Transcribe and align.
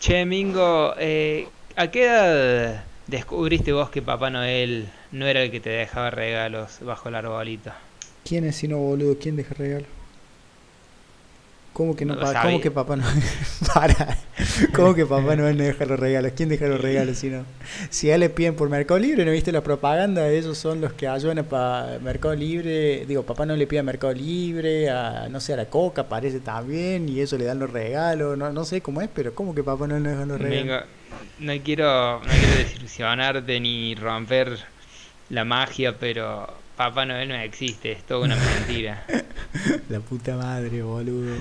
Che, 0.00 0.24
Mingo, 0.24 0.94
eh, 0.98 1.46
¿a 1.76 1.90
qué 1.90 2.04
edad 2.04 2.86
descubriste 3.06 3.72
vos 3.72 3.90
que 3.90 4.00
Papá 4.00 4.30
Noel 4.30 4.88
no 5.10 5.26
era 5.26 5.42
el 5.42 5.50
que 5.50 5.60
te 5.60 5.68
dejaba 5.68 6.08
regalos 6.10 6.80
bajo 6.80 7.10
el 7.10 7.16
arbolito? 7.16 7.70
¿Quién 8.24 8.44
es 8.44 8.56
si 8.56 8.66
no, 8.66 8.78
boludo? 8.78 9.18
¿Quién 9.18 9.36
deja 9.36 9.52
regalo? 9.54 9.99
¿Cómo 11.72 11.94
que 11.94 12.04
no, 12.04 12.14
No 12.14 12.20
pa-. 12.20 12.42
¿Cómo 12.42 12.60
que 12.60 12.70
papá 12.70 12.96
no 12.96 13.04
para? 13.74 14.18
¿Cómo 14.74 14.94
que 14.94 15.06
papá 15.06 15.36
no 15.36 15.44
deja 15.44 15.84
los 15.84 15.98
regalos? 15.98 16.32
¿Quién 16.36 16.48
deja 16.48 16.66
los 16.66 16.80
regalos 16.80 17.18
si 17.18 17.28
no? 17.28 17.44
Si 17.90 18.10
a 18.10 18.14
él 18.14 18.20
le 18.20 18.30
piden 18.30 18.54
por 18.56 18.68
Mercado 18.68 18.98
Libre, 18.98 19.24
¿no 19.24 19.30
viste 19.30 19.52
la 19.52 19.62
propaganda? 19.62 20.28
Ellos 20.28 20.58
son 20.58 20.80
los 20.80 20.92
que 20.92 21.06
ayudan 21.06 21.44
para 21.44 21.98
Mercado 22.00 22.34
Libre. 22.34 23.06
Digo, 23.06 23.22
papá 23.22 23.46
no 23.46 23.54
le 23.54 23.66
pide 23.66 23.80
a 23.80 23.82
Mercado 23.84 24.12
Libre, 24.12 24.90
a 24.90 25.28
no 25.28 25.40
sé, 25.40 25.52
a 25.52 25.56
la 25.56 25.66
Coca 25.66 26.08
parece 26.08 26.40
también, 26.40 27.08
y 27.08 27.20
eso 27.20 27.38
le 27.38 27.44
dan 27.44 27.58
los 27.58 27.70
regalos. 27.70 28.36
No, 28.36 28.52
no 28.52 28.64
sé 28.64 28.80
cómo 28.80 29.00
es, 29.00 29.08
pero 29.14 29.34
¿cómo 29.34 29.54
que 29.54 29.62
papá 29.62 29.86
no 29.86 29.98
le 29.98 30.10
deja 30.10 30.26
los 30.26 30.40
regalos? 30.40 30.86
No 31.38 31.52
quiero, 31.62 32.20
no 32.20 32.28
quiero 32.28 32.56
desilusionarte 32.56 33.60
ni 33.60 33.94
romper 33.94 34.58
la 35.28 35.44
magia, 35.44 35.96
pero 35.98 36.48
Papá 36.80 37.04
Noel 37.04 37.28
no 37.28 37.34
existe, 37.34 37.92
es 37.92 38.04
toda 38.04 38.24
una 38.24 38.36
mentira. 38.36 39.04
La 39.90 40.00
puta 40.00 40.34
madre, 40.34 40.80
boludo. 40.80 41.36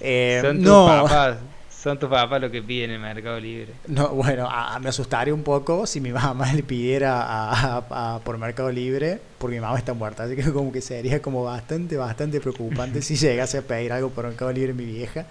Eh, 0.00 0.38
son 0.40 0.56
tus 0.56 0.64
no. 0.64 0.86
papás, 0.86 1.36
son 1.80 1.98
tus 1.98 2.08
papás 2.08 2.40
los 2.40 2.50
que 2.50 2.62
piden 2.62 2.90
el 2.90 2.98
Mercado 2.98 3.38
Libre. 3.38 3.72
No, 3.86 4.08
bueno, 4.08 4.48
a- 4.50 4.78
me 4.80 4.88
asustaría 4.88 5.32
un 5.32 5.42
poco 5.44 5.86
si 5.86 6.00
mi 6.00 6.10
mamá 6.12 6.52
le 6.52 6.62
pidiera 6.62 7.22
a, 7.22 8.20
por 8.24 8.36
Mercado 8.38 8.70
Libre, 8.72 9.20
porque 9.38 9.56
mi 9.56 9.60
mamá 9.60 9.78
está 9.78 9.94
muerta, 9.94 10.24
así 10.24 10.34
que 10.34 10.50
como 10.52 10.72
que 10.72 10.80
sería 10.80 11.22
como 11.22 11.44
bastante, 11.44 11.96
bastante 11.96 12.40
preocupante 12.40 13.00
si 13.02 13.14
llegase 13.16 13.58
a 13.58 13.62
pedir 13.62 13.92
algo 13.92 14.10
por 14.10 14.24
Mercado 14.26 14.52
Libre 14.52 14.72
mi 14.74 14.84
vieja. 14.84 15.26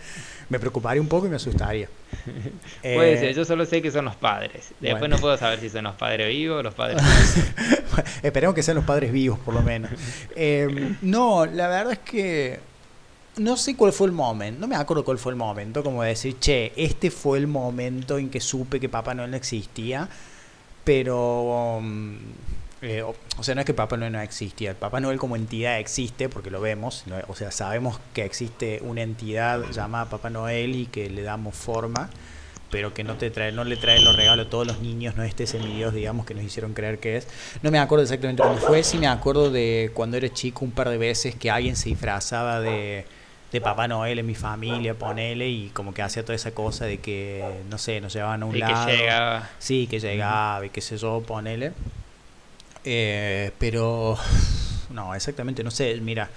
Me 0.49 0.59
preocuparía 0.59 1.01
un 1.01 1.09
poco 1.09 1.25
y 1.27 1.29
me 1.29 1.35
asustaría. 1.35 1.89
Puede 2.81 3.13
Eh, 3.13 3.17
ser, 3.17 3.35
yo 3.35 3.43
solo 3.43 3.65
sé 3.65 3.81
que 3.81 3.91
son 3.91 4.05
los 4.05 4.15
padres. 4.15 4.69
Después 4.79 4.99
bueno. 4.99 5.15
no 5.17 5.21
puedo 5.21 5.35
saber 5.37 5.59
si 5.59 5.69
son 5.69 5.83
los 5.83 5.95
padres 5.95 6.29
vivos 6.29 6.59
o 6.59 6.63
los 6.63 6.73
padres 6.73 7.01
Esperemos 8.23 8.55
que 8.55 8.63
sean 8.63 8.75
los 8.75 8.85
padres 8.85 9.11
vivos, 9.11 9.37
por 9.39 9.53
lo 9.53 9.61
menos. 9.61 9.91
Eh, 10.39 10.93
no, 11.01 11.45
la 11.45 11.67
verdad 11.67 11.93
es 11.93 11.99
que 11.99 12.59
no 13.37 13.57
sé 13.57 13.75
cuál 13.75 13.93
fue 13.93 14.07
el 14.07 14.13
momento, 14.13 14.59
no 14.61 14.67
me 14.67 14.75
acuerdo 14.75 15.03
cuál 15.05 15.17
fue 15.17 15.31
el 15.31 15.37
momento, 15.37 15.83
como 15.83 16.03
decir, 16.03 16.37
che, 16.39 16.73
este 16.75 17.11
fue 17.11 17.37
el 17.37 17.47
momento 17.47 18.17
en 18.17 18.29
que 18.29 18.39
supe 18.39 18.79
que 18.79 18.89
Papá 18.89 19.13
Noel 19.13 19.31
no 19.31 19.37
existía, 19.37 20.09
pero, 20.83 21.77
um, 21.77 22.17
eh, 22.81 23.03
o, 23.03 23.43
sea, 23.43 23.55
no 23.55 23.61
es 23.61 23.65
que 23.65 23.73
Papá 23.73 23.97
Noel 23.97 24.11
no 24.13 24.21
existía, 24.21 24.73
Papá 24.73 24.99
Noel 24.99 25.17
como 25.19 25.35
entidad 25.35 25.79
existe, 25.79 26.29
porque 26.29 26.49
lo 26.49 26.61
vemos, 26.61 27.03
¿no? 27.05 27.15
o 27.27 27.35
sea, 27.35 27.51
sabemos 27.51 27.99
que 28.13 28.25
existe 28.25 28.81
una 28.83 29.01
entidad 29.01 29.63
llamada 29.71 30.05
Papá 30.05 30.29
Noel 30.29 30.75
y 30.75 30.85
que 30.87 31.09
le 31.09 31.21
damos 31.23 31.55
forma 31.55 32.09
pero 32.69 32.93
que 32.93 33.03
no 33.03 33.15
te 33.15 33.29
trae, 33.29 33.51
no 33.51 33.63
le 33.63 33.77
trae 33.77 34.01
los 34.01 34.15
regalos 34.15 34.47
a 34.47 34.49
todos 34.49 34.67
los 34.67 34.81
niños, 34.81 35.15
no 35.15 35.23
este 35.23 35.47
semidios, 35.47 35.93
digamos, 35.93 36.25
que 36.25 36.33
nos 36.33 36.43
hicieron 36.43 36.73
creer 36.73 36.99
que 36.99 37.17
es. 37.17 37.27
No 37.61 37.71
me 37.71 37.79
acuerdo 37.79 38.03
exactamente 38.03 38.43
cuándo 38.43 38.61
fue, 38.61 38.83
sí 38.83 38.97
me 38.97 39.07
acuerdo 39.07 39.51
de 39.51 39.91
cuando 39.93 40.17
era 40.17 40.31
chico 40.33 40.65
un 40.65 40.71
par 40.71 40.89
de 40.89 40.97
veces 40.97 41.35
que 41.35 41.49
alguien 41.49 41.75
se 41.75 41.89
disfrazaba 41.89 42.59
de, 42.59 43.05
de 43.51 43.61
Papá 43.61 43.87
Noel 43.87 44.19
en 44.19 44.25
mi 44.25 44.35
familia, 44.35 44.93
ponele, 44.93 45.47
y 45.47 45.69
como 45.69 45.93
que 45.93 46.01
hacía 46.01 46.23
toda 46.23 46.35
esa 46.35 46.51
cosa 46.51 46.85
de 46.85 46.99
que, 46.99 47.61
no 47.69 47.77
sé, 47.77 48.01
nos 48.01 48.13
llevaban 48.13 48.43
a 48.43 48.45
un 48.45 48.55
y 48.55 48.59
que 48.59 48.65
lado. 48.65 48.87
llegaba. 48.87 49.49
Sí, 49.59 49.87
que 49.87 49.99
llegaba 49.99 50.65
y 50.65 50.69
qué 50.69 50.81
sé 50.81 50.97
yo, 50.97 51.21
ponele. 51.25 51.71
Eh, 52.83 53.51
pero, 53.57 54.17
no, 54.89 55.15
exactamente, 55.15 55.63
no 55.63 55.71
sé, 55.71 55.95
mira, 56.01 56.29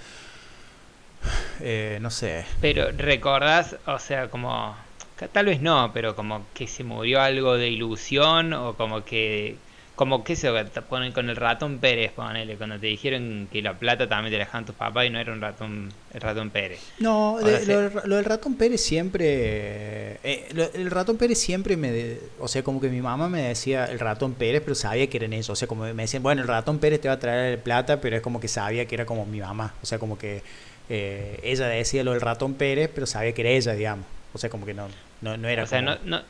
eh, 1.59 1.99
no 2.01 2.09
sé. 2.09 2.45
Pero 2.61 2.91
recordás, 2.91 3.75
o 3.85 3.99
sea, 3.99 4.29
como, 4.29 4.75
que 5.17 5.27
tal 5.27 5.45
vez 5.47 5.61
no, 5.61 5.91
pero 5.93 6.15
como 6.15 6.45
que 6.53 6.67
se 6.67 6.83
murió 6.83 7.21
algo 7.21 7.57
de 7.57 7.69
ilusión 7.69 8.53
o 8.53 8.73
como 8.75 9.03
que, 9.03 9.57
como 10.01 10.23
que 10.23 10.35
se 10.35 10.49
ponen 10.89 11.11
con 11.11 11.29
el 11.29 11.35
ratón 11.35 11.77
Pérez, 11.77 12.11
ponele, 12.11 12.55
cuando 12.55 12.79
te 12.79 12.87
dijeron 12.87 13.47
que 13.51 13.61
la 13.61 13.75
plata 13.77 14.09
también 14.09 14.31
te 14.33 14.39
la 14.39 14.45
dejaban 14.45 14.65
tus 14.65 14.73
papás 14.73 15.05
y 15.05 15.11
no 15.11 15.19
era 15.19 15.31
un 15.31 15.39
ratón, 15.41 15.93
el 16.11 16.21
ratón 16.21 16.49
Pérez. 16.49 16.79
No, 16.97 17.37
de- 17.39 17.63
lo, 17.67 17.79
del- 17.81 17.91
lo 18.05 18.15
del 18.15 18.25
ratón 18.25 18.55
Pérez 18.55 18.81
siempre. 18.81 20.17
eh, 20.23 20.47
lo- 20.55 20.73
el 20.73 20.89
ratón 20.89 21.17
Pérez 21.17 21.37
siempre 21.37 21.77
me. 21.77 21.91
de- 21.91 22.19
o 22.39 22.47
sea, 22.47 22.63
como 22.63 22.81
que 22.81 22.89
mi 22.89 22.99
mamá 22.99 23.29
me 23.29 23.43
decía 23.43 23.85
el 23.85 23.99
ratón 23.99 24.33
Pérez, 24.33 24.63
pero 24.63 24.73
sabía 24.73 25.05
que 25.07 25.17
eran 25.17 25.33
eso. 25.33 25.53
O 25.53 25.55
sea, 25.55 25.67
como 25.67 25.83
me 25.83 26.01
decían, 26.01 26.23
bueno, 26.23 26.41
el 26.41 26.47
ratón 26.47 26.79
Pérez 26.79 26.99
te 26.99 27.07
va 27.07 27.13
a 27.13 27.19
traer 27.19 27.59
plata, 27.61 28.01
pero 28.01 28.15
es 28.15 28.23
como 28.23 28.39
que 28.39 28.47
sabía 28.47 28.85
que 28.87 28.95
era 28.95 29.05
como 29.05 29.27
mi 29.27 29.39
mamá. 29.39 29.75
O 29.83 29.85
sea, 29.85 29.99
como 29.99 30.17
que 30.17 30.41
eh, 30.89 31.39
ella 31.43 31.67
decía 31.67 32.03
lo 32.03 32.13
del 32.13 32.21
ratón 32.21 32.55
Pérez, 32.55 32.89
pero 32.91 33.05
sabía 33.05 33.33
que 33.33 33.41
era 33.41 33.51
ella, 33.51 33.73
digamos. 33.73 34.07
O 34.33 34.39
sea, 34.39 34.49
como 34.49 34.65
que 34.65 34.73
no, 34.73 34.87
no, 35.21 35.37
no 35.37 35.47
era 35.47 35.61
O 35.63 35.67
sea, 35.67 35.77
como- 35.85 35.91
no, 36.05 36.17
no, 36.17 36.23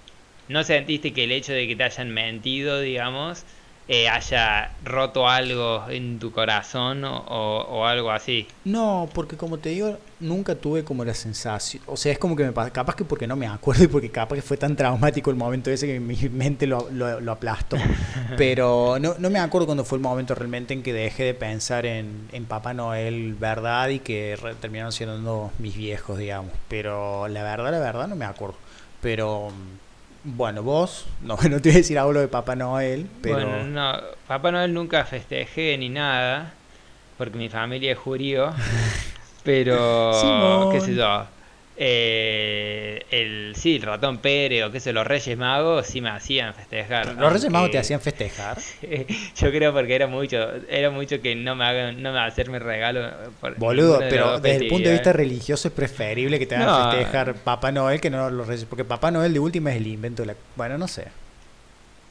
no 0.50 0.64
sentiste 0.66 1.14
que 1.14 1.24
el 1.24 1.32
hecho 1.32 1.54
de 1.54 1.66
que 1.68 1.76
te 1.78 1.84
hayan 1.84 2.10
mentido, 2.14 2.82
digamos, 2.82 3.44
eh, 3.94 4.08
haya 4.08 4.72
roto 4.86 5.28
algo 5.28 5.84
en 5.90 6.18
tu 6.18 6.32
corazón 6.32 7.04
o, 7.04 7.86
algo 7.86 8.10
así. 8.12 8.48
No, 8.64 9.10
porque 9.14 9.36
como 9.36 9.58
te 9.58 9.68
digo, 9.68 9.98
nunca 10.22 10.56
tuve 10.56 10.86
como 10.86 11.04
la 11.04 11.14
sensación. 11.14 11.84
O 11.88 11.98
sea, 11.98 12.14
es 12.14 12.18
como 12.18 12.38
que 12.38 12.46
me 12.46 12.54
pasa. 12.54 12.72
Capaz 12.72 12.96
que 12.96 13.04
porque 13.04 13.28
no 13.28 13.36
me 13.36 13.48
acuerdo 13.48 13.84
y 13.84 13.88
porque 13.88 14.10
capaz 14.10 14.36
que 14.38 14.42
fue 14.42 14.56
tan 14.56 14.78
traumático 14.78 15.30
el 15.30 15.36
momento 15.36 15.70
ese 15.72 15.88
que 15.88 16.00
mi 16.00 16.16
mente 16.30 16.68
lo, 16.68 16.90
lo, 16.90 17.20
lo 17.20 17.32
aplastó. 17.34 17.76
Pero 18.38 18.98
no, 18.98 19.16
no 19.20 19.30
me 19.30 19.40
acuerdo 19.40 19.66
cuando 19.66 19.84
fue 19.84 19.98
el 19.98 20.02
momento 20.04 20.36
realmente 20.36 20.74
en 20.74 20.84
que 20.84 20.94
dejé 20.94 21.24
de 21.24 21.34
pensar 21.34 21.86
en, 21.86 22.30
en 22.32 22.46
Papá 22.46 22.74
Noel, 22.74 23.34
verdad, 23.36 23.90
y 23.90 24.00
que 24.00 24.38
re- 24.42 24.56
terminaron 24.56 24.94
siendo 24.94 25.52
mis 25.60 25.76
viejos, 25.76 26.18
digamos. 26.18 26.54
Pero 26.70 27.28
la 27.28 27.44
verdad, 27.44 27.72
la 27.72 27.80
verdad, 27.80 28.08
no 28.08 28.16
me 28.16 28.24
acuerdo. 28.26 28.56
Pero. 29.02 29.52
Bueno, 30.24 30.62
vos, 30.62 31.08
no, 31.22 31.36
no 31.36 31.62
te 31.62 31.70
voy 31.70 31.72
a 31.72 31.78
decir 31.78 31.98
algo 31.98 32.14
de 32.14 32.28
Papá 32.28 32.56
Noel, 32.56 33.08
pero. 33.22 33.36
Bueno, 33.38 33.64
no, 33.66 34.00
Papá 34.28 34.52
Noel 34.52 34.74
nunca 34.74 35.04
festejé 35.06 35.78
ni 35.78 35.90
nada, 35.90 36.54
porque 37.18 37.38
mi 37.38 37.50
familia 37.50 37.94
es 37.94 37.98
judío, 37.98 38.52
pero, 39.44 40.14
Simón. 40.14 40.72
qué 40.72 40.82
sé 40.82 40.96
yo, 40.96 41.26
eh, 41.78 43.04
el, 43.12 43.54
sí, 43.56 43.78
el 43.78 43.82
ratón 43.84 44.18
Pérez 44.20 44.64
o 44.66 44.72
qué 44.72 44.80
sé, 44.80 44.94
los 44.94 45.06
Reyes 45.08 45.38
Magos 45.38 45.88
sí 45.88 46.02
me 46.02 46.10
hacían 46.10 46.54
festejar. 46.54 47.16
Los 47.16 47.32
Reyes 47.34 47.50
Magos 47.50 47.72
te 47.72 47.80
hacían 47.80 48.02
festejar. 48.02 48.58
Yo 49.36 49.52
creo 49.52 49.74
porque 49.74 49.96
era 49.96 50.08
mucho, 50.08 50.38
era 50.70 50.90
mucho 50.92 51.22
que 51.22 51.36
no 51.36 51.56
me 51.56 51.66
hagan, 51.66 52.02
no 52.02 52.12
me 52.14 52.20
hacerme 52.20 52.60
regalo. 52.60 53.10
Por 53.40 53.56
Boludo, 53.58 54.00
pero 54.10 54.40
desde 54.40 54.64
el 54.64 54.68
punto 54.68 54.90
de 54.90 54.94
vista 54.96 55.14
religioso 55.14 55.68
es 55.70 55.74
preferible 55.74 56.38
que 56.40 56.46
te 56.46 56.56
hagan 56.56 56.68
No. 56.68 56.92
festejar 56.92 57.34
Papá 57.36 57.72
Noel 57.72 58.00
que 58.02 58.10
no 58.10 58.30
los 58.30 58.48
Reyes, 58.48 58.66
porque 58.66 58.86
Papá 58.86 59.12
Noel 59.12 59.34
de 59.34 59.40
última 59.40 59.72
es 59.72 59.78
el 59.78 59.88
invento 59.88 60.24
de 60.24 60.28
la... 60.28 60.36
Bueno, 60.56 60.78
no 60.78 60.88
sé. 60.88 61.08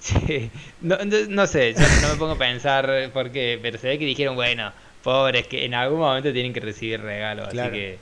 Sí, 0.00 0.50
no, 0.81 0.97
no, 0.97 1.16
no 1.28 1.47
sé, 1.47 1.75
yo 1.75 1.81
no 2.00 2.09
me 2.09 2.15
pongo 2.19 2.32
a 2.32 2.38
pensar 2.38 2.91
por 3.12 3.31
qué, 3.31 3.59
pero 3.60 3.77
se 3.77 3.87
ve 3.87 3.98
que 3.98 4.06
dijeron, 4.06 4.34
bueno, 4.34 4.72
pobres, 5.03 5.47
que 5.47 5.66
en 5.66 5.75
algún 5.75 5.98
momento 5.98 6.32
tienen 6.32 6.54
que 6.54 6.60
recibir 6.60 7.03
regalos, 7.03 7.48
Claro. 7.50 7.69
así 7.69 7.78
que 7.78 7.98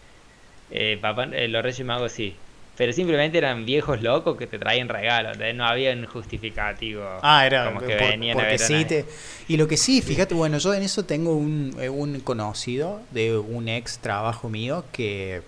eh, 0.71 0.99
papá, 1.01 1.25
eh, 1.33 1.49
los 1.49 1.63
Reyes 1.63 1.85
Magos 1.87 2.13
sí. 2.13 2.35
Pero 2.77 2.93
simplemente 2.93 3.37
eran 3.39 3.65
viejos 3.67 4.03
locos 4.03 4.37
que 4.39 4.47
te 4.47 4.57
traían 4.57 4.89
regalos, 4.89 5.37
no 5.57 5.67
había 5.67 5.93
un 5.93 6.07
justificativo. 6.07 7.03
Ah, 7.23 7.45
era 7.45 7.65
como 7.67 7.81
que 7.81 7.97
por- 7.97 8.09
venían 8.11 8.37
a 8.37 8.41
porque 8.41 8.53
ver 8.53 8.63
a 8.63 8.67
sí 8.67 8.73
nadie. 8.75 8.85
te... 8.87 9.05
Y 9.49 9.57
lo 9.57 9.67
que 9.67 9.77
sí, 9.77 10.01
fíjate, 10.01 10.35
bueno, 10.37 10.59
yo 10.59 10.73
en 10.75 10.85
eso 10.85 11.05
tengo 11.05 11.35
un, 11.35 11.75
eh, 11.81 11.89
un 11.89 12.21
conocido 12.21 13.01
de 13.11 13.37
un 13.37 13.69
ex 13.69 13.99
trabajo 13.99 14.49
mío 14.49 14.85
que 14.93 15.43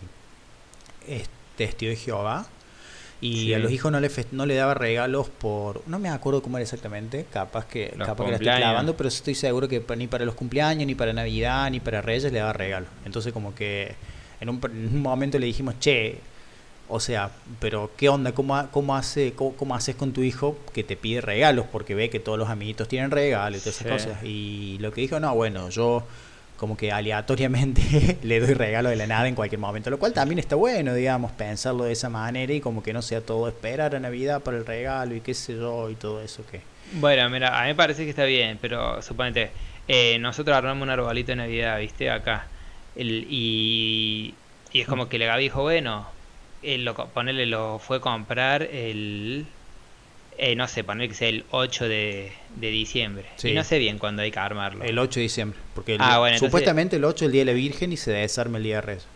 es 1.06 1.28
testigo 1.56 1.90
de 1.90 1.96
Jehová 1.96 2.46
y 3.20 3.42
Sí. 3.44 3.54
a 3.54 3.58
los 3.60 3.70
hijos 3.70 3.92
no 3.92 4.00
le, 4.00 4.10
no 4.32 4.44
le 4.46 4.54
daba 4.54 4.74
regalos 4.74 5.28
por... 5.28 5.86
No 5.86 5.98
me 6.00 6.08
acuerdo 6.08 6.42
cómo 6.42 6.56
era 6.56 6.64
exactamente, 6.64 7.26
capaz 7.32 7.66
que, 7.66 7.92
Los 7.96 8.08
capaz 8.08 8.24
que 8.24 8.30
la 8.30 8.36
estoy 8.38 8.52
clavando, 8.56 8.96
pero 8.96 9.08
estoy 9.08 9.34
seguro 9.36 9.68
que 9.68 9.82
ni 9.96 10.06
para 10.08 10.24
los 10.24 10.34
cumpleaños, 10.34 10.84
ni 10.86 10.94
para 10.96 11.12
Navidad, 11.12 11.70
ni 11.70 11.78
para 11.80 12.00
Reyes 12.00 12.32
le 12.32 12.38
daba 12.38 12.54
regalos. 12.54 12.88
Entonces 13.04 13.32
como 13.32 13.54
que 13.54 13.94
en 14.40 14.48
un, 14.48 14.60
pr- 14.60 14.70
en 14.70 14.86
un 14.96 15.02
momento 15.02 15.38
le 15.38 15.46
dijimos, 15.46 15.78
che, 15.80 16.18
o 16.88 16.98
sea, 17.00 17.30
pero 17.60 17.90
¿qué 17.96 18.08
onda? 18.08 18.32
¿Cómo, 18.32 18.68
cómo, 18.70 18.96
hace, 18.96 19.32
cómo, 19.34 19.54
cómo 19.56 19.74
haces 19.76 19.94
con 19.94 20.12
tu 20.12 20.22
hijo 20.22 20.58
que 20.72 20.82
te 20.82 20.96
pide 20.96 21.20
regalos? 21.20 21.66
Porque 21.70 21.94
ve 21.94 22.10
que 22.10 22.18
todos 22.20 22.38
los 22.38 22.48
amiguitos 22.48 22.88
tienen 22.88 23.10
regalos 23.10 23.60
y 23.60 23.60
todas 23.62 23.80
esas 23.80 23.86
Sí. 24.02 24.08
cosas. 24.08 24.24
Y 24.24 24.78
lo 24.80 24.92
que 24.92 25.00
dijo, 25.02 25.20
no, 25.20 25.34
bueno, 25.34 25.68
yo 25.70 26.02
como 26.56 26.76
que 26.76 26.90
aleatoriamente 26.92 28.18
le 28.22 28.40
doy 28.40 28.54
regalo 28.54 28.90
de 28.90 28.96
la 28.96 29.06
nada 29.06 29.28
en 29.28 29.34
cualquier 29.34 29.60
momento, 29.60 29.88
lo 29.88 29.98
cual 29.98 30.12
también 30.12 30.38
está 30.40 30.56
bueno, 30.56 30.92
digamos, 30.94 31.32
pensarlo 31.32 31.84
de 31.84 31.92
esa 31.92 32.08
manera 32.10 32.52
y 32.52 32.60
como 32.60 32.82
que 32.82 32.92
no 32.92 33.02
sea 33.02 33.20
todo 33.20 33.48
esperar 33.48 33.94
a 33.94 34.00
Navidad 34.00 34.42
para 34.42 34.58
el 34.58 34.66
regalo 34.66 35.14
y 35.14 35.20
qué 35.20 35.32
sé 35.32 35.54
yo 35.54 35.88
y 35.90 35.94
todo 35.94 36.20
eso 36.22 36.44
que... 36.50 36.60
Bueno, 36.94 37.30
mira, 37.30 37.56
a 37.58 37.62
mí 37.62 37.68
me 37.68 37.74
parece 37.76 38.04
que 38.04 38.10
está 38.10 38.24
bien, 38.24 38.58
pero 38.60 39.00
suponete, 39.00 39.50
eh, 39.86 40.18
nosotros 40.18 40.54
armamos 40.56 40.82
un 40.82 40.90
arbolito 40.90 41.32
de 41.32 41.36
Navidad, 41.36 41.78
¿viste? 41.78 42.10
Acá. 42.10 42.46
El, 42.96 43.26
y, 43.30 44.34
y 44.72 44.80
es 44.80 44.86
como 44.86 45.08
que 45.08 45.18
la 45.18 45.26
Gaby 45.26 45.42
dijo, 45.44 45.62
bueno, 45.62 46.06
él 46.62 46.84
lo, 46.84 46.94
ponele, 46.94 47.46
lo 47.46 47.78
fue 47.78 47.98
a 47.98 48.00
comprar 48.00 48.62
el, 48.62 49.46
eh, 50.38 50.56
no 50.56 50.66
sé, 50.68 50.84
poner 50.84 51.08
que 51.08 51.14
sea 51.14 51.28
el 51.28 51.44
8 51.50 51.88
de, 51.88 52.32
de 52.56 52.70
diciembre. 52.70 53.26
Sí. 53.36 53.50
Y 53.50 53.54
no 53.54 53.64
sé 53.64 53.78
bien 53.78 53.98
cuándo 53.98 54.22
hay 54.22 54.30
que 54.30 54.38
armarlo. 54.38 54.84
El 54.84 54.98
8 54.98 55.20
de 55.20 55.22
diciembre, 55.24 55.58
porque 55.74 55.94
el- 55.94 56.00
Ah, 56.02 56.18
bueno, 56.18 56.34
entonces- 56.36 56.48
supuestamente 56.50 56.96
el 56.96 57.04
8 57.04 57.24
es 57.24 57.28
el 57.28 57.32
Día 57.32 57.40
de 57.42 57.52
la 57.52 57.52
Virgen 57.52 57.92
y 57.92 57.96
se 57.96 58.12
desarma 58.12 58.58
el 58.58 58.64
Día 58.64 58.76
de 58.76 58.82
Reyes. 58.82 59.06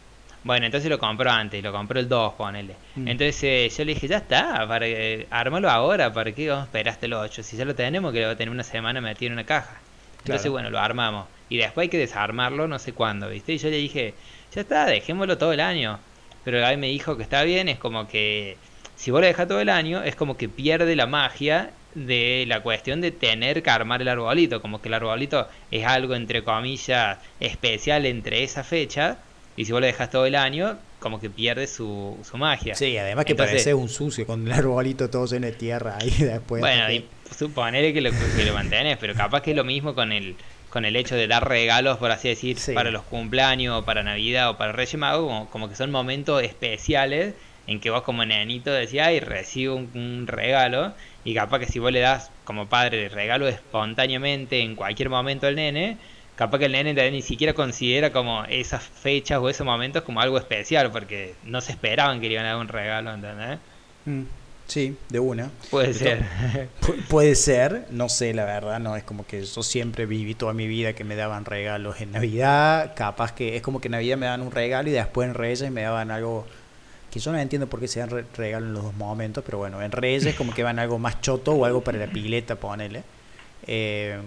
Bueno, 0.44 0.66
entonces 0.66 0.90
lo 0.90 0.98
compró 0.98 1.30
antes, 1.30 1.62
lo 1.62 1.72
compró 1.72 1.98
el 1.98 2.06
2, 2.08 2.34
ponele. 2.34 2.74
Mm. 2.96 3.08
Entonces 3.08 3.42
eh, 3.44 3.70
yo 3.76 3.84
le 3.86 3.94
dije, 3.94 4.06
ya 4.08 4.18
está, 4.18 4.66
para 4.68 4.84
que, 4.84 5.26
ármalo 5.30 5.70
ahora, 5.70 6.12
¿para 6.12 6.32
qué 6.32 6.48
vamos 6.50 6.68
hasta 6.74 7.06
el 7.06 7.12
8? 7.14 7.42
Si 7.42 7.56
ya 7.56 7.64
lo 7.64 7.74
tenemos, 7.74 8.12
que 8.12 8.20
lo 8.20 8.26
va 8.26 8.32
a 8.32 8.36
tener 8.36 8.50
una 8.52 8.62
semana 8.62 9.00
metido 9.00 9.28
en 9.28 9.32
una 9.34 9.44
caja. 9.44 9.80
Entonces, 10.18 10.42
Claro. 10.42 10.52
bueno, 10.52 10.70
lo 10.70 10.78
armamos. 10.78 11.26
Y 11.48 11.58
después 11.58 11.84
hay 11.84 11.88
que 11.88 11.98
desarmarlo 11.98 12.66
no 12.68 12.78
sé 12.78 12.92
cuándo, 12.92 13.28
¿viste? 13.28 13.52
Y 13.52 13.58
yo 13.58 13.68
le 13.70 13.76
dije, 13.76 14.14
ya 14.54 14.62
está, 14.62 14.86
dejémoslo 14.86 15.38
todo 15.38 15.52
el 15.52 15.60
año. 15.60 15.98
Pero 16.44 16.60
Gaby 16.60 16.76
me 16.76 16.88
dijo 16.88 17.16
que 17.16 17.22
está 17.22 17.42
bien, 17.42 17.68
es 17.68 17.78
como 17.78 18.06
que 18.08 18.56
si 18.96 19.10
vos 19.10 19.20
lo 19.20 19.26
dejas 19.26 19.48
todo 19.48 19.60
el 19.60 19.68
año, 19.68 20.02
es 20.02 20.14
como 20.16 20.36
que 20.36 20.48
pierde 20.48 20.94
la 20.96 21.06
magia 21.06 21.70
de 21.94 22.44
la 22.48 22.60
cuestión 22.60 23.00
de 23.00 23.10
tener 23.12 23.62
que 23.62 23.70
armar 23.70 24.02
el 24.02 24.08
arbolito. 24.08 24.60
Como 24.60 24.80
que 24.82 24.88
el 24.88 24.94
arbolito 24.94 25.48
es 25.70 25.86
algo, 25.86 26.14
entre 26.14 26.42
comillas, 26.42 27.18
especial 27.40 28.06
entre 28.06 28.42
esa 28.42 28.64
fecha. 28.64 29.18
Y 29.56 29.64
si 29.64 29.72
vos 29.72 29.80
lo 29.80 29.86
dejas 29.86 30.10
todo 30.10 30.26
el 30.26 30.34
año, 30.34 30.76
como 30.98 31.20
que 31.20 31.30
pierde 31.30 31.66
su, 31.66 32.18
su 32.28 32.36
magia. 32.36 32.74
Sí, 32.74 32.96
además 32.98 33.24
que 33.24 33.32
Entonces- 33.32 33.52
parece 33.52 33.74
un 33.74 33.88
sucio 33.88 34.26
con 34.26 34.46
el 34.46 34.52
arbolito 34.52 35.08
todo 35.10 35.26
lleno 35.26 35.46
de 35.46 35.52
tierra 35.52 35.98
ahí 36.00 36.10
después. 36.18 36.60
Bueno, 36.60 36.90
y 36.90 37.04
suponer 37.36 37.92
que 37.92 38.00
lo, 38.00 38.10
que 38.10 38.44
lo 38.44 38.54
mantenés, 38.54 38.96
pero 38.98 39.14
capaz 39.14 39.40
que 39.42 39.50
es 39.52 39.56
lo 39.56 39.64
mismo 39.64 39.94
con 39.94 40.10
el 40.12 40.34
con 40.74 40.84
el 40.84 40.96
hecho 40.96 41.14
de 41.14 41.28
dar 41.28 41.48
regalos, 41.48 41.98
por 41.98 42.10
así 42.10 42.26
decir, 42.26 42.58
Sí. 42.58 42.72
para 42.74 42.90
los 42.90 43.04
cumpleaños, 43.04 43.78
o 43.78 43.84
para 43.84 44.02
Navidad, 44.02 44.50
o 44.50 44.58
para 44.58 44.72
Reyes 44.72 44.96
Magos, 44.96 45.28
como, 45.28 45.48
como 45.48 45.68
que 45.68 45.76
son 45.76 45.92
momentos 45.92 46.42
especiales 46.42 47.34
en 47.68 47.78
que 47.78 47.90
vos 47.90 48.02
como 48.02 48.24
nenito 48.24 48.72
decís, 48.72 49.00
ay, 49.00 49.20
recibo 49.20 49.76
un, 49.76 49.92
un 49.94 50.26
regalo, 50.26 50.92
y 51.24 51.32
capaz 51.32 51.60
que 51.60 51.66
si 51.66 51.78
vos 51.78 51.92
le 51.92 52.00
das 52.00 52.32
como 52.42 52.66
padre 52.68 53.04
el 53.04 53.12
regalo 53.12 53.46
espontáneamente 53.46 54.62
en 54.62 54.74
cualquier 54.74 55.10
momento 55.10 55.46
al 55.46 55.54
nene, 55.54 55.96
capaz 56.34 56.58
que 56.58 56.64
el 56.64 56.72
nene 56.72 56.92
ni 57.12 57.22
siquiera 57.22 57.52
considera 57.52 58.10
como 58.10 58.44
esas 58.46 58.82
fechas 58.82 59.38
o 59.38 59.48
esos 59.48 59.64
momentos 59.64 60.02
como 60.02 60.20
algo 60.22 60.38
especial, 60.38 60.90
porque 60.90 61.36
no 61.44 61.60
se 61.60 61.70
esperaban 61.70 62.20
que 62.20 62.26
le 62.26 62.32
iban 62.32 62.46
a 62.46 62.48
dar 62.48 62.56
un 62.56 62.66
regalo, 62.66 63.14
¿entendés? 63.14 63.60
Mm, 64.06 64.22
sí, 64.66 64.96
de 65.08 65.20
una. 65.20 65.50
Puede 65.70 65.90
Esto- 65.90 66.04
ser. 66.04 66.24
Pu- 66.80 67.06
puede 67.08 67.34
ser, 67.34 67.86
no 67.90 68.08
sé, 68.08 68.34
la 68.34 68.44
verdad, 68.44 68.80
no 68.80 68.96
es 68.96 69.04
como 69.04 69.26
que 69.26 69.44
yo 69.44 69.62
siempre 69.62 70.06
viví 70.06 70.34
toda 70.34 70.52
mi 70.52 70.66
vida 70.66 70.92
que 70.94 71.04
me 71.04 71.16
daban 71.16 71.44
regalos 71.44 72.00
en 72.00 72.12
Navidad, 72.12 72.92
capaz 72.96 73.32
que 73.32 73.56
es 73.56 73.62
como 73.62 73.80
que 73.80 73.88
en 73.88 73.92
Navidad 73.92 74.16
me 74.16 74.26
daban 74.26 74.42
un 74.42 74.50
regalo 74.50 74.88
y 74.88 74.92
después 74.92 75.28
en 75.28 75.34
Reyes 75.34 75.70
me 75.70 75.82
daban 75.82 76.10
algo 76.10 76.46
que 77.10 77.20
yo 77.20 77.30
no 77.30 77.38
entiendo 77.38 77.68
por 77.68 77.78
qué 77.78 77.86
se 77.88 78.00
dan 78.00 78.10
re- 78.10 78.24
regalos 78.36 78.68
en 78.68 78.74
los 78.74 78.82
dos 78.84 78.94
momentos, 78.94 79.44
pero 79.46 79.58
bueno, 79.58 79.80
en 79.82 79.92
Reyes 79.92 80.34
como 80.34 80.52
que 80.52 80.62
van 80.64 80.78
algo 80.80 80.98
más 80.98 81.20
choto 81.20 81.52
o 81.52 81.64
algo 81.64 81.82
para 81.82 81.98
la 81.98 82.06
pileta, 82.08 82.56
ponele. 82.56 83.04
Eh, 83.66 84.18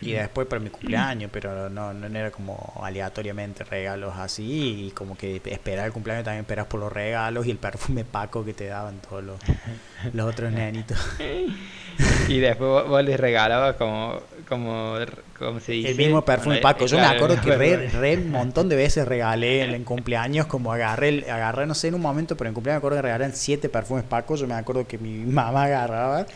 y 0.00 0.12
después 0.12 0.46
para 0.46 0.60
mi 0.60 0.70
cumpleaños, 0.70 1.30
pero 1.32 1.68
no, 1.68 1.92
no 1.92 2.06
era 2.18 2.30
como 2.30 2.80
aleatoriamente 2.82 3.64
regalos 3.64 4.14
así, 4.16 4.86
y 4.86 4.90
como 4.92 5.16
que 5.16 5.40
esperar 5.44 5.86
el 5.86 5.92
cumpleaños 5.92 6.24
también 6.24 6.42
esperas 6.42 6.66
por 6.66 6.80
los 6.80 6.92
regalos 6.92 7.46
y 7.46 7.50
el 7.50 7.58
perfume 7.58 8.04
Paco 8.04 8.44
que 8.44 8.54
te 8.54 8.66
daban 8.66 8.98
todos 9.00 9.24
los, 9.24 9.38
los 10.12 10.26
otros 10.30 10.52
nenitos. 10.52 10.98
Y 12.28 12.38
después 12.38 12.68
vos, 12.70 12.88
vos 12.88 13.02
les 13.04 13.18
regalabas 13.18 13.74
como, 13.74 14.20
como, 14.48 14.94
como 15.36 15.58
se 15.58 15.72
dice. 15.72 15.90
El 15.90 15.96
mismo 15.96 16.24
perfume 16.24 16.58
Paco. 16.58 16.86
Yo 16.86 16.96
claro, 16.96 17.10
me 17.10 17.16
acuerdo 17.16 17.40
que 17.42 17.56
re, 17.56 17.88
re 17.88 18.16
un 18.18 18.30
montón 18.30 18.68
de 18.68 18.76
veces 18.76 19.08
regalé 19.08 19.64
en, 19.64 19.74
en 19.74 19.82
cumpleaños, 19.82 20.46
como 20.46 20.72
agarré, 20.72 21.08
el- 21.08 21.24
agarré, 21.30 21.66
no 21.66 21.74
sé 21.74 21.88
en 21.88 21.94
un 21.94 22.00
momento, 22.00 22.36
pero 22.36 22.48
en 22.48 22.54
cumpleaños 22.54 22.76
me 22.76 22.78
acuerdo 22.78 22.98
que 22.98 23.02
regalaron 23.02 23.34
siete 23.34 23.68
perfumes 23.68 24.04
Paco. 24.04 24.36
Yo 24.36 24.46
me 24.46 24.54
acuerdo 24.54 24.86
que 24.86 24.96
mi 24.98 25.24
mamá 25.24 25.64
agarraba. 25.64 26.26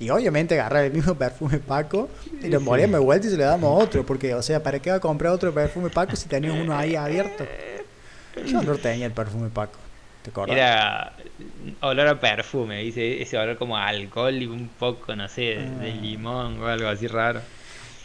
Y 0.00 0.10
obviamente 0.10 0.54
agarraba 0.54 0.86
el 0.86 0.92
mismo 0.92 1.14
perfume 1.16 1.58
Paco 1.58 2.08
y 2.42 2.48
lo 2.48 2.60
moríamos 2.60 3.00
vuelta 3.00 3.26
y 3.26 3.30
se 3.30 3.36
le 3.36 3.44
damos 3.44 3.82
otro. 3.82 4.04
Porque, 4.06 4.34
o 4.34 4.42
sea, 4.42 4.62
¿para 4.62 4.78
qué 4.80 4.90
va 4.90 4.96
a 4.96 5.00
comprar 5.00 5.32
otro 5.32 5.52
perfume 5.52 5.90
Paco 5.90 6.14
si 6.16 6.28
tenías 6.28 6.54
uno 6.54 6.76
ahí 6.76 6.94
abierto? 6.94 7.44
¿Qué 8.34 8.56
olor 8.56 8.78
tenía 8.78 9.06
el 9.06 9.12
perfume 9.12 9.48
Paco? 9.48 9.78
¿Te 10.22 10.30
acuerdas? 10.30 10.56
Era 10.56 11.12
olor 11.80 12.06
a 12.08 12.20
perfume, 12.20 12.82
dice 12.82 13.20
ese 13.22 13.36
olor 13.38 13.56
como 13.56 13.76
a 13.76 13.86
alcohol 13.88 14.34
y 14.34 14.46
un 14.46 14.68
poco, 14.68 15.16
no 15.16 15.28
sé, 15.28 15.40
de, 15.40 15.56
de 15.56 15.90
Ah. 15.92 16.00
limón 16.00 16.60
o 16.62 16.66
algo 16.66 16.88
así 16.88 17.06
raro. 17.08 17.40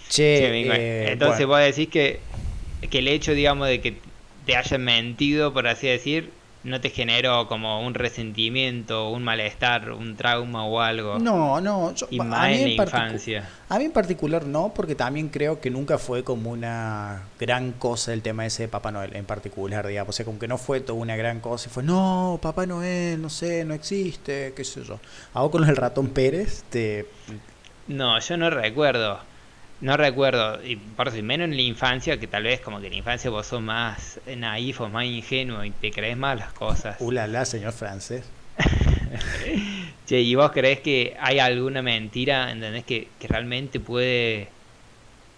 Che, 0.10 0.38
Sí, 0.38 0.69
eh, 0.72 1.10
Entonces 1.12 1.46
bueno. 1.46 1.63
vos 1.66 1.75
decís 1.75 1.89
que, 1.89 2.19
que 2.89 3.00
el 3.00 3.07
hecho, 3.07 3.34
digamos, 3.34 3.68
de 3.68 3.81
que 3.81 3.98
te 4.46 4.56
hayan 4.56 4.84
mentido, 4.84 5.54
por 5.54 5.68
así 5.68 5.88
decir, 5.88 6.31
no 6.63 6.80
te 6.80 6.89
generó 6.89 7.48
como 7.48 7.86
un 7.86 7.94
resentimiento, 7.94 9.10
un 9.10 9.24
malestar, 9.24 9.92
un 9.92 10.15
trauma 10.15 10.65
o 10.65 10.80
algo. 10.80 11.19
No, 11.19 11.60
no. 11.62 11.94
yo- 11.94 12.07
Y 12.10 12.19
a 12.19 12.24
mí 12.24 12.30
en 12.36 12.54
en 12.69 12.77
la 12.77 12.83
infancia. 12.86 13.50
A 13.69 13.77
mí 13.80 13.86
en 13.86 13.92
particular 13.92 14.45
no, 14.45 14.71
porque 14.74 14.95
también 14.95 15.30
creo 15.30 15.60
que 15.60 15.69
nunca 15.69 15.98
fue 15.98 16.24
como 16.24 16.51
una 16.51 17.24
gran 17.39 17.74
cosa 17.74 18.13
el 18.13 18.21
tema 18.21 18.45
ese 18.45 18.63
de 18.63 18.68
Papá 18.69 18.92
Noel 18.92 19.15
en 19.15 19.25
particular, 19.25 19.86
digamos. 19.88 20.10
O 20.10 20.18
sea, 20.18 20.25
como 20.25 20.39
que 20.39 20.48
no 20.48 20.57
fue 20.57 20.80
toda 20.80 21.00
una 21.00 21.15
gran 21.15 21.39
cosa. 21.42 21.69
y 21.69 21.74
Fue, 21.74 21.83
no, 21.83 22.39
Papá 22.42 22.65
Noel, 22.65 23.21
no 23.21 23.30
sé, 23.30 23.65
no 23.65 23.74
existe, 23.74 24.54
qué 24.56 24.63
sé 24.63 24.83
yo. 24.83 25.00
Hago 25.33 25.51
con 25.51 25.68
el 25.68 25.75
ratón 25.75 26.07
Pérez, 26.10 26.63
te... 26.69 27.07
No, 27.88 28.18
yo 28.19 28.38
no 28.38 28.50
recuerdo. 28.50 29.19
No 29.83 29.97
recuerdo, 29.97 30.63
y 30.63 30.77
por 30.77 31.09
eso, 31.09 31.18
y 31.18 31.24
menos 31.24 31.44
en 31.44 31.57
la 31.57 31.62
infancia, 31.62 32.18
que 32.18 32.25
tal 32.25 32.44
vez 32.44 32.62
como 32.62 32.80
que 32.80 32.88
en 32.88 32.94
la 32.94 33.00
infancia 33.00 33.30
vos 33.30 33.47
sos 33.47 33.62
más 33.62 34.18
naif 34.25 34.80
o 34.80 34.88
más 34.88 35.03
ingenuo 35.03 35.65
y 35.65 35.71
te 35.71 35.91
crees 35.91 36.15
más 36.15 36.39
las 36.39 36.53
cosas. 36.53 36.95
Ulala, 37.01 37.44
señor 37.44 37.74
francés. 37.74 38.24
Che, 40.06 40.21
¿y 40.21 40.35
vos 40.35 40.51
crees 40.51 40.80
que 40.80 41.18
hay 41.19 41.39
alguna 41.39 41.81
mentira, 41.81 42.50
entendés, 42.50 42.85
que, 42.85 43.09
que 43.19 43.27
realmente 43.27 43.81
puede 43.81 44.47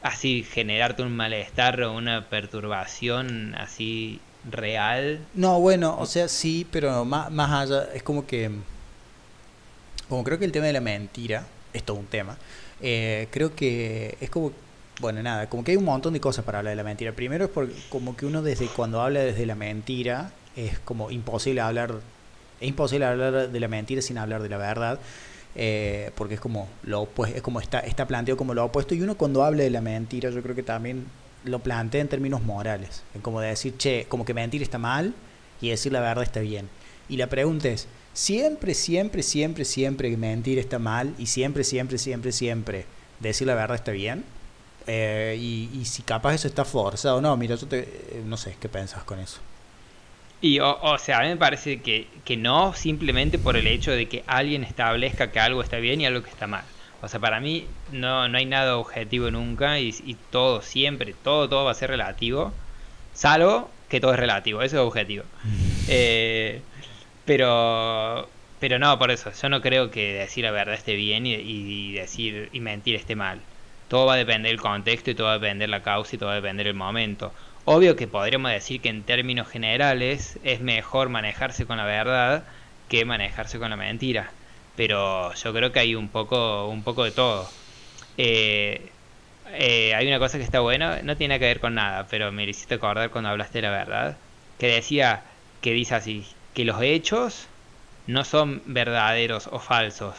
así 0.04 0.44
generarte 0.44 1.02
un 1.02 1.16
malestar 1.16 1.82
o 1.82 1.94
una 1.94 2.26
perturbación 2.30 3.56
así 3.56 4.20
real? 4.48 5.22
No, 5.34 5.60
bueno, 5.60 5.98
o 5.98 6.06
sea, 6.06 6.28
sí, 6.28 6.68
pero 6.72 7.04
más, 7.04 7.32
más 7.32 7.52
allá, 7.52 7.88
es 7.96 8.04
como 8.04 8.28
que... 8.28 8.52
Como 10.08 10.24
creo 10.24 10.38
que 10.38 10.46
el 10.46 10.52
tema 10.52 10.68
de 10.68 10.74
la 10.74 10.82
mentira 10.82 11.48
es 11.74 11.82
todo 11.82 11.98
un 11.98 12.06
tema. 12.06 12.38
Eh, 12.82 13.28
creo 13.32 13.56
que 13.56 14.18
es 14.22 14.30
como... 14.30 14.52
Bueno, 15.02 15.22
nada, 15.22 15.50
como 15.50 15.64
que 15.64 15.72
hay 15.72 15.78
un 15.78 15.84
montón 15.86 16.14
de 16.14 16.22
cosas 16.22 16.46
para 16.46 16.60
hablar 16.60 16.72
de 16.72 16.78
la 16.78 16.84
mentira. 16.84 17.12
Primero 17.12 17.46
es 17.46 17.52
porque 17.52 17.74
como 17.90 18.16
que 18.16 18.26
uno 18.26 18.42
desde 18.42 18.68
cuando 18.68 19.02
habla 19.02 19.20
desde 19.20 19.46
la 19.46 19.56
mentira 19.56 20.32
es 20.56 20.80
como 20.80 21.12
imposible 21.12 21.62
hablar... 21.62 21.96
Es 22.62 22.68
imposible 22.70 23.06
hablar 23.06 23.50
de 23.52 23.60
la 23.60 23.68
mentira 23.68 24.02
sin 24.02 24.18
hablar 24.18 24.42
de 24.42 24.50
la 24.50 24.58
verdad. 24.58 25.00
eh, 25.56 26.12
porque 26.16 26.36
es 26.36 26.40
como 26.40 26.68
lo 26.84 27.02
opuesto, 27.04 27.38
es 27.38 27.42
como 27.42 27.60
está, 27.62 27.80
está 27.80 28.06
planteado 28.06 28.38
como 28.38 28.54
lo 28.54 28.66
opuesto. 28.66 28.94
Y 28.94 29.02
uno 29.02 29.16
cuando 29.16 29.44
habla 29.44 29.64
de 29.64 29.70
la 29.70 29.82
mentira, 29.82 30.30
yo 30.30 30.42
creo 30.42 30.56
que 30.56 30.64
también 30.64 31.06
lo 31.46 31.60
plantea 31.60 32.02
en 32.02 32.08
términos 32.10 32.44
morales. 32.44 33.04
En 33.14 33.22
como 33.22 33.40
de 33.40 33.50
decir, 33.50 33.78
che, 33.78 34.06
como 34.10 34.26
que 34.26 34.34
mentir 34.34 34.62
está 34.62 34.78
mal 34.78 35.14
y 35.62 35.70
decir 35.70 35.92
la 35.92 36.02
verdad 36.02 36.24
está 36.24 36.42
bien. 36.42 36.70
Y 37.08 37.18
la 37.18 37.28
pregunta 37.28 37.70
es, 37.70 37.88
siempre, 38.16 38.74
siempre, 38.74 39.22
siempre, 39.22 39.66
siempre 39.66 40.10
que 40.10 40.18
mentir 40.18 40.58
está 40.58 40.80
mal 40.80 41.14
y 41.20 41.28
siempre, 41.28 41.64
siempre, 41.64 42.00
siempre, 42.00 42.32
siempre 42.32 42.86
decir 43.20 43.46
la 43.46 43.54
verdad 43.54 43.76
está 43.76 43.92
bien. 43.92 44.24
Eh, 44.88 45.38
y, 45.40 45.70
y 45.74 45.86
si 45.86 46.04
capaz 46.04 46.36
eso 46.36 46.48
está 46.48 46.64
forzado, 46.64 47.22
no, 47.22 47.36
mira, 47.38 47.56
yo 47.56 47.68
te, 47.68 47.80
eh, 47.80 48.24
no 48.26 48.38
sé, 48.38 48.56
¿qué 48.60 48.70
pensás 48.70 49.04
con 49.04 49.20
eso? 49.20 49.40
Y, 50.42 50.60
o, 50.60 50.80
o 50.82 50.98
sea, 51.00 51.20
a 51.20 51.22
mí 51.24 51.30
me 51.30 51.38
parece 51.38 51.82
que, 51.82 52.08
que 52.24 52.38
no 52.38 52.74
simplemente 52.74 53.40
por 53.40 53.58
el 53.58 53.68
hecho 53.68 53.92
de 53.92 54.08
que 54.08 54.24
alguien 54.28 54.64
establezca 54.64 55.32
que 55.32 55.40
algo 55.40 55.62
está 55.62 55.78
bien 55.78 56.02
y 56.02 56.06
algo 56.06 56.22
que 56.24 56.30
está 56.30 56.48
mal. 56.48 56.64
O 57.02 57.08
sea, 57.08 57.20
para 57.20 57.40
mí 57.40 57.68
no, 57.92 58.28
no 58.28 58.38
hay 58.38 58.46
nada 58.46 58.78
objetivo 58.78 59.32
nunca 59.32 59.80
y, 59.80 59.90
y 60.06 60.16
todo, 60.30 60.62
siempre, 60.62 61.16
todo, 61.24 61.50
todo 61.50 61.66
va 61.66 61.72
a 61.72 61.76
ser 61.76 61.90
relativo. 61.90 62.54
Salvo 63.14 63.70
que 63.90 64.00
todo 64.00 64.14
es 64.14 64.20
relativo, 64.20 64.62
eso 64.62 64.78
es 64.78 64.82
objetivo. 64.82 65.24
Eh, 65.88 66.64
pero, 67.26 68.30
pero 68.60 68.80
no, 68.80 68.98
por 69.00 69.12
eso, 69.12 69.32
yo 69.32 69.50
no 69.50 69.62
creo 69.62 69.92
que 69.92 70.14
decir 70.14 70.44
la 70.46 70.52
verdad 70.52 70.76
esté 70.76 70.96
bien 70.96 71.26
y, 71.26 71.94
decir 71.94 72.50
y 72.54 72.60
mentir 72.60 72.96
esté 72.96 73.16
mal. 73.16 73.42
Todo 73.90 74.06
va 74.08 74.14
a 74.14 74.18
depender 74.18 74.52
del 74.52 74.62
contexto 74.62 75.12
y 75.12 75.16
todo 75.16 75.28
va 75.28 75.34
a 75.34 75.40
depender 75.40 75.70
la 75.70 75.84
causa 75.84 76.16
y 76.16 76.20
todo 76.20 76.28
va 76.28 76.34
a 76.34 76.38
depender 76.38 76.68
el 76.68 76.74
momento. 76.74 77.34
Obvio 77.66 77.96
que 77.96 78.08
podríamos 78.08 78.52
decir 78.52 78.82
que 78.82 78.90
en 78.90 79.04
términos 79.04 79.48
generales 79.48 80.40
es 80.44 80.62
mejor 80.62 81.10
manejarse 81.10 81.66
con 81.66 81.78
la 81.78 81.86
verdad 81.86 82.46
que 82.90 83.06
manejarse 83.06 83.60
con 83.60 83.70
la 83.72 83.76
mentira. 83.76 84.32
Pero 84.76 85.34
yo 85.34 85.54
creo 85.54 85.72
que 85.72 85.80
hay 85.80 85.96
un 85.96 86.10
poco, 86.10 86.68
un 86.68 86.84
poco 86.84 87.04
de 87.04 87.12
todo. 87.12 87.50
Eh, 88.18 88.92
eh, 89.54 89.94
hay 89.96 90.08
una 90.08 90.20
cosa 90.20 90.38
que 90.38 90.44
está 90.44 90.60
buena, 90.60 91.02
no 91.04 91.18
tiene 91.18 91.40
que 91.40 91.46
ver 91.46 91.60
con 91.60 91.76
nada, 91.76 92.08
pero 92.10 92.32
me 92.32 92.44
hiciste 92.46 92.76
acordar 92.76 93.10
cuando 93.12 93.30
hablaste 93.30 93.60
de 93.60 93.62
la 93.64 93.72
verdad, 93.72 94.18
que 94.60 94.68
decía, 94.68 95.24
que 95.62 95.74
dice 95.74 95.96
así, 95.96 96.26
que 96.56 96.66
los 96.66 96.82
hechos 96.82 97.48
no 98.08 98.24
son 98.24 98.62
verdaderos 98.66 99.48
o 99.52 99.60
falsos. 99.60 100.16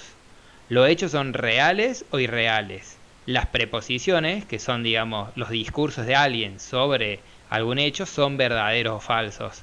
Los 0.68 0.88
hechos 0.88 1.12
son 1.12 1.32
reales 1.32 2.04
o 2.10 2.18
irreales. 2.18 2.96
Las 3.26 3.46
preposiciones, 3.46 4.44
que 4.44 4.58
son, 4.58 4.82
digamos, 4.82 5.30
los 5.36 5.50
discursos 5.50 6.06
de 6.06 6.14
alguien 6.14 6.60
sobre 6.60 7.18
algún 7.50 7.78
hecho, 7.78 8.06
son 8.06 8.36
verdaderos 8.36 8.94
o 8.96 9.00
falsos. 9.00 9.62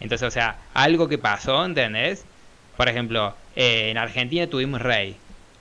Entonces, 0.00 0.26
o 0.28 0.30
sea, 0.30 0.56
algo 0.74 1.08
que 1.08 1.18
pasó, 1.18 1.64
¿entendés? 1.64 2.24
Por 2.76 2.88
ejemplo, 2.88 3.34
eh, 3.56 3.90
en 3.90 3.98
Argentina 3.98 4.46
tuvimos 4.46 4.80
rey. 4.82 5.16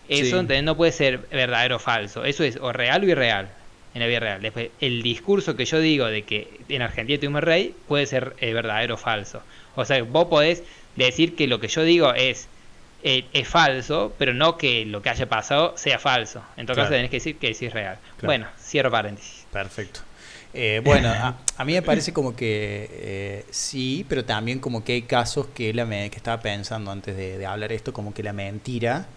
Eso, 0.10 0.26
Sí. 0.26 0.32
¿entendés? 0.32 0.64
No 0.64 0.76
puede 0.76 0.92
ser 0.92 1.20
verdadero 1.32 1.78
o 1.78 1.80
falso. 1.80 2.26
Eso 2.26 2.44
es 2.44 2.58
o 2.58 2.72
real 2.74 3.04
o 3.04 3.08
irreal. 3.08 3.50
en 3.94 4.00
la 4.00 4.08
vida 4.08 4.22
real. 4.22 4.42
Después, 4.42 4.70
el 4.80 5.04
discurso 5.04 5.58
que 5.58 5.66
yo 5.66 5.78
digo 5.82 6.06
de 6.06 6.22
que 6.22 6.48
en 6.70 6.82
Argentina 6.82 7.20
tuvimos 7.20 7.44
rey 7.44 7.76
puede 7.90 8.06
ser 8.06 8.38
eh, 8.40 8.54
verdadero 8.54 8.94
o 8.96 8.98
falso. 8.98 9.44
O 9.76 9.86
sea, 9.86 10.04
vos 10.04 10.28
podés 10.28 10.64
decir 10.96 11.36
que 11.36 11.48
lo 11.48 11.60
que 11.60 11.68
yo 11.68 11.84
digo 11.84 12.14
es, 12.14 12.48
eh, 13.04 13.26
es 13.34 13.48
falso, 13.48 14.14
pero 14.18 14.34
no 14.34 14.58
que 14.58 14.86
lo 14.86 15.02
que 15.02 15.10
haya 15.10 15.28
pasado 15.28 15.78
sea 15.78 16.00
falso. 16.00 16.44
En 16.58 16.66
todo 16.66 16.76
caso, 16.76 16.90
tenés 16.90 17.10
que 17.10 17.18
decir 17.18 17.38
que 17.38 17.54
sí 17.54 17.66
es 17.66 17.74
real. 17.74 17.98
Bueno, 18.24 18.48
cierro 18.60 18.92
paréntesis. 18.92 19.46
Perfecto. 19.52 20.02
Eh, 20.54 20.82
bueno, 20.84 21.10
a, 21.10 21.64
mí 21.64 21.74
me 21.74 21.82
parece 21.82 22.12
como 22.12 22.36
que 22.36 23.46
sí, 23.52 24.06
pero 24.10 24.26
también 24.26 24.60
como 24.60 24.84
que 24.84 24.94
hay 24.94 25.02
casos 25.04 25.48
que, 25.54 25.74
la 25.74 25.88
que 25.88 26.18
estaba 26.18 26.42
pensando 26.42 26.92
antes 26.92 27.16
de, 27.16 27.38
de 27.38 27.46
hablar 27.46 27.72
esto, 27.72 27.94
como 27.94 28.14
que 28.14 28.22
la 28.22 28.34
mentira 28.34 29.08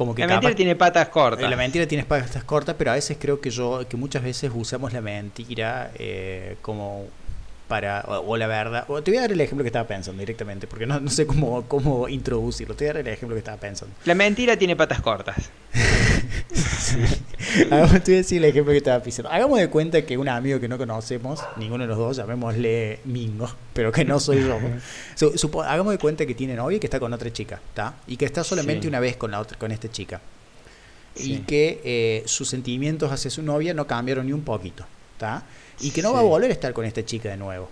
como 0.00 0.14
que 0.14 0.22
la 0.22 0.28
mentira 0.28 0.54
tiene 0.54 0.76
patas 0.76 1.08
cortas. 1.08 1.50
La 1.50 1.56
mentira 1.56 1.86
tiene 1.86 2.04
patas 2.04 2.42
cortas, 2.44 2.74
pero 2.78 2.92
a 2.92 2.94
veces 2.94 3.18
creo 3.20 3.42
que 3.42 3.50
yo 3.50 3.86
que 3.86 3.98
muchas 3.98 4.22
veces 4.22 4.50
usamos 4.54 4.94
la 4.94 5.02
mentira 5.02 5.90
eh, 5.98 6.56
como 6.62 7.06
para 7.70 8.02
o, 8.02 8.36
la 8.36 8.48
verdad. 8.48 8.84
O 8.88 9.00
te 9.00 9.12
voy 9.12 9.18
a 9.18 9.20
dar 9.22 9.32
el 9.32 9.40
ejemplo 9.40 9.62
que 9.62 9.68
estaba 9.68 9.86
pensando 9.86 10.18
directamente, 10.18 10.66
porque 10.66 10.86
no, 10.86 10.98
no 10.98 11.08
sé 11.08 11.24
cómo, 11.24 11.62
cómo 11.68 12.08
introducirlo. 12.08 12.74
Te 12.74 12.84
voy 12.84 12.90
a 12.90 12.94
dar 12.94 13.06
el 13.06 13.12
ejemplo 13.14 13.36
que 13.36 13.38
estaba 13.38 13.58
pensando. 13.58 13.94
La 14.04 14.16
mentira 14.16 14.56
tiene 14.56 14.74
patas 14.74 15.00
cortas. 15.00 15.50
Hagamos, 17.70 17.92
te 18.02 18.10
voy 18.10 18.14
a 18.14 18.16
decir 18.18 18.38
el 18.38 18.50
ejemplo 18.50 18.72
que 18.72 18.78
estaba 18.78 19.00
pensando. 19.00 19.30
Hagamos 19.30 19.60
de 19.60 19.68
cuenta 19.68 20.02
que 20.02 20.18
un 20.18 20.28
amigo 20.28 20.58
que 20.58 20.66
no 20.66 20.78
conocemos, 20.78 21.40
ninguno 21.56 21.84
de 21.84 21.88
los 21.88 21.96
dos, 21.96 22.16
llamémosle 22.16 22.98
Mingo, 23.04 23.48
pero 23.72 23.92
que 23.92 24.04
no 24.04 24.18
soy 24.18 24.44
yo. 24.44 24.58
hagamos 25.62 25.92
de 25.92 25.98
cuenta 25.98 26.26
que 26.26 26.34
tiene 26.34 26.56
novia 26.56 26.76
y 26.76 26.80
que 26.80 26.88
está 26.88 26.98
con 26.98 27.12
otra 27.12 27.32
chica, 27.32 27.60
¿está? 27.68 27.94
Y 28.08 28.16
que 28.16 28.24
está 28.24 28.42
solamente 28.42 28.88
una 28.88 28.98
vez 28.98 29.16
con 29.16 29.30
la 29.30 29.38
otra, 29.38 29.56
con 29.58 29.70
esta 29.70 29.88
chica. 29.88 30.20
Y 31.14 31.38
que 31.38 31.80
eh, 31.84 32.22
sus 32.26 32.48
sentimientos 32.48 33.12
hacia 33.12 33.30
su 33.30 33.42
novia 33.42 33.74
no 33.74 33.86
cambiaron 33.86 34.26
ni 34.26 34.32
un 34.32 34.42
poquito, 34.42 34.84
¿está? 35.12 35.44
Y 35.80 35.90
que 35.90 36.02
no 36.02 36.12
va 36.12 36.20
a 36.20 36.22
volver 36.22 36.50
a 36.50 36.52
estar 36.52 36.72
con 36.72 36.84
esta 36.84 37.04
chica 37.04 37.28
de 37.28 37.36
nuevo. 37.36 37.68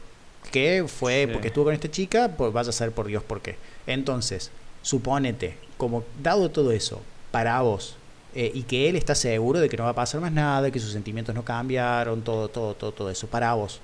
Que 0.50 0.84
fue 0.86 1.28
porque 1.30 1.48
estuvo 1.48 1.64
con 1.64 1.74
esta 1.74 1.90
chica, 1.90 2.34
pues 2.36 2.52
vaya 2.52 2.70
a 2.70 2.72
saber 2.72 2.94
por 2.94 3.06
Dios 3.06 3.22
por 3.22 3.40
qué. 3.42 3.56
Entonces, 3.86 4.50
supónete, 4.82 5.56
como 5.76 6.04
dado 6.22 6.50
todo 6.50 6.72
eso, 6.72 7.02
para 7.30 7.60
vos, 7.60 7.96
eh, 8.34 8.50
y 8.54 8.62
que 8.62 8.88
él 8.88 8.96
está 8.96 9.14
seguro 9.14 9.60
de 9.60 9.68
que 9.68 9.76
no 9.76 9.84
va 9.84 9.90
a 9.90 9.94
pasar 9.94 10.20
más 10.20 10.32
nada, 10.32 10.70
que 10.70 10.80
sus 10.80 10.92
sentimientos 10.92 11.34
no 11.34 11.44
cambiaron, 11.44 12.22
todo, 12.22 12.48
todo, 12.48 12.74
todo, 12.74 12.92
todo 12.92 13.10
eso. 13.10 13.26
Para 13.26 13.54
vos, 13.54 13.80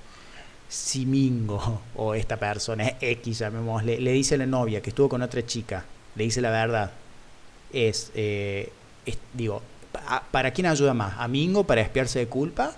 si 0.69 1.05
Mingo 1.05 1.81
o 1.95 2.13
esta 2.13 2.37
persona 2.37 2.93
X, 2.99 3.39
llamémosle, 3.39 3.99
le 3.99 4.11
dice 4.11 4.35
a 4.35 4.37
la 4.39 4.45
novia 4.45 4.81
que 4.81 4.89
estuvo 4.89 5.09
con 5.09 5.21
otra 5.21 5.45
chica, 5.45 5.85
le 6.15 6.23
dice 6.23 6.41
la 6.41 6.51
verdad, 6.51 6.91
es, 7.71 8.11
eh, 8.15 8.71
digo, 9.33 9.61
¿para 10.31 10.51
quién 10.51 10.67
ayuda 10.67 10.93
más? 10.93 11.15
¿A 11.17 11.27
Mingo 11.27 11.65
para 11.65 11.81
espiarse 11.81 12.19
de 12.19 12.27
culpa 12.27 12.75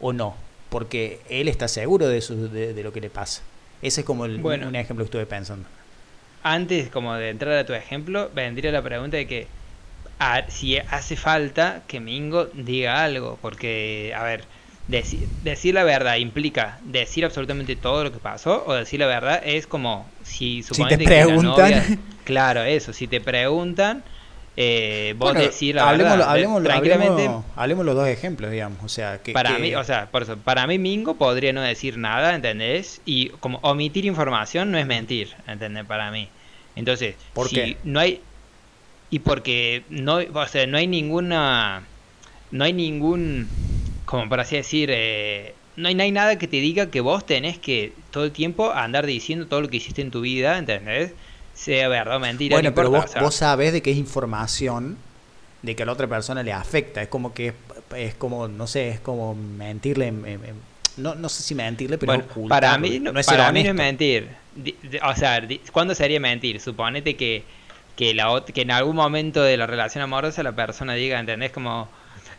o 0.00 0.12
no? 0.12 0.34
Porque 0.70 1.20
él 1.28 1.48
está 1.48 1.68
seguro 1.68 2.08
de, 2.08 2.18
eso, 2.18 2.34
de, 2.34 2.82
lo 2.82 2.92
que 2.92 3.00
le 3.00 3.10
pasa. 3.10 3.42
Ese 3.82 4.00
es 4.00 4.06
como 4.06 4.24
el, 4.24 4.44
un 4.44 4.76
ejemplo 4.76 5.04
que 5.04 5.08
estuve 5.08 5.26
pensando. 5.26 5.68
Antes 6.42 6.88
como 6.88 7.14
de 7.14 7.28
entrar 7.28 7.56
a 7.58 7.66
tu 7.66 7.74
ejemplo, 7.74 8.30
vendría 8.34 8.72
la 8.72 8.82
pregunta 8.82 9.16
de 9.16 9.26
que 9.26 9.46
si 10.48 10.78
hace 10.78 11.16
falta 11.16 11.82
que 11.86 12.00
Mingo 12.00 12.46
diga 12.52 13.02
algo, 13.02 13.38
porque, 13.40 14.12
a 14.16 14.22
ver, 14.22 14.44
decir, 14.88 15.26
decir 15.42 15.74
la 15.74 15.84
verdad 15.84 16.16
implica 16.16 16.78
decir 16.84 17.24
absolutamente 17.24 17.76
todo 17.76 18.04
lo 18.04 18.12
que 18.12 18.18
pasó, 18.18 18.64
o 18.66 18.74
decir 18.74 19.00
la 19.00 19.06
verdad 19.06 19.40
es 19.44 19.66
como 19.66 20.06
si 20.22 20.62
te 20.88 20.98
preguntan. 20.98 21.98
claro, 22.24 22.62
eso, 22.62 22.92
si 22.92 23.06
te 23.06 23.20
preguntan, 23.20 24.02
eh, 24.56 25.14
vos 25.16 25.34
decir 25.34 25.76
la 25.76 25.88
hablemos, 25.88 26.12
verdad. 26.12 26.30
Hablemos, 26.30 26.62
tranquilamente. 26.62 27.30
Hablemos, 27.56 27.86
los 27.86 27.94
dos 27.94 28.08
ejemplos, 28.08 28.50
digamos. 28.50 28.78
O 28.84 28.88
sea, 28.88 29.18
que, 29.22 29.32
para 29.32 29.58
mí, 29.58 29.74
o 29.74 29.84
sea, 29.84 30.10
por 30.10 30.22
eso, 30.22 30.36
para 30.36 30.66
mí 30.66 30.78
Mingo 30.78 31.14
podría 31.14 31.52
no 31.52 31.62
decir 31.62 31.96
nada, 31.96 32.34
¿entendés? 32.34 33.00
Y 33.04 33.28
como 33.40 33.58
omitir 33.62 34.04
información 34.04 34.70
no 34.70 34.78
es 34.78 34.86
mentir, 34.86 35.34
¿entendés? 35.46 35.84
Para 35.84 36.10
mí. 36.10 36.28
Entonces, 36.76 37.14
¿Por 37.32 37.48
si 37.48 37.76
no 37.84 38.00
hay 38.00 38.20
y 39.10 39.18
porque 39.18 39.82
no, 39.90 40.18
o 40.18 40.46
sea, 40.46 40.66
no 40.66 40.78
hay 40.78 40.86
ninguna, 40.86 41.82
no 42.52 42.64
hay 42.64 42.72
ningún, 42.72 43.48
como 44.04 44.28
por 44.28 44.40
así 44.40 44.56
decir, 44.56 44.88
eh, 44.92 45.54
no, 45.76 45.88
hay, 45.88 45.96
no 45.96 46.04
hay 46.04 46.12
nada 46.12 46.38
que 46.38 46.46
te 46.46 46.58
diga 46.58 46.90
que 46.90 47.00
vos 47.00 47.26
tenés 47.26 47.58
que 47.58 47.92
todo 48.12 48.24
el 48.24 48.30
tiempo 48.30 48.72
andar 48.72 49.06
diciendo 49.06 49.48
todo 49.48 49.62
lo 49.62 49.68
que 49.68 49.78
hiciste 49.78 50.00
en 50.00 50.12
tu 50.12 50.20
vida, 50.20 50.56
¿entendés? 50.58 51.12
Sea 51.60 51.88
verdad 51.88 52.16
o 52.16 52.20
mentira. 52.20 52.56
Bueno, 52.56 52.74
pero 52.74 52.90
vos, 52.90 53.04
vos 53.20 53.34
sabés 53.34 53.72
de 53.72 53.82
que 53.82 53.90
es 53.90 53.98
información 53.98 54.96
de 55.62 55.76
que 55.76 55.82
a 55.82 55.86
la 55.86 55.92
otra 55.92 56.06
persona 56.06 56.42
le 56.42 56.52
afecta. 56.52 57.02
Es 57.02 57.08
como 57.08 57.34
que 57.34 57.52
es, 57.94 58.14
como, 58.14 58.48
no 58.48 58.66
sé, 58.66 58.88
es 58.88 59.00
como 59.00 59.34
mentirle. 59.34 60.10
no, 60.96 61.14
no 61.14 61.28
sé 61.28 61.42
si 61.42 61.54
mentirle, 61.54 61.98
pero 61.98 62.14
bueno, 62.14 62.48
para 62.48 62.78
mí 62.78 62.98
no, 62.98 63.12
para 63.12 63.52
mí 63.52 63.62
no 63.62 63.70
es 63.70 63.74
mentir. 63.74 64.28
O 65.02 65.14
sea, 65.14 65.46
¿cuándo 65.70 65.94
sería 65.94 66.18
mentir? 66.18 66.60
Suponete 66.60 67.14
que 67.16 67.44
que, 68.00 68.14
la, 68.14 68.42
que 68.46 68.62
en 68.62 68.70
algún 68.70 68.96
momento 68.96 69.42
de 69.42 69.58
la 69.58 69.66
relación 69.66 70.02
amorosa 70.02 70.42
la 70.42 70.52
persona 70.52 70.94
diga, 70.94 71.20
¿entendés? 71.20 71.52
Como, 71.52 71.86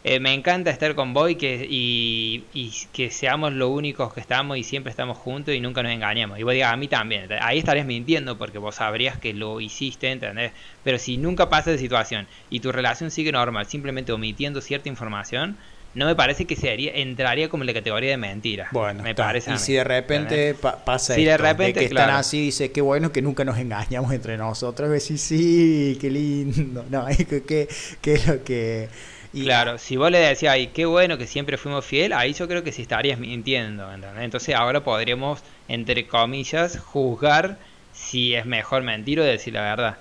eh, 0.04 0.20
me 0.20 0.34
encanta 0.34 0.72
estar 0.72 0.96
con 0.96 1.14
vos 1.14 1.30
y 1.30 1.36
que, 1.36 1.68
y, 1.70 2.44
que 2.92 3.12
seamos 3.12 3.54
los 3.54 3.70
únicos 3.70 4.14
que 4.14 4.20
estamos 4.20 4.58
y 4.58 4.64
siempre 4.64 4.90
estamos 4.90 5.18
juntos 5.18 5.54
y 5.54 5.60
nunca 5.60 5.84
nos 5.84 5.92
engañemos. 5.92 6.40
Y 6.40 6.44
vos 6.44 6.54
digas, 6.54 6.74
a 6.74 6.78
mí 6.78 6.88
también. 6.88 7.28
Ahí 7.42 7.60
estarías 7.60 7.86
mintiendo 7.86 8.38
porque 8.38 8.58
vos 8.58 8.76
sabrías 8.76 9.18
que 9.18 9.34
lo 9.34 9.62
hiciste, 9.62 10.12
¿entendés? 10.12 10.54
Pero 10.84 10.98
si 10.98 11.18
nunca 11.18 11.50
pasa 11.50 11.72
esa 11.72 11.80
situación 11.80 12.28
y 12.50 12.62
tu 12.62 12.72
relación 12.72 13.12
sigue 13.12 13.32
normal, 13.32 13.68
simplemente 13.68 14.12
omitiendo 14.12 14.60
cierta 14.62 14.90
información, 14.90 15.58
no 15.94 16.06
me 16.06 16.16
parece 16.16 16.46
que 16.46 16.56
sería, 16.56 16.94
entraría 16.96 17.50
como 17.50 17.64
en 17.64 17.68
la 17.68 17.74
categoría 17.74 18.12
de 18.12 18.18
mentira. 18.18 18.70
Bueno, 18.72 19.04
me 19.04 19.14
parece. 19.14 19.54
Y 19.54 19.58
si 19.58 19.74
de 19.74 19.84
repente 19.84 20.56
pasa 20.56 21.14
si 21.14 21.26
de, 21.26 21.38
repente, 21.38 21.80
que 21.80 21.86
están 21.86 22.10
así, 22.12 22.42
dice, 22.42 22.72
qué 22.72 22.82
bueno 22.82 23.12
que 23.12 23.22
nunca 23.22 23.44
nos 23.44 23.58
engañamos 23.58 24.14
entre 24.14 24.38
nosotros, 24.38 24.90
decís, 24.90 25.22
sí, 25.22 25.98
qué 26.00 26.10
lindo, 26.10 26.86
no, 26.90 27.06
qué, 27.08 27.44
qué, 27.44 27.68
qué 28.02 28.14
es 28.14 28.28
lo 28.28 28.44
que... 28.44 28.90
claro, 29.32 29.78
si 29.78 29.98
vos 29.98 30.12
le 30.12 30.20
decías, 30.20 30.54
ay, 30.54 30.68
qué 30.68 30.86
bueno 30.86 31.18
que 31.18 31.28
siempre 31.28 31.58
fuimos 31.58 31.86
fiel, 31.86 32.14
ahí 32.14 32.34
yo 32.34 32.48
creo 32.48 32.64
que 32.64 32.72
sí 32.72 32.82
estarías 32.82 33.20
mintiendo, 33.20 33.92
¿entendés? 33.92 34.24
Entonces 34.24 34.56
ahora 34.56 34.84
podríamos, 34.84 35.44
entre 35.68 36.08
comillas, 36.08 36.80
juzgar 36.80 37.60
si 37.92 38.34
es 38.36 38.46
mejor 38.46 38.84
mentir 38.84 39.20
o 39.20 39.24
decir 39.24 39.54
la 39.54 39.62
verdad 39.62 39.98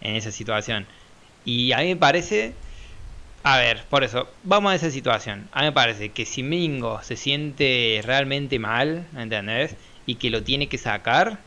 en 0.00 0.16
esa 0.16 0.30
situación. 0.32 0.86
Y 1.44 1.72
a 1.72 1.78
mí 1.78 1.88
me 1.88 1.96
parece 1.96 2.54
a 3.42 3.58
ver, 3.58 3.86
por 3.90 4.04
eso, 4.04 4.38
vamos 4.42 4.72
a 4.72 4.74
esa 4.76 4.90
situación. 4.90 5.48
A 5.52 5.60
mí 5.60 5.66
me 5.66 5.72
parece 5.72 6.12
que 6.12 6.24
si 6.26 6.42
Mingo 6.42 7.02
se 7.02 7.16
siente 7.16 8.00
realmente 8.02 8.58
mal, 8.58 9.10
¿entendés? 9.16 9.76
Y 10.06 10.16
que 10.16 10.30
lo 10.30 10.42
tiene 10.42 10.68
que 10.68 10.78
sacar, 10.78 11.43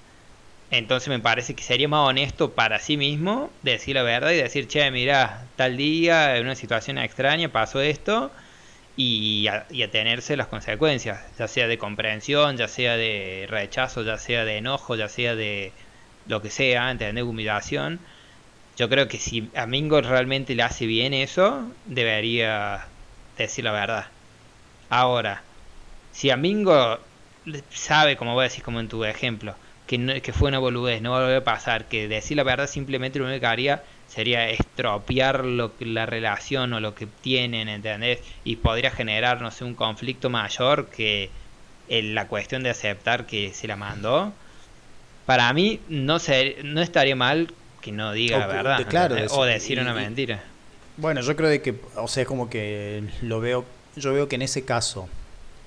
entonces 0.71 1.09
me 1.09 1.19
parece 1.19 1.55
que 1.55 1.63
sería 1.63 1.88
más 1.88 2.07
honesto 2.07 2.53
para 2.53 2.79
sí 2.79 2.97
mismo 2.97 3.51
decir 3.63 3.95
la 3.95 4.03
verdad 4.03 4.31
y 4.31 4.38
decir, 4.38 4.67
che, 4.67 4.89
mira, 4.91 5.47
tal 5.55 5.77
día, 5.77 6.38
en 6.38 6.43
una 6.45 6.55
situación 6.55 6.97
extraña, 6.97 7.50
pasó 7.50 7.81
esto, 7.81 8.31
y, 8.95 9.47
a, 9.47 9.67
atenerse 9.86 10.38
las 10.38 10.47
consecuencias, 10.47 11.19
ya 11.38 11.47
sea 11.47 11.67
de 11.67 11.77
comprensión, 11.77 12.57
ya 12.57 12.67
sea 12.67 12.97
de 12.97 13.45
rechazo, 13.50 14.03
ya 14.03 14.17
sea 14.17 14.45
de 14.45 14.57
enojo, 14.57 14.95
ya 14.95 15.09
sea 15.09 15.36
de 15.36 15.71
lo 16.27 16.41
que 16.41 16.50
sea, 16.50 16.91
¿entendés? 16.91 17.24
Humillación 17.24 18.00
yo 18.77 18.89
creo 18.89 19.07
que 19.07 19.17
si 19.17 19.50
a 19.55 19.65
Mingo 19.65 20.00
realmente 20.01 20.53
le 20.55 20.63
hace 20.63 20.86
bien 20.86 21.13
eso, 21.13 21.63
debería 21.86 22.86
decir 23.38 23.65
la 23.65 23.71
verdad. 23.71 24.05
Ahora, 24.89 25.41
si 26.12 26.29
a 26.29 26.38
Mingo 26.38 27.00
sabe, 27.71 28.17
como 28.17 28.36
voy 28.36 28.41
a 28.41 28.50
decir, 28.50 28.63
como 28.63 28.79
en 28.79 28.88
tu 28.88 29.03
ejemplo, 29.03 29.55
que, 29.88 30.22
que 30.22 30.34
fue 30.34 30.50
una 30.50 30.60
boludez, 30.60 31.01
no 31.01 31.12
va 31.12 31.20
a 31.20 31.22
volver 31.22 31.38
a 31.38 31.44
pasar, 31.44 31.86
que 31.86 32.08
decir 32.08 32.38
la 32.38 32.44
verdad 32.44 32.67
simplemente 32.67 33.17
lo 33.17 33.25
único 33.25 33.39
que 33.39 33.48
haría 33.48 33.84
sería 34.08 34.50
estropear 34.50 35.46
lo, 35.46 35.74
la 35.79 36.06
relación 36.06 36.74
o 36.74 36.79
lo 36.79 36.96
que 36.96 37.08
tienen, 37.08 37.67
¿entendés? 37.67 38.20
Y 38.44 38.58
podría 38.58 38.91
generar, 38.91 39.41
no 39.41 39.51
sé, 39.51 39.63
un 39.63 39.75
conflicto 39.75 40.29
mayor 40.29 40.89
que 40.89 41.29
la 41.89 42.27
cuestión 42.27 42.63
de 42.63 42.70
aceptar 42.70 43.25
que 43.25 43.53
se 43.53 43.67
la 43.67 43.75
mandó. 43.75 44.34
Para 45.25 45.51
mí 45.53 45.79
no, 45.89 46.20
se, 46.20 46.58
no 46.63 46.82
estaría 46.82 47.15
mal 47.15 47.53
que 47.82 47.91
no 47.91 48.12
diga 48.13 48.39
la 48.39 48.48
verdad. 48.48 48.88
claro, 48.88 49.15
o 49.32 49.46
decir 49.46 49.79
una 49.79 49.94
mentira. 49.94 50.44
Bueno, 50.98 51.22
yo 51.22 51.36
creo 51.36 51.62
que, 51.62 51.75
o 51.96 52.08
sea, 52.08 52.24
es 52.24 52.27
como 52.27 52.50
que 52.50 53.03
lo 53.22 53.39
veo, 53.39 53.65
yo 53.96 54.13
veo 54.13 54.27
que 54.27 54.36
en 54.36 54.41
ese 54.41 54.65
caso, 54.65 55.08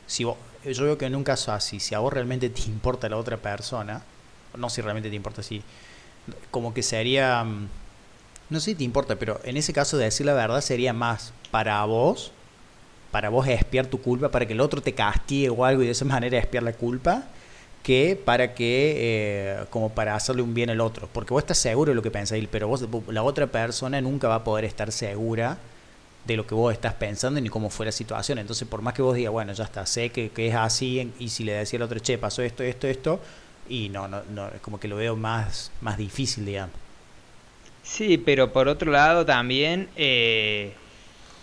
si 0.07 0.25
yo 0.65 0.85
veo 0.85 0.99
que 0.99 1.07
en 1.07 1.17
un 1.17 1.25
caso 1.25 1.53
así, 1.53 1.81
si 1.81 1.95
a 1.95 1.99
vos 1.99 2.13
realmente 2.13 2.51
te 2.51 2.63
importa 2.63 3.09
la 3.09 3.17
otra 3.17 3.37
persona, 3.37 4.03
no 4.57 4.71
si 4.71 4.81
realmente 4.81 5.09
te 5.09 5.17
importa, 5.17 5.43
si, 5.43 5.63
como 6.51 6.75
que 6.75 6.83
sería, 6.83 7.45
mm, 7.45 7.69
no 8.51 8.61
sé 8.61 8.73
si 8.73 8.75
te 8.77 8.85
importa, 8.85 9.17
pero 9.17 9.41
en 9.45 9.57
ese 9.57 9.73
caso 9.73 9.97
de 9.97 10.05
decir 10.05 10.27
la 10.27 10.35
verdad 10.35 10.61
sería 10.61 10.93
más 10.93 11.33
para 11.51 11.85
vos, 11.85 12.33
para 13.11 13.29
vos 13.29 13.47
espiar 13.49 13.87
tu 13.87 14.01
culpa, 14.01 14.31
para 14.31 14.47
que 14.47 14.53
el 14.53 14.61
otro 14.61 14.81
te 14.83 14.95
castigue 14.95 15.51
o 15.51 15.65
algo 15.65 15.83
y 15.83 15.87
de 15.87 15.93
esa 15.93 16.05
manera 16.05 16.39
espiar 16.39 16.63
la 16.63 16.73
culpa, 16.73 17.25
que 17.83 18.21
para 18.23 18.55
que, 18.55 18.95
eh, 18.99 19.65
como 19.71 19.91
para 19.91 20.15
hacerle 20.15 20.43
un 20.43 20.53
bien 20.55 20.71
al 20.71 20.81
otro. 20.81 21.09
Porque 21.13 21.33
vos 21.33 21.43
estás 21.43 21.59
seguro 21.59 21.91
de 21.91 21.95
lo 21.95 22.03
que 22.03 22.11
pensáis, 22.11 22.47
pero 22.51 22.69
vos, 22.69 22.87
la 23.09 23.23
otra 23.23 23.47
persona 23.47 24.01
nunca 24.01 24.29
va 24.29 24.37
a 24.37 24.45
poder 24.45 24.65
estar 24.65 24.93
segura 24.93 25.59
de 26.25 26.37
lo 26.37 26.47
que 26.47 26.55
vos 26.55 26.73
estás 26.73 26.95
pensando 26.95 27.41
ni 27.41 27.49
cómo 27.49 27.71
fue 27.71 27.87
la 27.87 27.93
situación. 27.93 28.39
Entonces, 28.39 28.69
por 28.69 28.83
más 28.83 28.95
que 28.95 29.03
vos 29.03 29.15
digas, 29.15 29.33
bueno, 29.33 29.53
ya 29.53 29.65
está, 29.65 29.87
sé 29.87 30.11
que, 30.11 30.31
que 30.31 30.49
es 30.49 30.55
así, 30.55 31.13
y 31.19 31.29
si 31.29 31.45
le 31.45 31.53
decía 31.53 31.79
al 31.79 31.85
otro, 31.85 31.99
che, 31.99 32.19
pasó 32.19 32.43
esto, 32.43 32.63
esto, 32.63 32.87
esto, 32.87 33.21
y 33.69 33.89
no, 33.89 34.09
no, 34.09 34.23
no, 34.31 34.49
es 34.49 34.61
como 34.61 34.79
que 34.79 34.89
lo 34.89 34.97
veo 34.97 35.17
más, 35.17 35.71
más 35.81 35.97
difícil, 35.97 36.45
digamos. 36.45 36.75
Sí, 37.83 38.19
pero 38.19 38.53
por 38.53 38.69
otro 38.69 38.93
lado 38.93 39.25
también, 39.25 39.89
eh, 39.97 40.73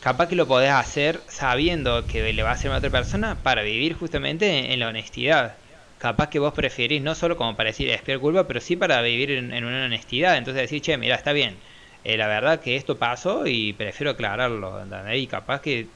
capaz 0.02 0.28
que 0.28 0.36
lo 0.36 0.48
podés 0.48 0.72
hacer 0.72 1.20
sabiendo 1.28 2.06
que 2.08 2.32
le 2.32 2.44
va 2.44 2.52
a 2.52 2.54
hacer 2.54 2.72
a 2.72 2.78
otra 2.78 2.90
persona 2.90 3.36
para 3.44 3.64
vivir 3.64 3.94
justamente 3.96 4.74
en, 4.74 4.80
la 4.80 4.88
honestidad. 4.88 5.56
Capaz 5.98 6.30
que 6.30 6.40
vos 6.40 6.54
preferís 6.54 7.02
no 7.02 7.16
solo 7.16 7.38
como 7.38 7.56
para 7.56 7.70
decir 7.70 7.90
espiar 7.90 8.20
culpa, 8.20 8.48
pero 8.48 8.62
sí 8.62 8.76
para 8.76 9.02
vivir 9.02 9.32
en, 9.32 9.66
una 9.66 9.86
honestidad. 9.86 10.38
Entonces 10.38 10.62
decir, 10.64 10.82
che, 10.82 10.98
mira, 10.98 11.16
está 11.16 11.34
bien, 11.34 11.58
eh, 12.04 12.18
la 12.18 12.28
verdad 12.28 12.60
que 12.60 12.76
esto 12.76 12.98
pasó 12.98 13.48
y 13.48 13.74
prefiero 13.74 14.12
aclararlo. 14.12 14.82
¿entendés? 14.82 15.22
Y 15.22 15.28
capaz 15.28 15.62
que 15.62 15.88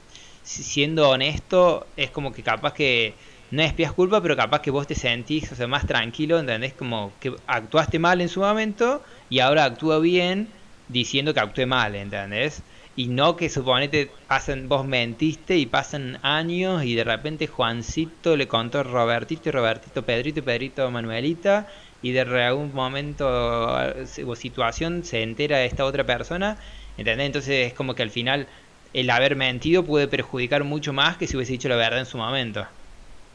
siendo 0.43 1.09
honesto 1.09 1.87
es 1.95 2.09
como 2.11 2.33
que 2.33 2.43
capaz 2.43 2.73
que 2.73 3.13
no 3.51 3.61
espías 3.61 3.91
culpa, 3.91 4.21
pero 4.21 4.35
capaz 4.35 4.61
que 4.61 4.71
vos 4.71 4.87
te 4.87 4.95
sentís 4.95 5.51
o 5.51 5.55
sea, 5.55 5.67
más 5.67 5.85
tranquilo, 5.85 6.39
¿entendés? 6.39 6.73
Como 6.73 7.11
que 7.19 7.35
actuaste 7.47 7.99
mal 7.99 8.21
en 8.21 8.29
su 8.29 8.39
momento 8.39 9.03
y 9.29 9.39
ahora 9.39 9.65
actúa 9.65 9.99
bien 9.99 10.47
diciendo 10.87 11.33
que 11.33 11.41
actué 11.41 11.65
mal, 11.65 11.95
¿entendés? 11.95 12.63
Y 12.95 13.07
no 13.07 13.35
que 13.35 13.49
suponete 13.49 14.09
pasan, 14.27 14.67
vos 14.67 14.85
mentiste 14.85 15.57
y 15.57 15.65
pasan 15.65 16.19
años 16.23 16.83
y 16.83 16.95
de 16.95 17.03
repente 17.03 17.47
Juancito 17.47 18.35
le 18.35 18.47
contó 18.47 18.79
a 18.79 18.83
Robertito 18.83 19.49
y 19.49 19.51
Robertito 19.51 20.03
Pedrito 20.03 20.39
y 20.39 20.43
Pedrito 20.43 20.89
Manuelita 20.91 21.67
y 22.01 22.11
de 22.11 22.21
algún 22.21 22.73
momento 22.73 23.27
o 23.27 24.35
situación 24.35 25.03
se 25.03 25.23
entera 25.23 25.63
esta 25.63 25.85
otra 25.85 26.05
persona, 26.05 26.57
¿entendés? 26.97 27.27
Entonces 27.27 27.67
es 27.67 27.73
como 27.73 27.95
que 27.95 28.03
al 28.03 28.11
final 28.11 28.47
el 28.93 29.09
haber 29.09 29.35
mentido 29.35 29.85
puede 29.85 30.07
perjudicar 30.07 30.63
mucho 30.63 30.93
más 30.93 31.17
que 31.17 31.27
si 31.27 31.35
hubiese 31.37 31.53
dicho 31.53 31.69
la 31.69 31.75
verdad 31.75 31.99
en 31.99 32.05
su 32.05 32.17
momento 32.17 32.67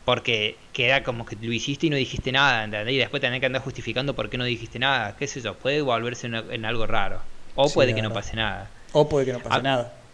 porque 0.06 0.70
queda 0.72 1.02
como 1.02 1.24
que 1.24 1.34
lo 1.34 1.52
hiciste 1.52 1.88
y 1.88 1.90
no 1.90 1.96
dijiste 1.96 2.30
nada, 2.30 2.62
¿entendés? 2.62 2.94
Y 2.94 2.98
después 2.98 3.20
tenés 3.20 3.40
que 3.40 3.46
andar 3.46 3.60
justificando 3.60 4.14
por 4.14 4.30
qué 4.30 4.38
no 4.38 4.44
dijiste 4.44 4.78
nada, 4.78 5.16
qué 5.16 5.26
sé 5.26 5.40
yo, 5.40 5.58
puede 5.58 5.82
volverse 5.82 6.28
en, 6.28 6.64
algo 6.64 6.86
raro, 6.86 7.26
o 7.56 7.68
puede 7.68 7.92
que 7.92 8.02
no 8.02 8.12
pase 8.12 8.36
nada. 8.36 8.72
O 8.92 9.08
puede 9.08 9.26
que 9.26 9.32
no 9.32 9.40
pase 9.40 9.62
nada. 9.62 10.12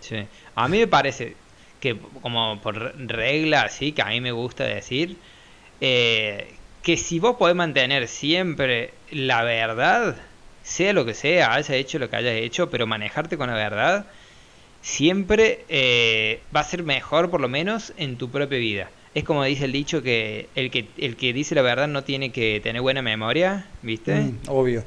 Sí, 0.00 0.16
a 0.54 0.68
mí 0.68 0.80
me 0.80 0.86
parece 0.86 1.38
que 1.80 1.98
como 1.98 2.60
por 2.60 2.94
regla, 3.08 3.70
sí, 3.70 3.92
que 3.92 4.02
a 4.02 4.08
mí 4.08 4.20
me 4.20 4.32
gusta 4.32 4.64
decir, 4.64 5.22
eh, 5.80 6.61
que 6.82 6.96
si 6.96 7.18
vos 7.18 7.36
podés 7.36 7.56
mantener 7.56 8.08
siempre 8.08 8.92
la 9.10 9.42
verdad, 9.42 10.16
sea 10.62 10.92
lo 10.92 11.04
que 11.04 11.14
sea, 11.14 11.54
hayas 11.54 11.70
hecho 11.70 11.98
lo 11.98 12.10
que 12.10 12.16
hayas 12.16 12.34
hecho, 12.34 12.70
pero 12.70 12.86
manejarte 12.86 13.36
con 13.36 13.48
la 13.48 13.54
verdad, 13.54 14.06
siempre 14.80 15.64
eh, 15.68 16.40
va 16.54 16.60
a 16.60 16.64
ser 16.64 16.82
mejor 16.82 17.30
por 17.30 17.40
lo 17.40 17.48
menos 17.48 17.92
en 17.96 18.16
tu 18.16 18.30
propia 18.30 18.58
vida 18.58 18.90
es 19.14 19.24
como 19.24 19.44
dice 19.44 19.66
el 19.66 19.72
dicho 19.72 20.02
que 20.02 20.48
el 20.54 20.70
que 20.70 20.86
el 20.98 21.16
que 21.16 21.32
dice 21.32 21.54
la 21.54 21.62
verdad 21.62 21.88
no 21.88 22.02
tiene 22.02 22.30
que 22.30 22.60
tener 22.62 22.80
buena 22.80 23.02
memoria, 23.02 23.66
¿viste? 23.82 24.14
Mm, 24.14 24.38
obvio. 24.48 24.84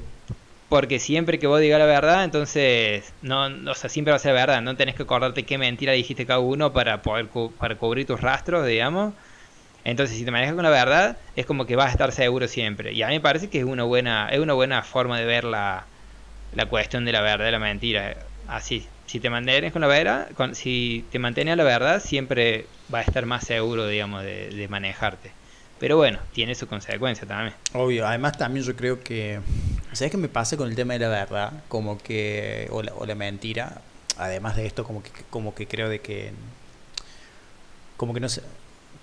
Porque 0.67 0.97
siempre 0.97 1.37
que 1.37 1.45
vos 1.45 1.61
digas 1.61 1.77
la 1.79 1.85
verdad, 1.85 2.23
entonces 2.23 3.13
no, 3.21 3.45
o 3.45 3.75
sea, 3.75 3.89
siempre 3.89 4.11
va 4.11 4.15
a 4.15 4.19
ser 4.19 4.33
verdad, 4.33 4.61
no 4.61 4.75
tenés 4.75 4.95
que 4.95 5.03
acordarte 5.03 5.43
qué 5.43 5.57
mentira 5.57 5.93
dijiste 5.93 6.25
cada 6.25 6.39
uno 6.39 6.73
para 6.73 7.03
poder 7.03 7.27
para 7.59 7.75
cubrir 7.75 8.07
tus 8.07 8.19
rastros, 8.19 8.65
digamos. 8.65 9.13
Entonces, 9.85 10.17
si 10.17 10.25
te 10.25 10.31
manejas 10.31 10.55
con 10.55 10.63
la 10.63 10.69
verdad, 10.69 11.17
es 11.37 11.45
como 11.45 11.65
que 11.65 11.77
vas 11.77 11.87
a 11.87 11.91
estar 11.91 12.11
seguro 12.11 12.47
siempre. 12.47 12.91
Y 12.91 13.01
a 13.03 13.07
mí 13.07 13.13
me 13.13 13.21
parece 13.21 13.49
que 13.49 13.59
es 13.59 13.65
una 13.65 13.83
buena 13.83 14.27
es 14.29 14.39
una 14.39 14.53
buena 14.53 14.81
forma 14.81 15.17
de 15.17 15.25
ver 15.25 15.45
la, 15.45 15.85
la 16.53 16.65
cuestión 16.65 17.05
de 17.05 17.13
la 17.13 17.21
verdad 17.21 17.47
y 17.47 17.51
la 17.51 17.59
mentira, 17.59 18.17
así 18.47 18.87
si 19.05 19.19
te 19.19 19.29
mantienes 19.29 19.71
con 19.71 19.81
la 19.81 19.87
verdad, 19.87 20.29
si 20.53 21.05
te 21.11 21.19
mantienes 21.19 21.53
a 21.53 21.55
la 21.55 21.63
verdad, 21.63 22.01
siempre 22.03 22.65
va 22.93 22.99
a 22.99 23.01
estar 23.01 23.25
más 23.25 23.45
seguro, 23.45 23.87
digamos, 23.87 24.23
de, 24.23 24.67
manejarte. 24.69 25.31
Pero 25.79 25.97
bueno, 25.97 26.19
tiene 26.33 26.55
su 26.55 26.67
consecuencia 26.67 27.27
también. 27.27 27.53
Obvio, 27.73 28.07
además 28.07 28.37
también 28.37 28.65
yo 28.65 28.75
creo 28.75 29.01
que, 29.01 29.39
¿sabes 29.91 30.11
qué 30.11 30.17
me 30.17 30.29
pasa 30.29 30.57
con 30.57 30.69
el 30.69 30.75
tema 30.75 30.93
de 30.93 30.99
la 30.99 31.09
verdad? 31.09 31.53
Como 31.67 31.97
que, 31.97 32.67
o 32.71 32.81
la, 32.81 32.93
o 32.95 33.05
la 33.05 33.15
mentira, 33.15 33.81
además 34.17 34.55
de 34.55 34.65
esto, 34.65 34.83
como 34.83 35.03
que, 35.03 35.11
como 35.29 35.53
que 35.53 35.67
creo 35.67 35.89
de 35.89 35.99
que, 35.99 36.31
como 37.97 38.13
que 38.13 38.19
no 38.21 38.29
sé, 38.29 38.41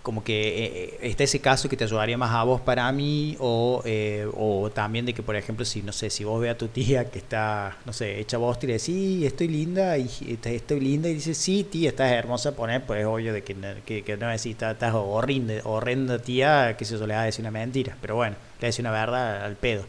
como 0.02 0.24
que 0.24 0.48
eh, 0.48 0.64
eh, 0.64 0.98
está 1.02 1.24
ese 1.24 1.40
caso 1.40 1.68
que 1.68 1.76
te 1.76 1.84
ayudaría 1.84 2.18
más 2.18 2.32
a 2.32 2.42
vos 2.42 2.60
para 2.60 2.90
mí 2.90 3.36
o, 3.38 3.82
eh, 3.84 4.26
o 4.36 4.68
también 4.70 5.06
de 5.06 5.14
que 5.14 5.22
por 5.22 5.36
ejemplo 5.36 5.64
si 5.64 5.82
no 5.82 5.92
sé 5.92 6.10
si 6.10 6.24
vos 6.24 6.40
ve 6.40 6.50
a 6.50 6.58
tu 6.58 6.68
tía 6.68 7.10
que 7.10 7.20
está 7.20 7.78
no 7.86 7.92
sé 7.92 8.18
hecha 8.18 8.36
vos 8.36 8.58
y 8.62 8.66
le 8.66 8.72
decís 8.74 8.84
sí 8.84 9.26
estoy 9.26 9.48
linda 9.48 9.96
y 9.96 10.38
estoy 10.44 10.80
linda 10.80 11.08
y 11.08 11.14
dice 11.14 11.34
sí 11.34 11.64
tía 11.64 11.90
estás 11.90 12.10
hermosa 12.10 12.56
poner 12.56 12.84
pues 12.84 13.00
es 13.00 13.06
obvio 13.06 13.32
de 13.32 13.42
que, 13.42 13.54
que, 13.84 14.16
no 14.16 14.28
decís 14.28 14.46
estás, 14.46 14.72
estás 14.74 14.92
horrenda, 14.94 16.18
tía 16.18 16.76
que 16.76 16.84
se 16.84 16.98
le 16.98 17.14
va 17.14 17.22
a 17.22 17.24
decir 17.26 17.42
una 17.42 17.52
mentira 17.52 17.96
pero 18.00 18.16
bueno 18.16 18.34
le 18.60 18.66
decir 18.66 18.82
una 18.84 18.92
verdad 18.92 19.44
al 19.44 19.56
pedo. 19.56 19.84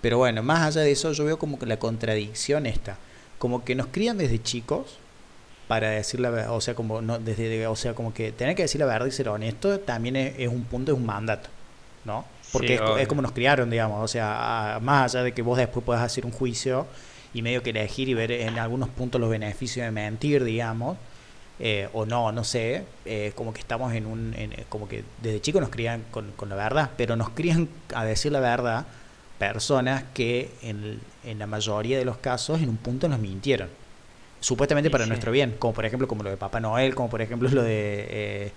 Pero 0.00 0.18
bueno 0.18 0.42
más 0.44 0.62
allá 0.62 0.82
de 0.82 0.92
eso 0.92 1.12
yo 1.12 1.24
veo 1.24 1.38
como 1.38 1.58
que 1.58 1.66
la 1.66 1.78
contradicción 1.78 2.66
está 2.66 2.96
como 3.38 3.64
que 3.64 3.74
nos 3.74 3.88
crían 3.88 4.18
desde 4.18 4.40
chicos 4.40 4.98
para 5.68 5.90
decir 5.90 6.18
la 6.18 6.30
verdad, 6.30 6.54
o 6.54 6.60
sea, 6.60 6.74
como 6.74 7.02
no 7.02 7.18
desde 7.18 7.66
o 7.66 7.76
sea, 7.76 7.94
como 7.94 8.12
que 8.12 8.32
tener 8.32 8.56
que 8.56 8.62
decir 8.62 8.80
la 8.80 8.86
verdad 8.86 9.06
y 9.06 9.10
ser 9.12 9.28
honesto 9.28 9.78
también 9.78 10.16
es, 10.16 10.48
un 10.48 10.64
punto, 10.64 10.92
es 10.92 10.98
un 10.98 11.04
mandato, 11.06 11.50
¿no? 12.06 12.24
Porque 12.50 12.80
es, 12.98 13.06
como 13.06 13.20
nos 13.20 13.32
criaron, 13.32 13.68
digamos, 13.68 14.02
o 14.02 14.08
sea, 14.08 14.78
más 14.80 15.14
allá 15.14 15.22
de 15.22 15.32
que 15.32 15.42
vos 15.42 15.58
después 15.58 15.84
puedas 15.84 16.02
hacer 16.02 16.24
un 16.24 16.32
juicio 16.32 16.86
y 17.34 17.42
medio 17.42 17.62
que 17.62 17.70
elegir 17.70 18.08
y 18.08 18.14
ver 18.14 18.32
en 18.32 18.58
algunos 18.58 18.88
puntos 18.88 19.20
los 19.20 19.28
beneficios 19.28 19.84
de 19.84 19.90
mentir, 19.90 20.42
digamos, 20.42 20.96
eh, 21.60 21.90
o 21.92 22.06
no, 22.06 22.32
no 22.32 22.44
sé, 22.44 22.84
eh, 23.04 23.32
como 23.34 23.52
que 23.52 23.60
estamos 23.60 23.92
en 23.92 24.06
un, 24.06 24.34
como 24.70 24.88
que 24.88 25.04
desde 25.20 25.42
chicos 25.42 25.60
nos 25.60 25.68
crían 25.68 26.04
con, 26.10 26.32
con, 26.32 26.48
la 26.48 26.54
verdad, 26.54 26.90
pero 26.96 27.14
nos 27.16 27.28
crían 27.30 27.68
a 27.94 28.06
decir 28.06 28.32
la 28.32 28.40
verdad 28.40 28.86
personas 29.38 30.04
que 30.14 30.50
en, 30.62 31.00
en 31.24 31.38
la 31.38 31.46
mayoría 31.46 31.98
de 31.98 32.06
los 32.06 32.16
casos 32.16 32.62
en 32.62 32.70
un 32.70 32.78
punto 32.78 33.06
nos 33.08 33.18
mintieron 33.18 33.68
supuestamente 34.40 34.90
para 34.90 35.06
nuestro 35.06 35.32
bien, 35.32 35.56
como 35.58 35.74
por 35.74 35.84
ejemplo 35.86 36.08
como 36.08 36.22
lo 36.22 36.30
de 36.30 36.36
Papá 36.36 36.60
Noel, 36.60 36.94
como 36.94 37.08
por 37.10 37.22
ejemplo 37.22 37.48
lo 37.52 37.62
de, 37.62 38.06
eh, 38.08 38.52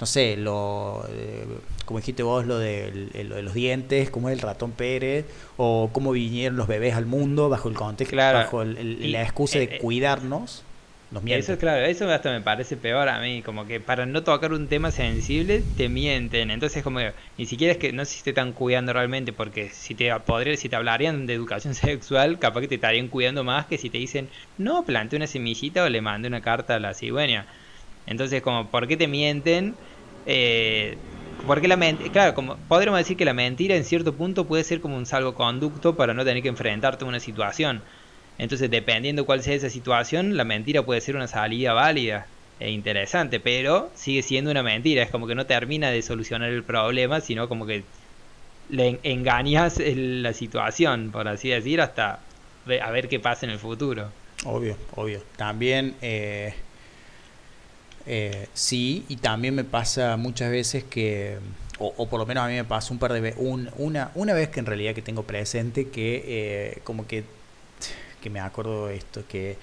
no 0.00 0.06
sé, 0.06 0.36
lo, 0.36 1.04
eh, 1.08 1.46
como 1.84 1.98
dijiste 2.00 2.22
vos, 2.22 2.46
lo 2.46 2.58
de, 2.58 3.08
lo 3.24 3.36
de 3.36 3.42
los 3.42 3.54
dientes, 3.54 4.10
como 4.10 4.28
el 4.28 4.40
ratón 4.40 4.72
Pérez, 4.72 5.24
o 5.56 5.90
cómo 5.92 6.12
vinieron 6.12 6.56
los 6.56 6.68
bebés 6.68 6.94
al 6.94 7.06
mundo 7.06 7.48
bajo 7.48 7.68
el 7.68 7.74
contexto, 7.74 8.16
bajo 8.16 8.64
la 8.64 9.22
excusa 9.22 9.58
de 9.58 9.78
eh, 11.10 11.20
cuidarnos. 11.20 11.22
Eso, 11.28 11.58
claro, 11.58 11.84
eso 11.86 12.08
hasta 12.08 12.30
me 12.30 12.40
parece 12.40 12.76
peor 12.76 13.08
a 13.08 13.20
mí, 13.20 13.42
como 13.42 13.66
que 13.66 13.80
para 13.80 14.06
no 14.06 14.22
tocar 14.22 14.52
un 14.52 14.68
tema 14.68 14.92
sensible 14.92 15.62
te 15.62 15.88
mienten, 15.88 16.52
entonces 16.52 16.84
como 16.84 17.00
ni 17.36 17.46
siquiera 17.46 17.72
es 17.72 17.78
que 17.78 17.92
no 17.92 18.04
sé 18.04 18.18
si 18.18 18.22
te 18.22 18.30
están 18.30 18.52
cuidando 18.52 18.92
realmente, 18.92 19.32
porque 19.32 19.70
si 19.70 19.96
te 19.96 20.08
podría, 20.20 20.56
si 20.56 20.68
te 20.68 20.76
hablarían 20.76 21.26
de 21.26 21.34
educación 21.34 21.74
sexual, 21.76 22.38
capaz 22.38 22.60
que 22.60 22.68
te 22.68 22.76
estarían 22.76 23.08
cuidando 23.08 23.42
más 23.42 23.66
que 23.66 23.76
si 23.76 23.90
te 23.90 23.98
dicen, 23.98 24.30
no, 24.56 24.84
plante 24.84 25.16
una 25.16 25.26
semillita 25.26 25.82
o 25.84 25.88
le 25.88 26.00
mande 26.00 26.28
una 26.28 26.42
carta 26.42 26.76
a 26.76 26.80
la 26.80 26.94
cigüeña. 26.94 27.48
Entonces 28.06 28.42
como, 28.42 28.70
¿por 28.70 28.86
qué 28.88 28.96
te 28.96 29.08
mienten? 29.08 29.80
Eh, 30.24 31.04
porque 31.44 31.68
la 31.68 31.76
mentira, 31.76 32.10
claro, 32.10 32.34
como 32.34 32.66
podríamos 32.66 32.98
decir 33.00 33.16
que 33.16 33.24
la 33.24 33.34
mentira 33.34 33.76
en 33.76 33.84
cierto 33.84 34.16
punto 34.16 34.46
puede 34.48 34.64
ser 34.64 34.80
como 34.80 34.96
un 34.96 35.06
salvoconducto 35.06 35.96
para 35.96 36.14
no 36.14 36.24
tener 36.24 36.42
que 36.42 36.48
enfrentarte 36.48 37.04
a 37.04 37.08
una 37.08 37.20
situación. 37.20 37.84
Entonces, 38.38 38.70
dependiendo 38.70 39.24
cuál 39.24 39.42
sea 39.42 39.54
esa 39.54 39.70
situación, 39.70 40.36
la 40.36 40.44
mentira 40.44 40.82
puede 40.82 41.00
ser 41.00 41.16
una 41.16 41.26
salida 41.26 41.72
válida 41.72 42.26
e 42.60 42.70
interesante, 42.70 43.40
pero 43.40 43.90
sigue 43.94 44.22
siendo 44.22 44.50
una 44.50 44.62
mentira. 44.62 45.02
Es 45.02 45.10
como 45.10 45.26
que 45.26 45.34
no 45.34 45.46
termina 45.46 45.90
de 45.90 46.02
solucionar 46.02 46.50
el 46.50 46.62
problema, 46.62 47.20
sino 47.20 47.48
como 47.48 47.66
que 47.66 47.84
le 48.68 48.98
engañas 49.02 49.78
la 49.78 50.32
situación, 50.32 51.10
por 51.12 51.28
así 51.28 51.48
decir, 51.48 51.80
hasta 51.80 52.20
a 52.82 52.90
ver 52.90 53.08
qué 53.08 53.20
pasa 53.20 53.46
en 53.46 53.52
el 53.52 53.58
futuro. 53.58 54.10
Obvio, 54.44 54.76
obvio. 54.94 55.22
También, 55.36 55.94
eh, 56.02 56.54
eh, 58.06 58.48
sí, 58.54 59.04
y 59.08 59.16
también 59.16 59.54
me 59.54 59.64
pasa 59.64 60.16
muchas 60.16 60.50
veces 60.50 60.84
que, 60.84 61.38
o, 61.78 62.08
por 62.08 62.18
lo 62.18 62.26
menos 62.26 62.44
a 62.44 62.48
mí 62.48 62.54
me 62.54 62.64
pasa 62.64 62.92
un 62.92 62.98
par 62.98 63.12
de 63.12 63.20
veces, 63.20 63.40
una, 63.40 64.10
una 64.14 64.32
vez 64.34 64.48
que 64.48 64.60
en 64.60 64.66
realidad 64.66 64.94
que 64.94 65.02
tengo 65.02 65.22
presente 65.22 65.88
que 65.88 66.24
eh, 66.26 66.78
como 66.84 67.06
que 67.06 67.24
que 68.26 68.30
me 68.30 68.40
acuerdo 68.40 68.88
de 68.88 68.96
esto, 68.96 69.22
que 69.28 69.56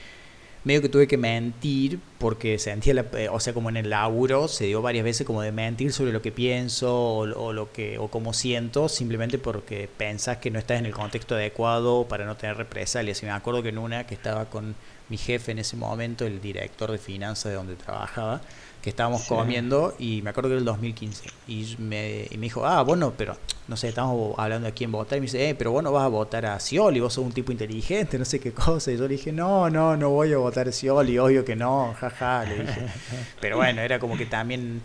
medio 0.63 0.81
que 0.81 0.89
tuve 0.89 1.07
que 1.07 1.17
mentir 1.17 1.99
porque 2.17 2.57
sentía, 2.57 2.93
la, 2.93 3.05
eh, 3.13 3.27
o 3.29 3.39
sea, 3.39 3.53
como 3.53 3.69
en 3.69 3.77
el 3.77 3.89
laburo 3.89 4.47
se 4.47 4.65
dio 4.65 4.81
varias 4.81 5.03
veces 5.03 5.27
como 5.27 5.41
de 5.41 5.51
mentir 5.51 5.91
sobre 5.91 6.13
lo 6.13 6.21
que 6.21 6.31
pienso 6.31 7.15
o, 7.15 7.53
lo 7.53 7.71
que 7.73 7.97
o 7.99 8.07
cómo 8.07 8.33
siento, 8.33 8.87
simplemente 8.87 9.37
porque 9.37 9.89
pensás 9.97 10.37
que 10.37 10.51
no 10.51 10.59
estás 10.59 10.79
en 10.79 10.85
el 10.85 10.93
contexto 10.93 11.35
adecuado 11.35 12.07
para 12.07 12.25
no 12.25 12.37
tener 12.37 12.57
represalias. 12.57 13.21
Y 13.23 13.25
me 13.25 13.31
acuerdo 13.31 13.61
que 13.61 13.69
en 13.69 13.77
una 13.77 14.07
que 14.07 14.15
estaba 14.15 14.45
con 14.45 14.75
mi 15.09 15.17
jefe 15.17 15.51
en 15.51 15.59
ese 15.59 15.75
momento, 15.75 16.25
el 16.25 16.41
director 16.41 16.91
de 16.91 16.97
finanzas 16.97 17.51
de 17.51 17.55
donde 17.55 17.75
trabajaba, 17.75 18.41
que 18.83 18.89
estábamos 18.89 19.23
comiendo 19.23 19.95
y 19.97 20.21
me 20.21 20.31
acuerdo 20.31 20.49
que 20.49 20.55
era 20.55 20.59
el 20.59 20.65
2015 20.65 21.29
y 21.47 21.75
me, 21.79 22.27
y 22.29 22.37
me 22.37 22.43
dijo, 22.43 22.65
ah, 22.65 22.81
bueno, 22.83 23.13
pero 23.17 23.37
no 23.69 23.77
sé, 23.77 23.87
estamos 23.87 24.37
hablando 24.37 24.65
de 24.65 24.73
quién 24.73 24.91
votar 24.91 25.17
y 25.17 25.21
me 25.21 25.25
dice, 25.25 25.49
eh, 25.49 25.55
pero 25.55 25.71
vos 25.71 25.81
no 25.81 25.93
vas 25.93 26.03
a 26.03 26.09
votar 26.09 26.45
a 26.45 26.59
Scioli, 26.59 26.99
vos 26.99 27.13
sos 27.13 27.23
un 27.23 27.31
tipo 27.31 27.53
inteligente, 27.53 28.19
no 28.19 28.25
sé 28.25 28.41
qué 28.41 28.51
cosa. 28.51 28.91
Y 28.91 28.97
yo 28.97 29.03
le 29.03 29.15
dije, 29.15 29.31
no, 29.31 29.69
no, 29.69 29.95
no 29.95 30.09
voy 30.09 30.33
a 30.33 30.37
votar 30.37 30.67
a 30.67 30.71
Scioli, 30.73 31.17
obvio 31.17 31.45
que 31.45 31.55
no, 31.55 31.95
jaja, 31.97 32.43
le 32.43 32.59
dije. 32.59 32.81
Pero 33.39 33.55
bueno, 33.55 33.81
era 33.81 33.99
como 33.99 34.17
que 34.17 34.25
también... 34.25 34.81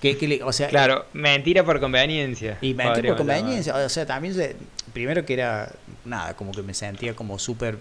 Que, 0.00 0.40
o 0.42 0.52
sea, 0.52 0.66
claro, 0.68 1.04
mentira 1.12 1.62
por 1.62 1.78
conveniencia. 1.78 2.58
Y 2.60 2.74
mentira 2.74 3.10
por 3.10 3.18
conveniencia, 3.18 3.76
o 3.76 3.88
sea, 3.88 4.04
también, 4.04 4.56
primero 4.92 5.24
que 5.24 5.34
era, 5.34 5.70
nada, 6.04 6.34
como 6.34 6.50
que 6.50 6.62
me 6.62 6.74
sentía 6.74 7.14
como 7.14 7.38
súper 7.38 7.78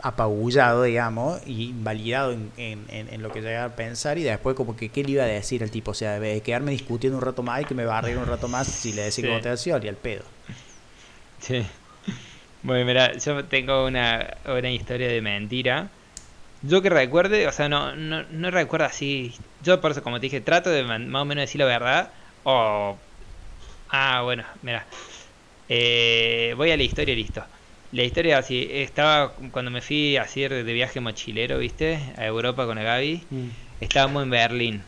apabullado, 0.00 0.82
digamos, 0.82 1.40
y 1.46 1.70
invalidado 1.70 2.32
en, 2.32 2.50
en, 2.56 3.22
lo 3.22 3.32
que 3.32 3.40
llegaba 3.40 3.64
a 3.64 3.76
pensar 3.76 4.18
y 4.18 4.22
después 4.22 4.54
como 4.54 4.76
que 4.76 4.90
qué 4.90 5.02
le 5.02 5.12
iba 5.12 5.24
a 5.24 5.26
decir 5.26 5.62
al 5.62 5.70
tipo, 5.70 5.92
o 5.92 5.94
sea, 5.94 6.20
de 6.20 6.40
quedarme 6.42 6.72
discutiendo 6.72 7.18
un 7.18 7.24
rato 7.24 7.42
más 7.42 7.62
y 7.62 7.64
que 7.64 7.74
me 7.74 7.84
va 7.84 7.98
a 7.98 8.00
reír 8.02 8.18
un 8.18 8.26
rato 8.26 8.48
más 8.48 8.66
si 8.66 8.92
le 8.92 9.02
decía 9.02 9.24
que 9.24 9.30
votación 9.30 9.82
y 9.84 9.88
al 9.88 9.96
pedo. 9.96 10.22
Sí. 11.40 11.66
Bueno, 12.62 12.84
mira, 12.84 13.16
yo 13.16 13.44
tengo 13.44 13.86
una, 13.86 14.36
una 14.46 14.70
historia 14.70 15.08
de 15.08 15.22
mentira. 15.22 15.88
Yo 16.62 16.82
que 16.82 16.90
recuerde, 16.90 17.46
o 17.46 17.52
sea, 17.52 17.68
no, 17.68 17.94
no, 17.94 18.24
no 18.24 18.50
recuerdo 18.50 18.86
así. 18.86 19.34
Yo 19.62 19.80
por 19.80 19.92
eso, 19.92 20.02
como 20.02 20.18
te 20.18 20.26
dije, 20.26 20.40
trato 20.40 20.70
de 20.70 20.82
más 20.82 21.22
o 21.22 21.24
menos 21.24 21.42
decir 21.42 21.60
la 21.60 21.66
verdad. 21.66 22.10
O... 22.44 22.96
Ah, 23.90 24.22
bueno, 24.22 24.44
mira. 24.62 24.84
Eh, 25.68 26.54
voy 26.56 26.70
a 26.70 26.76
la 26.76 26.82
historia 26.82 27.14
listo. 27.14 27.44
La 27.92 28.02
historia 28.02 28.38
así, 28.38 28.68
estaba 28.70 29.32
cuando 29.52 29.70
me 29.70 29.80
fui 29.80 30.16
a 30.16 30.22
hacer 30.22 30.64
de 30.64 30.72
viaje 30.72 31.00
mochilero, 31.00 31.58
¿viste? 31.58 31.98
A 32.16 32.26
Europa 32.26 32.66
con 32.66 32.78
el 32.78 32.84
Gaby. 32.84 33.22
Mm. 33.30 33.48
Estábamos 33.80 34.24
en 34.24 34.30
Berlín. 34.30 34.82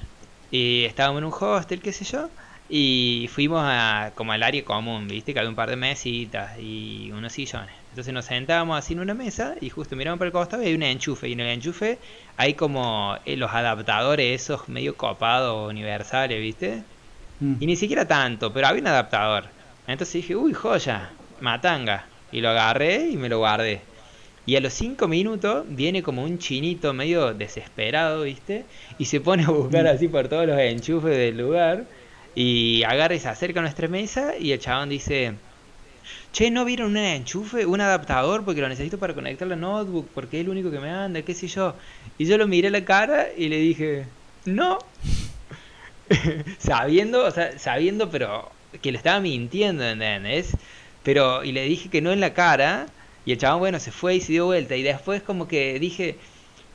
Y 0.51 0.85
estábamos 0.85 1.21
en 1.21 1.25
un 1.27 1.35
hostel, 1.39 1.81
qué 1.81 1.93
sé 1.93 2.05
yo. 2.05 2.29
Y 2.69 3.31
fuimos 3.33 3.63
a, 3.65 4.13
como 4.15 4.33
al 4.33 4.43
área 4.43 4.63
común, 4.65 5.09
¿viste? 5.09 5.33
Que 5.33 5.39
había 5.39 5.49
un 5.49 5.57
par 5.57 5.71
de 5.71 5.77
mesitas 5.77 6.59
y 6.61 7.11
unos 7.13 7.33
sillones. 7.33 7.75
Entonces 7.91 8.13
nos 8.13 8.27
sentábamos 8.27 8.79
así 8.79 8.93
en 8.93 9.01
una 9.01 9.15
mesa 9.15 9.55
y 9.61 9.71
justo 9.71 9.97
miramos 9.97 10.19
por 10.19 10.27
el 10.27 10.33
costado 10.33 10.63
y 10.63 10.67
hay 10.67 10.75
un 10.75 10.83
enchufe. 10.83 11.29
Y 11.29 11.33
en 11.33 11.41
el 11.41 11.49
enchufe 11.49 11.99
hay 12.37 12.55
como 12.55 13.17
eh, 13.25 13.37
los 13.37 13.53
adaptadores 13.53 14.43
esos 14.43 14.69
medio 14.69 14.97
copados 14.97 15.71
universales, 15.71 16.41
¿viste? 16.41 16.83
Mm. 17.41 17.55
Y 17.61 17.67
ni 17.67 17.77
siquiera 17.77 18.07
tanto, 18.07 18.53
pero 18.53 18.67
había 18.67 18.83
un 18.83 18.89
adaptador. 18.89 19.45
Entonces 19.87 20.15
dije, 20.15 20.37
uy, 20.37 20.53
joya, 20.53 21.11
matanga. 21.41 22.07
Y 22.33 22.41
lo 22.41 22.51
agarré 22.51 23.09
y 23.11 23.17
me 23.17 23.29
lo 23.29 23.39
guardé. 23.39 23.81
Y 24.47 24.57
a 24.57 24.61
los 24.61 24.73
cinco 24.73 25.09
minutos 25.09 25.67
viene 25.69 26.03
como 26.03 26.25
un 26.25 26.39
chinito 26.39 26.95
medio 26.95 27.35
desesperado, 27.35 28.23
¿viste? 28.23 28.65
Y 28.99 29.05
se 29.05 29.21
pone 29.21 29.45
a 29.45 29.51
buscar 29.51 29.85
mm. 29.85 29.89
así 29.89 30.09
por 30.09 30.29
todos 30.29 30.47
los 30.47 30.59
enchufes 30.59 31.17
del 31.17 31.37
lugar. 31.37 31.85
Y 32.35 32.83
agarra 32.85 33.15
y 33.15 33.19
se 33.19 33.29
acerca 33.29 33.61
a 33.61 33.63
nuestra 33.63 33.89
mesa 33.89 34.39
y 34.39 34.53
el 34.53 34.59
chabón 34.59 34.89
dice, 34.89 35.35
che, 36.33 36.51
¿no 36.51 36.65
vieron 36.65 36.93
un 36.93 36.97
enchufe, 36.97 37.67
un 37.67 37.81
adaptador? 37.81 38.45
Porque 38.45 38.61
lo 38.61 38.69
necesito 38.69 38.99
para 38.99 39.13
conectar 39.13 39.47
la 39.49 39.57
notebook, 39.57 40.09
porque 40.15 40.39
es 40.39 40.45
el 40.45 40.51
único 40.51 40.71
que 40.71 40.81
me 40.81 40.91
anda, 40.91 41.23
qué 41.23 41.35
sé 41.35 41.49
yo. 41.49 41.75
Y 42.17 42.25
yo 42.27 42.39
lo 42.39 42.47
miré 42.47 42.71
la 42.71 42.85
cara 42.85 43.27
y 43.37 43.49
le 43.49 43.59
dije, 43.59 44.07
no. 44.45 44.79
sabiendo, 46.59 47.25
o 47.25 47.31
sea, 47.31 47.59
sabiendo, 47.59 48.11
pero 48.11 48.51
que 48.81 48.93
le 48.93 48.99
estaba 48.99 49.21
mintiendo, 49.21 49.85
¿entendés? 49.85 50.57
Pero, 51.09 51.43
y 51.43 51.53
le 51.53 51.63
dije 51.63 51.89
que 51.89 52.03
no 52.03 52.13
en 52.13 52.21
la 52.21 52.35
cara, 52.35 52.85
y 53.25 53.33
el 53.33 53.39
chabón, 53.39 53.61
bueno, 53.61 53.81
se 53.81 53.91
fue 53.91 54.17
y 54.17 54.21
se 54.21 54.33
dio 54.33 54.45
vuelta. 54.45 54.77
Y 54.77 54.83
después 54.83 55.23
como 55.23 55.49
que 55.49 55.79
dije, 55.79 56.17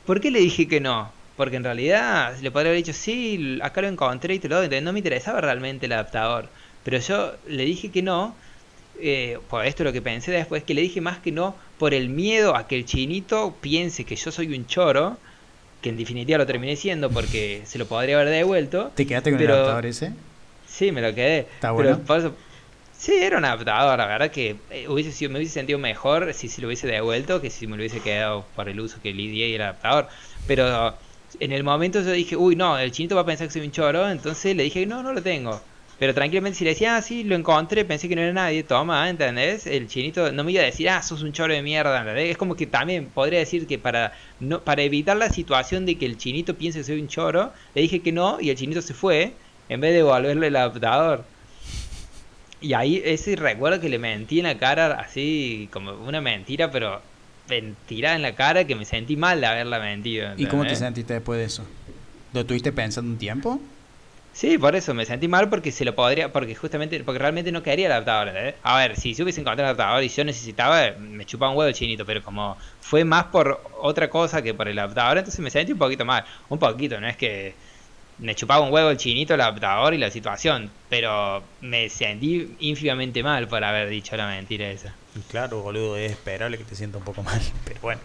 ¿por 0.06 0.20
qué 0.20 0.32
le 0.32 0.40
dije 0.40 0.66
que 0.66 0.80
no? 0.80 1.12
Porque 1.36 1.54
en 1.54 1.62
realidad 1.62 2.36
le 2.42 2.50
podría 2.50 2.70
haber 2.70 2.82
dicho, 2.82 2.92
sí, 2.92 3.60
acá 3.62 3.80
lo 3.80 3.86
encontré 3.86 4.34
y 4.34 4.40
te 4.40 4.48
lo 4.48 4.56
doy. 4.56 4.80
no 4.80 4.92
me 4.92 4.98
interesaba 4.98 5.40
realmente 5.40 5.86
el 5.86 5.92
adaptador. 5.92 6.48
Pero 6.82 6.98
yo 6.98 7.34
le 7.46 7.64
dije 7.64 7.92
que 7.92 8.02
no, 8.02 8.34
eh, 9.00 9.38
por 9.48 9.64
esto 9.64 9.84
lo 9.84 9.92
que 9.92 10.02
pensé 10.02 10.32
después, 10.32 10.64
que 10.64 10.74
le 10.74 10.80
dije 10.80 11.00
más 11.00 11.18
que 11.18 11.30
no 11.30 11.54
por 11.78 11.94
el 11.94 12.08
miedo 12.08 12.56
a 12.56 12.66
que 12.66 12.74
el 12.74 12.86
chinito 12.86 13.54
piense 13.60 14.02
que 14.02 14.16
yo 14.16 14.32
soy 14.32 14.52
un 14.52 14.66
choro, 14.66 15.16
que 15.80 15.90
en 15.90 15.96
definitiva 15.96 16.38
lo 16.38 16.46
terminé 16.46 16.74
siendo 16.74 17.08
porque 17.08 17.62
se 17.66 17.78
lo 17.78 17.86
podría 17.86 18.16
haber 18.16 18.30
devuelto. 18.30 18.90
¿Te 18.96 19.06
quedaste 19.06 19.30
con 19.30 19.40
el 19.40 19.48
adaptador 19.48 19.86
ese? 19.86 20.12
Sí, 20.66 20.90
me 20.90 21.02
lo 21.02 21.14
quedé. 21.14 21.46
Está 21.54 21.70
bueno. 21.70 22.00
Sí, 23.04 23.12
era 23.20 23.36
un 23.36 23.44
adaptador, 23.44 23.98
la 23.98 24.06
verdad 24.06 24.30
que 24.30 24.64
eh, 24.70 24.88
hubiese 24.88 25.12
sido, 25.12 25.30
me 25.30 25.38
hubiese 25.38 25.52
sentido 25.52 25.78
mejor 25.78 26.32
si 26.32 26.48
se 26.48 26.62
lo 26.62 26.68
hubiese 26.68 26.86
devuelto 26.86 27.42
que 27.42 27.50
si 27.50 27.66
me 27.66 27.76
lo 27.76 27.82
hubiese 27.82 28.00
quedado 28.00 28.50
por 28.54 28.66
el 28.70 28.80
uso 28.80 28.98
que 29.02 29.12
le 29.12 29.24
di 29.24 29.42
el 29.42 29.60
adaptador. 29.60 30.08
Pero 30.46 30.98
en 31.38 31.52
el 31.52 31.64
momento 31.64 32.00
yo 32.00 32.12
dije, 32.12 32.34
uy, 32.34 32.56
no, 32.56 32.78
el 32.78 32.92
chinito 32.92 33.14
va 33.14 33.20
a 33.20 33.26
pensar 33.26 33.46
que 33.48 33.52
soy 33.52 33.62
un 33.62 33.72
choro, 33.72 34.08
entonces 34.08 34.56
le 34.56 34.62
dije, 34.62 34.86
no, 34.86 35.02
no 35.02 35.12
lo 35.12 35.22
tengo. 35.22 35.60
Pero 35.98 36.14
tranquilamente 36.14 36.56
si 36.58 36.64
le 36.64 36.70
decía, 36.70 36.96
ah, 36.96 37.02
sí, 37.02 37.24
lo 37.24 37.36
encontré, 37.36 37.84
pensé 37.84 38.08
que 38.08 38.16
no 38.16 38.22
era 38.22 38.32
nadie, 38.32 38.64
toma, 38.64 39.08
¿entendés? 39.10 39.66
El 39.66 39.86
chinito 39.86 40.32
no 40.32 40.42
me 40.42 40.52
iba 40.52 40.62
a 40.62 40.64
decir, 40.64 40.88
ah, 40.88 41.02
sos 41.02 41.22
un 41.22 41.32
choro 41.32 41.52
de 41.52 41.60
mierda, 41.62 42.00
¿entendés? 42.00 42.30
Es 42.30 42.38
como 42.38 42.56
que 42.56 42.66
también 42.66 43.12
podría 43.12 43.38
decir 43.40 43.66
que 43.66 43.78
para 43.78 44.14
no 44.38 44.64
para 44.64 44.82
evitar 44.82 45.16
la 45.18 45.28
situación 45.28 45.84
de 45.84 45.98
que 45.98 46.06
el 46.06 46.16
chinito 46.16 46.56
piense 46.56 46.78
que 46.78 46.84
soy 46.84 47.00
un 47.02 47.08
choro, 47.08 47.52
le 47.74 47.82
dije 47.82 48.02
que 48.02 48.12
no 48.12 48.38
y 48.40 48.48
el 48.50 48.56
chinito 48.56 48.80
se 48.82 48.94
fue 48.94 49.36
en 49.68 49.80
vez 49.80 49.90
de 49.90 49.98
devolverle 49.98 50.46
el 50.46 50.56
adaptador. 50.56 51.33
Y 52.64 52.72
ahí 52.72 53.02
ese 53.04 53.36
recuerdo 53.36 53.78
que 53.78 53.90
le 53.90 53.98
mentí 53.98 54.38
en 54.38 54.46
la 54.46 54.56
cara, 54.56 54.94
así 54.98 55.68
como 55.70 55.92
una 55.92 56.22
mentira, 56.22 56.70
pero 56.70 57.02
mentira 57.46 58.14
en 58.14 58.22
la 58.22 58.34
cara 58.34 58.64
que 58.64 58.74
me 58.74 58.86
sentí 58.86 59.16
mal 59.16 59.38
de 59.42 59.46
haberla 59.46 59.78
mentido. 59.80 60.30
¿Y 60.38 60.46
cómo 60.46 60.64
te 60.64 60.74
sentiste 60.74 61.12
después 61.12 61.38
de 61.38 61.44
eso? 61.44 61.62
¿Lo 62.32 62.46
tuviste 62.46 62.72
pensando 62.72 63.10
un 63.10 63.18
tiempo? 63.18 63.60
Sí, 64.32 64.56
por 64.56 64.74
eso 64.74 64.94
me 64.94 65.04
sentí 65.04 65.28
mal 65.28 65.50
porque 65.50 65.70
se 65.72 65.84
lo 65.84 65.94
podría, 65.94 66.32
porque 66.32 66.54
justamente, 66.54 67.04
porque 67.04 67.18
realmente 67.18 67.52
no 67.52 67.62
quería 67.62 67.84
el 67.84 67.92
adaptador. 67.92 68.54
A 68.62 68.78
ver, 68.78 68.96
si 68.96 69.12
yo 69.12 69.24
hubiese 69.24 69.42
encontrado 69.42 69.70
el 69.70 69.76
adaptador 69.76 70.02
y 70.02 70.08
yo 70.08 70.24
necesitaba, 70.24 70.92
me 70.98 71.26
chupaba 71.26 71.52
un 71.52 71.58
huevo 71.58 71.70
chinito, 71.72 72.06
pero 72.06 72.22
como 72.22 72.56
fue 72.80 73.04
más 73.04 73.24
por 73.24 73.60
otra 73.78 74.08
cosa 74.08 74.40
que 74.40 74.54
por 74.54 74.68
el 74.68 74.78
adaptador, 74.78 75.18
entonces 75.18 75.38
me 75.40 75.50
sentí 75.50 75.72
un 75.72 75.78
poquito 75.78 76.06
mal. 76.06 76.24
Un 76.48 76.58
poquito, 76.58 76.98
no 76.98 77.06
es 77.06 77.18
que 77.18 77.54
me 78.18 78.34
chupaba 78.34 78.64
un 78.64 78.72
huevo 78.72 78.90
el 78.90 78.96
chinito, 78.96 79.34
el 79.34 79.40
adaptador 79.40 79.94
y 79.94 79.98
la 79.98 80.10
situación, 80.10 80.70
pero 80.88 81.42
me 81.60 81.88
sentí 81.88 82.56
ínfimamente 82.60 83.22
mal 83.22 83.48
por 83.48 83.64
haber 83.64 83.88
dicho 83.88 84.16
la 84.16 84.28
mentira 84.28 84.70
esa. 84.70 84.94
Claro, 85.30 85.62
boludo, 85.62 85.96
es 85.96 86.12
esperable 86.12 86.58
que 86.58 86.64
te 86.64 86.74
sienta 86.74 86.98
un 86.98 87.04
poco 87.04 87.22
mal, 87.22 87.40
pero 87.64 87.80
bueno. 87.80 88.00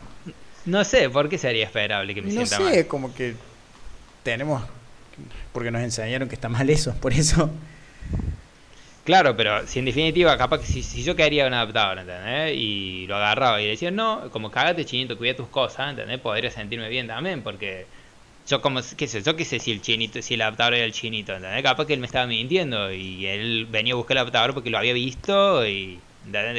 No 0.65 0.83
sé, 0.83 1.09
¿por 1.09 1.29
qué 1.29 1.37
sería 1.37 1.65
esperable 1.65 2.13
que 2.13 2.21
me 2.21 2.31
sienta 2.31 2.59
mal? 2.59 2.69
No 2.69 2.75
sé, 2.75 2.87
como 2.87 3.13
que 3.13 3.35
tenemos, 4.23 4.63
porque 5.53 5.71
nos 5.71 5.81
enseñaron 5.81 6.27
que 6.27 6.35
está 6.35 6.49
mal 6.49 6.69
eso, 6.69 6.93
por 6.95 7.13
eso. 7.13 7.51
Claro, 9.05 9.35
pero 9.35 9.65
si 9.65 9.79
en 9.79 9.85
definitiva, 9.85 10.37
capaz 10.37 10.59
que 10.59 10.67
si, 10.67 11.03
yo 11.03 11.15
quería 11.15 11.47
un 11.47 11.53
adaptador, 11.53 11.99
¿entendés? 11.99 12.55
Y 12.55 13.07
lo 13.07 13.15
agarraba 13.15 13.59
y 13.61 13.67
decía, 13.67 13.89
no, 13.89 14.29
como 14.29 14.51
cagate 14.51 14.85
chinito, 14.85 15.17
cuida 15.17 15.35
tus 15.35 15.47
cosas, 15.47 15.89
¿entendés? 15.89 16.19
Podría 16.19 16.51
sentirme 16.51 16.89
bien 16.89 17.07
también, 17.07 17.41
porque 17.41 17.87
yo 18.47 18.61
como 18.61 18.81
qué 18.97 19.07
sé 19.07 19.21
yo 19.21 19.35
qué 19.35 19.45
sé 19.45 19.59
si 19.59 19.71
el 19.71 19.81
chinito 19.81 20.21
si 20.21 20.33
el 20.33 20.41
adaptador 20.41 20.73
era 20.73 20.85
el 20.85 20.91
chinito 20.91 21.35
¿entendés? 21.35 21.63
capaz 21.63 21.85
que 21.85 21.93
él 21.93 21.99
me 21.99 22.07
estaba 22.07 22.25
mintiendo 22.25 22.91
y 22.91 23.25
él 23.25 23.67
venía 23.69 23.93
a 23.93 23.97
buscar 23.97 24.17
el 24.17 24.21
adaptador 24.21 24.53
porque 24.53 24.69
lo 24.69 24.77
había 24.77 24.93
visto 24.93 25.65
y 25.67 25.99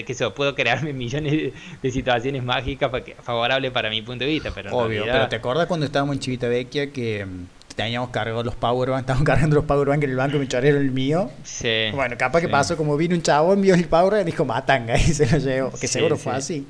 que 0.07 0.13
eso 0.13 0.35
puedo 0.35 0.55
crearme 0.55 0.93
millones 0.95 1.53
de 1.83 1.91
situaciones 1.91 2.43
mágicas 2.43 2.91
favorables 3.23 3.71
para 3.73 3.91
mi 3.91 4.03
punto 4.03 4.25
de 4.25 4.31
vista 4.31 4.53
pero 4.55 4.77
obvio 4.77 5.05
pero 5.05 5.29
te 5.29 5.37
acuerdas 5.37 5.67
cuando 5.67 5.87
estábamos 5.87 6.15
en 6.15 6.21
Chivita 6.21 6.49
Vecchia 6.49 6.93
que 6.93 7.27
mm, 7.27 7.47
teníamos 7.75 8.11
cargados 8.11 8.45
los 8.45 8.55
powerbank 8.55 9.01
estábamos 9.01 9.27
cargando 9.27 9.57
los 9.57 9.65
powerbank 9.65 10.05
en 10.05 10.11
el 10.11 10.17
banco 10.17 10.39
me 10.39 10.45
echaron 10.45 10.77
el 10.77 10.91
mío 10.91 11.31
sí 11.43 11.89
bueno 11.93 12.17
capaz 12.17 12.41
que 12.41 12.49
pasó 12.49 12.77
como 12.77 12.97
vino 12.97 13.15
un 13.15 13.23
chavo 13.23 13.53
envió 13.53 13.75
el 13.75 13.87
powerbank 13.87 14.23
y 14.23 14.25
dijo 14.27 14.45
matanga 14.45 14.97
y 14.97 15.01
se 15.01 15.27
lo 15.31 15.39
llevó 15.39 15.73
que 15.73 15.89
seguro 15.89 16.17
fue 16.17 16.35
así. 16.35 16.67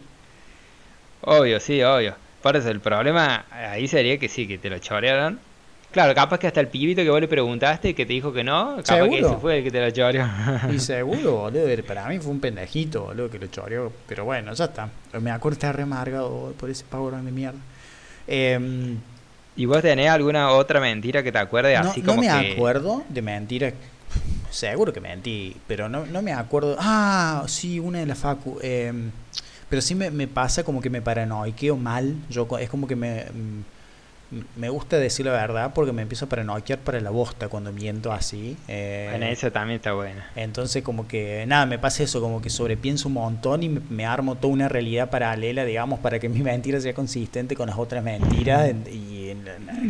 Obvio 1.23 1.61
sí 1.61 1.83
obvio 1.83 2.15
por 2.43 2.57
eso, 2.57 2.71
el 2.71 2.81
problema 2.81 3.45
ahí 3.51 3.89
sería 3.89 4.19
que 4.19 4.29
sí, 4.29 4.47
que 4.47 4.59
te 4.59 4.71
lo 4.71 4.79
chorearon. 4.79 5.39
Claro, 5.91 6.15
capaz 6.15 6.39
que 6.39 6.47
hasta 6.47 6.61
el 6.61 6.69
pibito 6.69 7.03
que 7.03 7.11
vos 7.11 7.21
le 7.21 7.27
preguntaste 7.27 7.95
que 7.95 8.07
te 8.07 8.13
dijo 8.13 8.33
que 8.33 8.45
no, 8.45 8.77
capaz 8.77 9.09
que 9.09 9.19
ese 9.19 9.37
fue 9.37 9.59
el 9.59 9.65
que 9.65 9.73
te 9.73 9.81
lo 9.81 9.91
choreó. 9.91 10.25
Y 10.73 10.79
seguro, 10.79 11.33
boludo, 11.33 11.85
para 11.85 12.07
mí 12.09 12.21
fue 12.21 12.31
un 12.31 12.39
pendejito, 12.41 13.03
boludo, 13.07 13.29
que 13.29 13.41
lo 13.41 13.49
choreó. 13.49 13.93
Pero 14.07 14.25
bueno, 14.25 14.55
ya 14.55 14.67
está. 14.67 14.89
Me 15.21 15.33
acuerdo 15.33 15.55
estar 15.55 15.77
remargado 15.77 16.55
por 16.59 16.71
ese 16.71 16.85
power 16.85 17.17
de 17.17 17.33
mierda. 17.33 17.59
Eh, 18.29 18.97
¿Y 19.57 19.67
vos 19.67 19.83
tenés 19.83 20.09
alguna 20.09 20.53
otra 20.53 20.81
mentira 20.81 21.23
que 21.23 21.33
te 21.33 21.39
acuerdes 21.39 21.79
no, 21.83 21.91
así 21.91 22.03
como 22.03 22.23
No 22.23 22.23
me 22.23 22.53
acuerdo 22.53 23.03
de 23.09 23.23
mentiras. 23.23 23.75
Seguro 24.51 24.93
que 24.93 25.01
mentí, 25.01 25.57
pero 25.67 25.89
no, 25.89 26.07
no 26.07 26.23
me 26.23 26.33
acuerdo. 26.33 26.77
Ah, 26.79 27.45
sí, 27.47 27.79
una 27.81 27.99
de 27.99 28.07
la 28.07 28.15
Facu. 28.15 28.59
Eh, 28.63 28.93
pero 29.71 29.81
sí 29.81 29.95
me, 29.95 30.11
me 30.11 30.29
pasa 30.29 30.65
como 30.65 30.83
que 30.83 30.91
me 30.91 31.01
paranoiqueo 31.01 31.77
mal. 31.77 32.17
Yo, 32.29 32.47
es 32.59 32.69
como 32.69 32.87
que 32.87 32.97
me, 32.97 33.25
mm, 33.25 33.63
me 34.57 34.69
gusta 34.69 34.99
decir 34.99 35.27
la 35.27 35.33
verdad 35.33 35.73
porque 35.75 35.93
me 35.93 36.03
empiezo 36.03 36.27
a 36.27 36.29
paranoiar 36.29 36.79
para 36.81 37.01
la 37.01 37.11
bosta 37.11 37.49
cuando 37.49 37.73
miento 37.73 38.13
así. 38.13 38.57
Eh, 38.69 39.09
bueno, 39.11 39.27
eso 39.27 39.51
también 39.51 39.77
está 39.77 39.93
bueno. 39.93 40.21
Entonces 40.37 40.83
como 40.83 41.09
que, 41.09 41.45
nada, 41.47 41.67
me 41.67 41.79
pasa 41.79 42.03
eso, 42.03 42.21
como 42.21 42.41
que 42.41 42.51
sobrepienso 42.51 43.09
un 43.09 43.15
montón 43.15 43.63
y 43.63 43.69
me, 43.69 44.07
armo 44.07 44.37
toda 44.37 44.53
una 44.53 44.69
realidad 44.69 45.11
paralela, 45.11 45.65
digamos, 45.65 45.99
para 46.01 46.19
que 46.19 46.29
mi 46.29 46.41
mentira 46.43 46.81
sea 46.81 46.95
consistente 46.95 47.57
con 47.57 47.69
las 47.69 47.79
otras 47.79 48.05
mentiras 48.05 48.73
y 48.91 49.35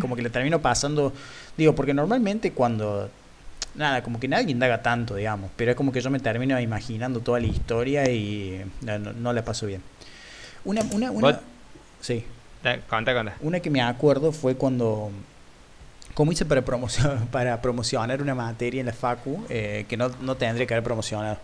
como 0.00 0.16
que 0.16 0.22
le 0.22 0.30
termino 0.30 0.60
pasando, 0.60 1.12
digo, 1.56 1.74
porque 1.74 1.94
normalmente 1.94 2.52
cuando... 2.52 3.10
Nada, 3.74 4.02
como 4.02 4.18
que 4.18 4.28
nadie 4.28 4.50
indaga 4.50 4.83
tanto, 4.83 5.14
digamos, 5.14 5.50
pero 5.56 5.70
es 5.70 5.76
como 5.76 5.92
que 5.92 6.00
yo 6.00 6.11
me 6.11 6.18
termino 6.18 6.59
imaginando 6.61 7.20
toda 7.20 7.40
la 7.40 7.46
historia 7.46 8.11
y 8.11 8.64
no, 8.83 9.33
le 9.33 9.42
paso 9.42 9.66
bien. 9.66 9.83
Una, 10.64 10.83
una, 10.92 11.11
una... 11.11 11.40
Sí. 12.00 12.24
Una 13.40 13.61
que 13.61 13.70
me 13.70 13.80
acuerdo 13.80 14.33
fue 14.33 14.54
cuando, 14.56 15.11
como 16.14 16.33
hice 16.33 16.44
para, 16.44 16.62
promocionar, 16.62 17.26
para 17.30 17.62
promocionar 17.62 18.20
una 18.20 18.35
materia 18.35 18.80
en 18.80 18.87
la 18.87 18.92
FACU, 18.92 19.46
eh, 19.48 19.87
que 19.88 19.96
no, 19.96 20.11
no 20.20 20.37
tendría 20.37 20.66
que 20.66 20.74
haber 20.74 20.85
promocionado. 20.85 21.38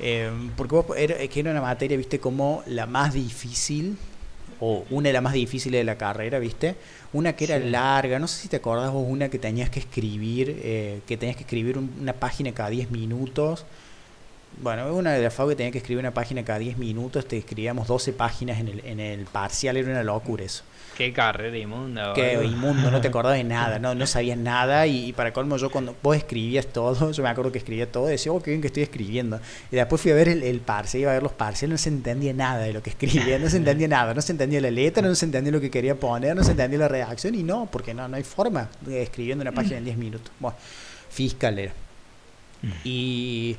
Eh, 0.00 0.30
porque 0.56 0.74
vos, 0.74 0.86
era, 0.96 1.16
que 1.16 1.40
era 1.40 1.50
una 1.50 1.60
materia, 1.60 1.96
viste, 1.96 2.20
como 2.20 2.62
la 2.66 2.86
más 2.86 3.14
difícil, 3.14 3.96
o 4.60 4.84
una 4.90 5.08
de 5.08 5.12
las 5.12 5.22
más 5.22 5.32
difíciles 5.32 5.80
de 5.80 5.84
la 5.84 5.98
carrera, 5.98 6.38
viste. 6.38 6.76
Una 7.12 7.34
que 7.34 7.44
era 7.44 7.58
larga, 7.58 8.18
no 8.18 8.28
sé 8.28 8.42
si 8.42 8.48
te 8.48 8.56
acordás 8.56 8.92
vos, 8.92 9.04
una 9.08 9.28
que 9.28 9.38
tenías 9.38 9.70
que 9.70 9.80
escribir, 9.80 10.60
eh, 10.62 11.00
que 11.06 11.16
tenías 11.16 11.36
que 11.36 11.44
escribir 11.44 11.78
una 11.78 12.12
página 12.12 12.52
cada 12.52 12.70
10 12.70 12.90
minutos. 12.90 13.64
Bueno, 14.60 14.92
una 14.92 15.12
de 15.12 15.22
las 15.22 15.34
FAU 15.34 15.50
que 15.50 15.56
tenía 15.56 15.70
que 15.70 15.78
escribir 15.78 16.00
una 16.00 16.12
página 16.12 16.44
cada 16.44 16.58
10 16.58 16.78
minutos, 16.78 17.26
te 17.26 17.38
escribíamos 17.38 17.86
12 17.86 18.12
páginas 18.12 18.58
en 18.58 18.68
el, 18.68 18.84
en 18.84 18.98
el 18.98 19.24
parcial, 19.26 19.76
era 19.76 19.90
una 19.90 20.02
locura 20.02 20.44
eso. 20.44 20.64
Qué 20.98 21.12
carrera 21.12 21.56
inmunda. 21.56 22.12
Qué 22.12 22.42
inmundo, 22.44 22.90
no 22.90 23.00
te 23.00 23.06
acordabas 23.06 23.38
de 23.38 23.44
nada, 23.44 23.78
no, 23.78 23.94
no 23.94 24.04
sabías 24.08 24.36
nada 24.36 24.84
y, 24.88 25.12
para 25.12 25.32
colmo 25.32 25.56
yo 25.56 25.70
cuando 25.70 25.94
vos 26.02 26.16
escribías 26.16 26.66
todo, 26.66 27.12
yo 27.12 27.22
me 27.22 27.28
acuerdo 27.28 27.52
que 27.52 27.58
escribía 27.58 27.90
todo, 27.90 28.06
decía, 28.06 28.32
oh, 28.32 28.42
qué 28.42 28.50
bien 28.50 28.60
que 28.60 28.66
estoy 28.66 28.82
escribiendo. 28.82 29.38
Y 29.70 29.76
después 29.76 30.02
fui 30.02 30.10
a 30.10 30.16
ver 30.16 30.28
el, 30.28 30.42
el 30.42 30.58
parcial, 30.58 31.02
iba 31.02 31.10
a 31.12 31.14
ver 31.14 31.22
los 31.22 31.30
parciales, 31.30 31.70
no 31.70 31.78
se 31.78 31.90
entendía 31.90 32.32
nada 32.32 32.64
de 32.64 32.72
lo 32.72 32.82
que 32.82 32.90
escribía, 32.90 33.38
no 33.38 33.48
se 33.48 33.56
entendía 33.58 33.86
nada, 33.86 34.12
no 34.12 34.20
se 34.20 34.32
entendía 34.32 34.60
la 34.60 34.72
letra, 34.72 35.06
no 35.06 35.14
se 35.14 35.24
entendía 35.24 35.52
lo 35.52 35.60
que 35.60 35.70
quería 35.70 35.94
poner, 35.94 36.34
no 36.34 36.42
se 36.42 36.50
entendía 36.50 36.80
la 36.80 36.88
redacción 36.88 37.36
y 37.36 37.44
no, 37.44 37.68
porque 37.70 37.94
no, 37.94 38.08
no 38.08 38.16
hay 38.16 38.24
forma 38.24 38.68
de 38.80 39.00
escribiendo 39.00 39.42
una 39.42 39.52
página 39.52 39.78
en 39.78 39.84
10 39.84 39.96
minutos. 39.98 40.32
Bueno, 40.40 40.56
fiscal 41.10 41.60
era. 41.60 41.72
Mm. 42.62 42.72
Y 42.82 43.56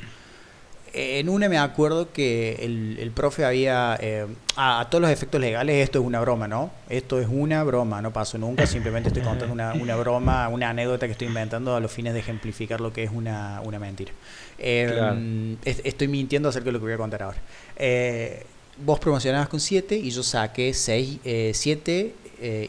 en 0.93 1.29
una 1.29 1.49
me 1.49 1.57
acuerdo 1.57 2.11
que 2.11 2.55
el, 2.61 3.11
profe 3.11 3.45
había, 3.45 3.97
eh, 4.01 4.25
a, 4.55 4.87
todos 4.89 5.01
los 5.01 5.11
efectos 5.11 5.39
legales, 5.39 5.83
esto 5.83 5.99
es 5.99 6.05
una 6.05 6.19
broma, 6.19 6.47
¿no? 6.47 6.71
Esto 6.89 7.19
es 7.19 7.27
una 7.29 7.63
broma, 7.63 8.01
no 8.01 8.11
pasó 8.11 8.37
nunca, 8.37 8.65
simplemente 8.65 9.09
estoy 9.09 9.23
contando 9.23 9.53
una, 9.53 9.73
una 9.73 9.95
broma, 9.95 10.47
una 10.49 10.69
anécdota 10.69 11.05
que 11.05 11.13
estoy 11.13 11.27
inventando 11.27 11.75
a 11.75 11.79
los 11.79 11.91
fines 11.91 12.13
de 12.13 12.19
ejemplificar 12.19 12.81
lo 12.81 12.93
que 12.93 13.03
es 13.03 13.11
una, 13.11 13.61
una 13.63 13.79
mentira. 13.79 14.11
Eh, 14.57 15.57
estoy 15.63 16.07
mintiendo 16.07 16.49
acerca 16.49 16.67
de 16.67 16.71
lo 16.73 16.79
que 16.79 16.85
voy 16.85 16.93
a 16.93 16.97
contar 16.97 17.23
ahora. 17.23 17.37
Eh, 17.75 18.45
vos 18.77 18.99
promocionabas 18.99 19.49
con 19.49 19.59
7 19.59 19.95
y 19.95 20.09
yo 20.11 20.23
saqué 20.23 20.73
6, 20.73 21.19
7 21.53 22.15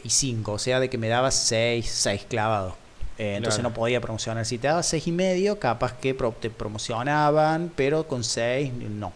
y 0.03 0.09
5, 0.09 0.51
o 0.51 0.59
sea, 0.59 0.79
de 0.79 0.89
que 0.89 0.97
me 0.97 1.07
dabas 1.07 1.35
6, 1.35 1.89
6 1.89 2.25
clavados. 2.27 2.80
Eh, 3.21 3.35
entonces 3.35 3.61
no 3.61 3.71
podía 3.71 4.01
promocionar. 4.01 4.47
Si 4.47 4.57
te 4.57 4.67
daba 4.67 4.81
seis 4.81 5.05
y 5.05 5.11
medio, 5.11 5.59
capaz 5.59 5.93
que 5.93 6.15
te 6.39 6.49
promocionaban, 6.49 7.71
pero 7.75 8.07
con 8.07 8.23
seis 8.23 8.73
no. 8.73 9.13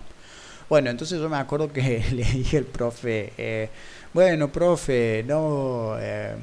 Bueno, 0.70 0.92
entonces 0.92 1.20
yo 1.20 1.28
me 1.28 1.38
acuerdo 1.38 1.74
que 1.74 2.06
le 2.12 2.24
dije 2.24 2.60
al 2.60 2.66
profe, 2.66 3.34
eh, 3.36 3.70
bueno, 4.14 4.52
profe, 4.52 5.26
no, 5.28 5.96
eh, 6.00 6.36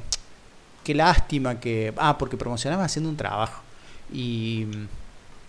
qué 0.82 0.92
lástima 0.92 1.60
que... 1.60 1.94
Ah, 1.98 2.18
porque 2.18 2.36
promocionaba 2.36 2.82
haciendo 2.82 3.08
un 3.08 3.16
trabajo. 3.16 3.62
Y 4.12 4.66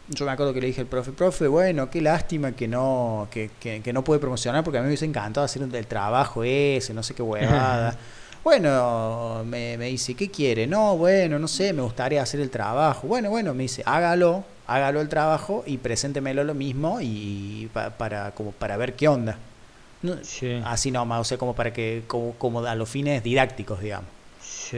yo 0.10 0.26
me 0.28 0.34
acuerdo 0.34 0.54
que 0.54 0.62
le 0.62 0.67
dije 0.67 0.82
al 0.82 0.88
profe, 0.88 1.13
profe, 1.13 1.47
bueno, 1.47 1.89
qué 1.89 1.99
lástima 1.99 2.52
que 2.52 2.67
no, 2.67 3.28
que, 3.32 3.49
que, 3.60 3.82
que 3.82 3.91
no 3.91 4.04
puede 4.04 4.19
promocionar 4.19 4.63
porque 4.63 4.78
a 4.78 4.82
mí 4.82 4.86
me 4.86 4.89
hubiese 4.89 5.06
encantado 5.06 5.45
hacer 5.45 5.63
el 5.63 5.88
trabajo 5.88 6.43
ese, 6.43 6.93
no 6.93 7.02
sé 7.02 7.15
qué 7.15 7.23
huevada. 7.23 7.97
Bueno, 8.43 9.43
me, 9.45 9.77
me, 9.77 9.86
dice, 9.88 10.15
¿qué 10.15 10.29
quiere? 10.29 10.67
No, 10.67 10.97
bueno, 10.97 11.39
no 11.39 11.47
sé, 11.47 11.71
me 11.71 11.82
gustaría 11.82 12.21
hacer 12.21 12.41
el 12.41 12.49
trabajo. 12.49 13.08
Bueno, 13.08 13.29
bueno, 13.29 13.53
me 13.53 13.63
dice, 13.63 13.84
hágalo, 13.86 14.43
hágalo 14.67 14.99
el 14.99 15.08
trabajo 15.08 15.63
y 15.65 15.77
preséntemelo 15.77 16.43
lo 16.43 16.53
mismo 16.53 16.99
y 17.01 17.69
para, 17.97 18.32
como 18.32 18.51
para 18.51 18.75
ver 18.75 18.95
qué 18.95 19.08
onda. 19.08 19.38
Así 20.65 20.91
nomás, 20.91 21.21
o 21.21 21.23
sea, 21.23 21.38
como 21.38 21.56
para 21.56 21.71
que, 21.71 22.03
como, 22.08 22.34
como 22.34 22.60
a 22.60 22.75
los 22.75 22.89
fines 22.89 23.23
didácticos, 23.23 23.79
digamos. 23.79 24.10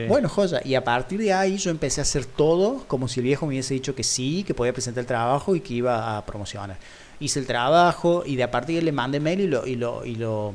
Bueno, 0.08 0.28
joya, 0.28 0.62
y 0.64 0.76
a 0.76 0.84
partir 0.84 1.20
de 1.20 1.32
ahí 1.32 1.58
yo 1.58 1.72
empecé 1.72 2.02
a 2.02 2.04
hacer 2.04 2.26
todo 2.26 2.84
como 2.88 3.08
si 3.08 3.22
el 3.22 3.26
viejo 3.26 3.46
me 3.46 3.54
hubiese 3.54 3.74
dicho 3.74 3.96
que 3.96 4.04
sí, 4.04 4.44
que 4.46 4.54
podía 4.54 4.74
presentar 4.74 5.02
el 5.02 5.08
trabajo 5.08 5.56
y 5.56 5.62
que 5.62 5.74
iba 5.74 6.18
a 6.18 6.26
promocionar. 6.26 6.78
Hice 7.20 7.40
el 7.40 7.48
trabajo 7.48 8.24
y 8.26 8.36
de 8.36 8.44
a 8.44 8.52
partir 8.52 8.76
de 8.76 8.80
ahí 8.80 8.86
le 8.86 8.92
mandé 8.92 9.20
mail 9.22 9.40
y 9.40 9.48
lo, 9.48 9.66
y 9.66 9.76
lo, 9.76 10.06
y 10.06 10.16
lo 10.16 10.54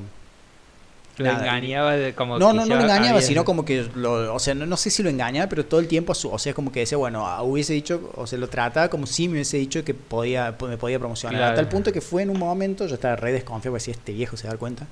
lo 1.20 1.30
engañaba 1.30 1.96
de 1.96 2.14
como 2.14 2.38
No, 2.38 2.52
no, 2.52 2.66
no 2.66 2.76
lo 2.76 2.82
engañaba, 2.82 3.20
sino 3.20 3.44
como 3.44 3.64
que, 3.64 3.88
lo, 3.94 4.34
o 4.34 4.38
sea, 4.38 4.54
no, 4.54 4.76
sé 4.76 4.90
si 4.90 5.02
lo 5.02 5.10
engañaba, 5.10 5.48
pero 5.48 5.64
todo 5.64 5.80
el 5.80 5.88
tiempo, 5.88 6.12
o 6.12 6.38
sea, 6.38 6.54
como 6.54 6.72
que 6.72 6.80
decía, 6.80 6.98
bueno, 6.98 7.26
hubiese 7.44 7.72
dicho, 7.72 8.12
o 8.16 8.26
se 8.26 8.38
lo 8.38 8.48
trataba 8.48 8.88
como 8.88 9.06
si 9.06 9.28
me 9.28 9.34
hubiese 9.34 9.56
dicho 9.56 9.84
que 9.84 9.94
podía 9.94 10.56
me 10.68 10.76
podía 10.76 10.98
promocionar. 10.98 11.42
Hasta 11.42 11.60
el 11.60 11.68
punto 11.68 11.92
que 11.92 12.00
fue 12.00 12.22
en 12.22 12.30
un 12.30 12.38
momento, 12.38 12.86
yo 12.86 12.94
estaba 12.94 13.16
re 13.16 13.32
desconfiado, 13.32 13.74
porque 13.74 13.84
si 13.84 13.90
este 13.90 14.12
viejo 14.12 14.36
se 14.36 14.48
da 14.48 14.56
cuenta. 14.56 14.86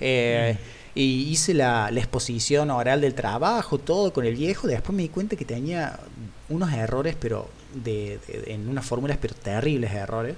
Eh, 0.00 0.56
y 0.94 1.30
hice 1.30 1.54
la, 1.54 1.90
la, 1.90 2.00
exposición 2.00 2.70
oral 2.70 3.00
del 3.00 3.14
trabajo, 3.14 3.78
todo 3.78 4.12
con 4.12 4.24
el 4.24 4.34
viejo. 4.34 4.66
Después 4.66 4.96
me 4.96 5.02
di 5.02 5.08
cuenta 5.08 5.36
que 5.36 5.44
tenía 5.44 5.98
unos 6.48 6.72
errores, 6.72 7.14
pero 7.18 7.48
de, 7.74 8.18
en 8.46 8.68
unas 8.68 8.84
fórmulas, 8.84 9.18
pero 9.20 9.34
terribles 9.34 9.92
errores. 9.92 10.34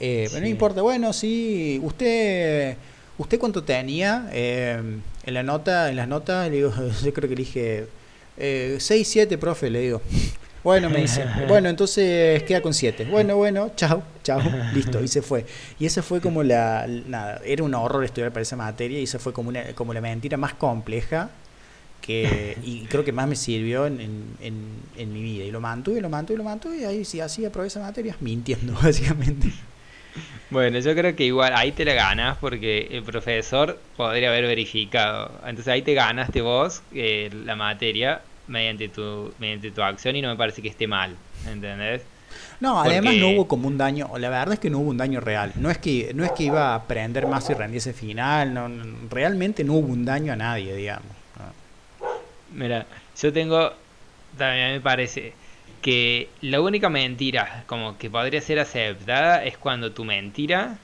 Eh, 0.00 0.26
Pero 0.30 0.40
no 0.40 0.48
importa, 0.48 0.82
bueno, 0.82 1.12
sí, 1.12 1.80
usted 1.82 2.76
¿Usted 3.18 3.38
cuánto 3.38 3.62
tenía? 3.62 4.28
Eh, 4.32 4.80
en 5.24 5.34
la 5.34 5.42
nota, 5.42 5.90
en 5.90 5.96
las 5.96 6.08
notas, 6.08 6.48
le 6.50 6.56
digo, 6.56 6.72
yo 7.04 7.12
creo 7.12 7.28
que 7.28 7.36
le 7.36 7.42
dije 7.42 7.86
eh, 8.36 8.76
6, 8.78 9.08
7, 9.08 9.38
profe, 9.38 9.70
le 9.70 9.80
digo. 9.80 10.02
Bueno, 10.64 10.88
me 10.90 11.00
dice, 11.00 11.24
bueno, 11.48 11.68
entonces 11.68 12.44
queda 12.44 12.62
con 12.62 12.72
7. 12.72 13.06
Bueno, 13.06 13.36
bueno, 13.36 13.72
chao, 13.74 14.00
chao, 14.22 14.40
listo, 14.72 15.02
y 15.02 15.08
se 15.08 15.20
fue. 15.20 15.44
Y 15.80 15.86
esa 15.86 16.04
fue 16.04 16.20
como 16.20 16.44
la, 16.44 16.86
nada, 16.86 17.40
era 17.44 17.64
un 17.64 17.74
horror 17.74 18.04
estudiar 18.04 18.30
para 18.30 18.42
esa 18.42 18.54
materia 18.54 19.00
y 19.00 19.02
esa 19.02 19.18
fue 19.18 19.32
como, 19.32 19.48
una, 19.48 19.72
como 19.74 19.92
la 19.92 20.00
mentira 20.00 20.36
más 20.36 20.54
compleja 20.54 21.30
que, 22.00 22.58
y 22.62 22.84
creo 22.86 23.04
que 23.04 23.12
más 23.12 23.26
me 23.26 23.36
sirvió 23.36 23.86
en, 23.86 24.00
en, 24.40 24.66
en, 24.96 25.12
mi 25.12 25.22
vida. 25.22 25.44
Y 25.44 25.50
lo 25.50 25.60
mantuve, 25.60 26.00
lo 26.00 26.08
mantuve, 26.08 26.36
lo 26.36 26.44
mantuve, 26.44 26.78
y 26.78 26.84
ahí 26.84 27.04
sí, 27.04 27.20
así 27.20 27.44
aprobé 27.44 27.68
esa 27.68 27.80
materia, 27.80 28.16
mintiendo, 28.20 28.74
básicamente. 28.82 29.52
Bueno, 30.50 30.78
yo 30.80 30.94
creo 30.94 31.16
que 31.16 31.24
igual 31.24 31.54
ahí 31.56 31.72
te 31.72 31.84
la 31.84 31.94
ganas 31.94 32.36
porque 32.38 32.88
el 32.90 33.02
profesor 33.02 33.78
podría 33.96 34.28
haber 34.28 34.46
verificado. 34.46 35.30
Entonces 35.46 35.68
ahí 35.68 35.82
te 35.82 35.94
ganaste 35.94 36.42
vos 36.42 36.82
eh, 36.94 37.30
la 37.44 37.56
materia 37.56 38.20
mediante 38.48 38.88
tu, 38.88 39.32
mediante 39.38 39.70
tu 39.70 39.82
acción 39.82 40.16
y 40.16 40.22
no 40.22 40.28
me 40.28 40.36
parece 40.36 40.60
que 40.60 40.68
esté 40.68 40.86
mal, 40.86 41.16
¿entendés? 41.46 42.02
No, 42.60 42.80
además 42.80 43.16
no 43.16 43.28
hubo 43.28 43.48
como 43.48 43.68
un 43.68 43.76
daño, 43.78 44.10
la 44.18 44.28
verdad 44.28 44.54
es 44.54 44.60
que 44.60 44.70
no 44.70 44.78
hubo 44.78 44.90
un 44.90 44.96
daño 44.96 45.20
real. 45.20 45.52
No 45.56 45.70
es 45.70 45.78
que, 45.78 46.12
no 46.14 46.24
es 46.24 46.32
que 46.32 46.44
iba 46.44 46.72
a 46.72 46.74
aprender 46.76 47.26
más 47.26 47.48
y 47.50 47.54
rendirse 47.54 47.92
final, 47.92 48.54
no, 48.54 48.70
realmente 49.10 49.64
no 49.64 49.74
hubo 49.74 49.92
un 49.92 50.04
daño 50.04 50.32
a 50.32 50.36
nadie, 50.36 50.74
digamos. 50.74 51.10
Mira, 52.54 52.86
yo 53.20 53.32
tengo, 53.32 53.72
también 54.36 54.72
me 54.72 54.80
parece, 54.80 55.32
que 55.82 56.28
la 56.40 56.60
única 56.60 56.88
mentira 56.88 57.64
como 57.66 57.98
que 57.98 58.08
podría 58.08 58.40
ser 58.40 58.60
aceptada 58.60 59.44
es 59.44 59.58
cuando 59.58 59.92
tu 59.92 60.04
mentira 60.04 60.78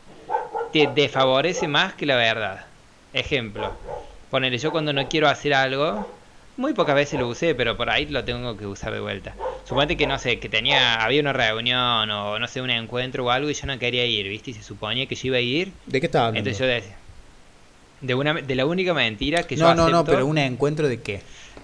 te 0.73 0.89
desfavorece 0.89 1.69
más 1.69 1.95
que 1.95 2.05
la 2.05 2.17
verdad. 2.17 2.67
Ejemplo, 3.15 3.71
ponele 4.31 4.59
yo 4.59 4.71
cuando 4.71 4.93
no 4.93 5.09
quiero 5.09 5.29
hacer 5.29 5.55
algo, 5.55 6.05
muy 6.57 6.75
pocas 6.75 6.97
veces 6.97 7.19
lo 7.19 7.29
usé, 7.29 7.55
pero 7.55 7.77
por 7.77 7.89
ahí 7.89 8.07
lo 8.07 8.25
tengo 8.25 8.57
que 8.57 8.67
usar 8.67 8.93
de 8.93 9.01
vuelta. 9.01 9.35
Suponete 9.65 9.97
que 9.97 10.07
no 10.07 10.19
sé, 10.19 10.41
que 10.41 10.49
tenía, 10.49 10.97
había 10.97 11.21
una 11.21 11.33
reunión 11.33 12.11
o 12.11 12.39
no 12.39 12.49
sé, 12.49 12.61
un 12.61 12.71
encuentro 12.71 13.25
o 13.25 13.31
algo 13.31 13.49
y 13.49 13.55
yo 13.55 13.67
no 13.67 13.79
quería 13.79 14.05
ir, 14.05 14.29
¿viste? 14.29 14.51
Y 14.51 14.55
se 14.55 14.63
suponía 14.63 15.07
que 15.07 15.15
yo 15.15 15.29
iba 15.29 15.37
a 15.37 15.41
ir. 15.41 15.73
¿De 15.87 16.01
qué 16.01 16.07
estaba 16.07 16.27
hablando? 16.27 16.51
Entonces 16.51 16.67
yo 16.67 16.73
decía, 16.73 16.97
de 18.01 18.15
una 18.15 18.35
de 18.35 18.55
la 18.55 18.67
única 18.67 18.95
mentira 18.95 19.45
que 19.45 19.57
yo 19.57 19.63
No, 19.63 19.75
no, 19.75 19.89
no, 19.89 20.05
pero 20.05 20.27
un 20.27 20.39
encuentro 20.39 20.89
de 20.89 21.01
qué? 21.01 21.21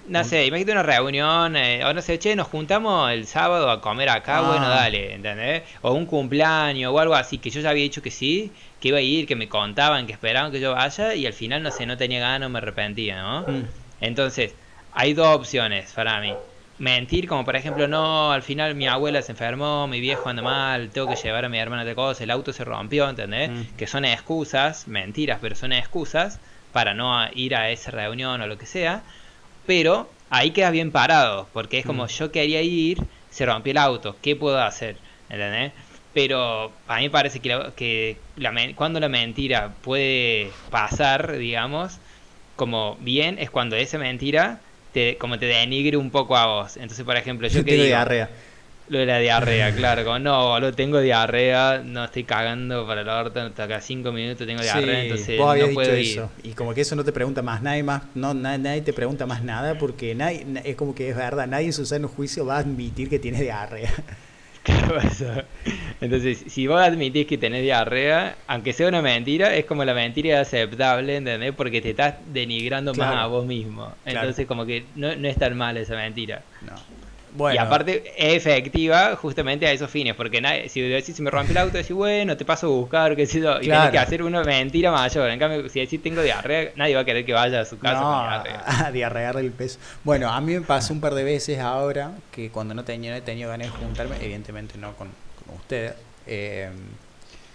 No 0.07 0.23
sé, 0.23 0.45
imagínate 0.45 0.73
una 0.73 0.83
reunión, 0.83 1.57
eh, 1.57 1.83
o 1.85 1.95
no 1.95 2.03
sé, 2.03 2.19
che, 2.19 2.37
nos 2.37 2.49
juntamos 2.49 3.11
el 3.11 3.27
sábado 3.27 3.71
a 3.71 3.81
comer 3.81 4.11
acá, 4.11 4.39
ah. 4.39 4.43
bueno, 4.43 4.69
dale, 4.69 5.15
¿entendés? 5.15 5.63
O 5.81 5.93
un 5.93 6.05
cumpleaños 6.05 6.93
o 6.93 6.99
algo 6.99 7.15
así, 7.15 7.39
que 7.39 7.49
yo 7.49 7.61
ya 7.63 7.71
había 7.71 7.85
dicho 7.85 8.03
que 8.03 8.11
sí, 8.11 8.53
que 8.81 8.89
iba 8.89 8.99
a 8.99 9.01
ir, 9.01 9.27
que 9.27 9.35
me 9.35 9.49
contaban, 9.49 10.07
que 10.07 10.13
esperaban 10.13 10.53
que 10.53 10.61
yo 10.61 10.75
vaya, 10.75 11.15
y 11.15 11.27
al 11.27 11.33
final, 11.33 11.63
no 11.63 11.71
sé, 11.71 11.87
no 11.87 11.97
tenía 11.97 12.21
ganas, 12.21 12.51
me 12.51 12.59
arrepentía, 12.59 13.23
¿no? 13.23 13.41
Mm. 13.43 13.65
Entonces, 14.03 14.55
hay 14.93 15.15
dos 15.15 15.35
opciones 15.35 15.93
para 15.93 16.21
mí. 16.21 16.35
Mentir, 16.79 17.27
como 17.27 17.45
por 17.45 17.57
ejemplo, 17.57 17.89
no, 17.89 18.33
al 18.33 18.43
final 18.43 18.75
mi 18.75 18.87
abuela 18.87 19.23
se 19.23 19.33
enfermó, 19.33 19.87
mi 19.87 20.01
viejo 20.01 20.29
anda 20.29 20.43
mal, 20.43 20.91
tengo 20.91 21.09
que 21.09 21.17
llevar 21.17 21.45
a 21.47 21.49
mi 21.49 21.59
hermana 21.59 21.85
de 21.85 21.95
cosas, 21.95 22.21
el 22.21 22.31
auto 22.31 22.53
se 22.53 22.65
rompió, 22.65 23.09
¿entendés? 23.09 23.51
Mm. 23.51 23.77
Que 23.79 23.87
son 23.87 24.05
excusas, 24.05 24.87
mentiras, 24.87 25.39
pero 25.41 25.55
son 25.55 25.73
excusas 25.73 26.41
para 26.73 26.93
no 26.93 27.27
ir 27.35 27.55
a 27.55 27.71
esa 27.71 27.91
reunión 27.91 28.43
o 28.43 28.47
lo 28.47 28.59
que 28.59 28.67
sea 28.67 29.03
pero 29.67 30.19
ahí 30.31 30.53
quedas 30.53 30.73
bien 30.73 30.93
parado, 30.93 31.51
porque 31.53 31.79
es 31.79 31.87
como 31.87 32.07
Mm. 32.07 32.09
yo 32.09 32.33
quería 32.33 32.63
ir, 32.63 32.99
se 33.29 33.47
rompió 33.47 33.71
el 33.73 33.79
auto, 33.79 34.21
¿qué 34.21 34.37
puedo 34.37 34.61
hacer? 34.61 35.03
¿Entendés? 35.29 35.73
Pero 36.13 36.81
a 36.87 36.97
mí 36.99 37.05
me 37.05 37.11
parece 37.11 37.41
que, 37.41 37.49
la- 37.49 37.75
que 37.75 38.23
la 38.37 38.53
cuando 38.77 39.01
la 39.01 39.09
mentira 39.09 39.77
puede 39.83 40.61
pasar, 40.71 41.37
digamos, 41.39 42.01
como 42.57 42.97
bien, 43.01 43.39
es 43.39 43.51
cuando 43.51 43.77
esa 43.77 43.99
mentira 43.99 44.63
te, 44.93 45.19
como 45.19 45.39
te 45.39 45.47
denigre 45.47 45.97
un 45.97 46.11
poco 46.11 46.37
a 46.37 46.47
vos. 46.47 46.77
Entonces, 46.77 47.05
por 47.05 47.17
ejemplo, 47.17 47.49
yo 47.49 47.55
Yo 47.61 47.65
que 47.65 47.73
tengo 47.73 47.85
digo, 47.85 47.85
diarrea. 47.85 48.31
Lo 48.89 48.99
de 48.99 49.07
la 49.07 49.19
diarrea, 49.19 49.75
claro, 49.75 50.05
como 50.05 50.19
no, 50.19 50.61
lo 50.61 50.73
tengo 50.73 51.01
diarrea, 51.01 51.83
no 51.85 52.05
estoy 52.05 52.25
cagando 52.25 52.87
para 52.87 53.01
el 53.01 53.09
orto, 53.09 53.41
hasta 53.41 53.65
acá 53.65 53.81
cinco 53.81 54.13
minutos 54.13 54.47
tengo 54.47 54.61
diarrea, 54.63 54.97
Sí, 55.01 55.01
entonces 55.09 55.39
vos 55.39 55.51
habías 55.51 55.69
no 55.69 55.75
puedo 55.75 55.97
ir. 55.97 56.07
eso. 56.07 56.31
Y 56.43 56.53
como 56.53 56.75
que 56.75 56.83
eso 56.83 56.95
no 56.95 57.05
te 57.05 57.13
pregunta 57.13 57.41
más 57.43 57.63
nadie 57.63 57.83
más, 57.83 58.03
no, 58.15 58.35
na- 58.35 58.59
nadie 58.59 58.83
te 58.83 58.93
pregunta 58.93 59.25
más 59.27 59.43
nada 59.43 59.79
porque 59.79 60.15
nadie, 60.15 60.45
na- 60.45 60.61
es 60.61 60.77
como 60.77 60.95
que 60.95 61.09
es 61.09 61.17
verdad, 61.17 61.47
nadie 61.47 61.67
en 61.67 61.73
su 61.73 61.87
sano 61.87 62.09
juicio 62.09 62.45
va 62.45 62.57
a 62.57 62.59
admitir 62.61 63.09
que 63.09 63.19
tiene 63.19 63.41
diarrea. 63.41 63.91
Entonces, 66.01 66.45
si 66.49 66.67
vos 66.67 66.81
admitís 66.81 67.27
que 67.27 67.39
tenés 67.39 67.63
diarrea, 67.63 68.37
aunque 68.47 68.73
sea 68.73 68.89
una 68.89 69.03
mentira, 69.03 69.55
es 69.57 69.65
como 69.65 69.85
la 69.85 69.95
mentira 69.95 70.41
aceptable, 70.41 71.17
¿entendés? 71.17 71.53
Porque 71.55 71.81
te 71.81 71.91
estás 71.91 72.15
denigrando 72.33 72.95
más 72.95 73.15
a 73.17 73.27
vos 73.27 73.47
mismo. 73.47 73.95
Claro. 74.05 74.21
Entonces, 74.21 74.47
como 74.47 74.67
que 74.67 74.87
no, 74.95 75.15
no 75.17 75.29
es 75.29 75.37
tan 75.37 75.57
mal 75.57 75.77
esa 75.77 75.97
mentira. 75.97 76.43
No. 76.63 76.75
Bueno, 77.37 77.57
Y 77.57 77.59
aparte 77.59 78.13
es 78.17 78.47
efectiva 78.47 79.17
justamente 79.17 79.67
a 79.67 79.73
esos 79.73 79.91
fines, 79.91 80.15
porque 80.15 80.41
nadie, 80.41 80.69
si 80.69 80.81
decís 80.81 81.17
si 81.17 81.21
me 81.23 81.31
rompe 81.31 81.51
el 81.51 81.59
auto, 81.59 81.77
decís 81.77 81.95
bueno, 81.95 82.37
te 82.37 82.45
paso 82.45 82.69
a 82.69 82.71
buscar, 82.71 83.17
qué 83.17 83.27
sé 83.27 83.41
yo, 83.41 83.61
y 83.61 83.65
Claro. 83.65 83.81
tenés 83.81 83.91
que 83.91 83.99
hacer 83.99 84.23
una 84.23 84.45
mentira 84.45 84.93
mayor. 84.93 85.29
En 85.31 85.39
cambio, 85.41 85.69
si 85.69 85.81
decís 85.81 86.01
tengo 86.01 86.23
diarrea, 86.23 86.71
nadie 86.77 86.95
va 86.95 87.01
a 87.01 87.05
querer 87.05 87.25
que 87.27 87.33
vaya 87.33 87.61
a 87.61 87.65
su 87.65 87.77
casa 87.79 88.01
no, 88.01 88.07
con 88.13 88.29
diarrea. 88.45 88.63
a 88.87 88.93
diarrear 88.93 89.37
el 89.39 89.51
peso. 89.51 89.81
Bueno, 90.05 90.31
a 90.31 90.41
mí 90.41 90.55
me 90.55 90.61
pasó 90.61 90.93
un 90.95 91.01
par 91.01 91.15
de 91.15 91.25
veces 91.25 91.59
ahora 91.59 92.13
que 92.31 92.51
cuando 92.51 92.73
no 92.73 92.85
tenía, 92.85 93.11
no 93.11 93.17
he 93.17 93.21
tenido 93.23 93.51
ganas 93.51 93.67
de 93.73 93.85
juntarme, 93.85 94.17
evidentemente 94.21 94.79
no 94.79 94.95
con, 94.97 95.09
con 95.45 95.57
ustedes. 95.57 95.95
eh, 96.27 96.71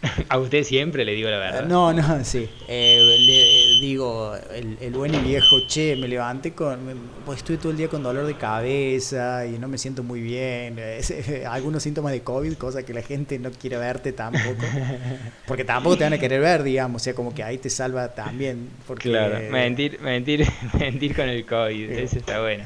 A 0.29 0.37
usted 0.37 0.63
siempre 0.63 1.03
le 1.03 1.13
digo 1.13 1.29
la 1.29 1.37
verdad. 1.39 1.65
No, 1.65 1.91
no, 1.91 2.23
sí. 2.23 2.47
Eh, 2.69 3.17
le 3.19 3.85
digo, 3.85 4.33
el, 4.53 4.77
el 4.79 4.93
buen 4.93 5.13
y 5.13 5.17
viejo, 5.19 5.59
che, 5.67 5.95
me 5.97 6.07
levanté 6.07 6.53
con. 6.53 6.85
me- 6.85 6.93
pues 7.25 7.39
estuve 7.39 7.57
todo 7.57 7.71
el 7.71 7.77
día 7.77 7.89
con 7.89 8.01
dolor 8.01 8.25
de 8.25 8.35
cabeza 8.35 9.45
y 9.45 9.59
no 9.59 9.67
me 9.67 9.77
siento 9.77 10.01
muy 10.03 10.21
bien. 10.21 10.79
Es- 10.79 11.11
eh, 11.11 11.45
algunos 11.45 11.83
síntomas 11.83 12.13
de 12.13 12.21
COVID, 12.21 12.53
cosa 12.53 12.83
que 12.83 12.93
la 12.93 13.01
gente 13.01 13.37
no 13.39 13.51
quiere 13.51 13.77
verte 13.77 14.13
tampoco. 14.13 14.65
Porque 15.47 15.65
tampoco 15.65 15.97
te 15.97 16.05
van 16.05 16.13
a 16.13 16.17
querer 16.17 16.39
ver, 16.39 16.63
digamos. 16.63 17.01
O 17.01 17.03
sea, 17.03 17.13
como 17.13 17.33
que 17.35 17.43
ahí 17.43 17.57
te 17.57 17.69
salva 17.69 18.09
también. 18.15 18.69
Porque, 18.87 19.09
Claro, 19.09 19.37
mentir, 19.51 19.99
mentir, 19.99 20.45
mentir 20.79 21.15
con 21.15 21.27
el 21.27 21.45
COVID, 21.45 21.89
Eh, 21.91 22.03
eso 22.03 22.17
está 22.19 22.39
bueno. 22.41 22.63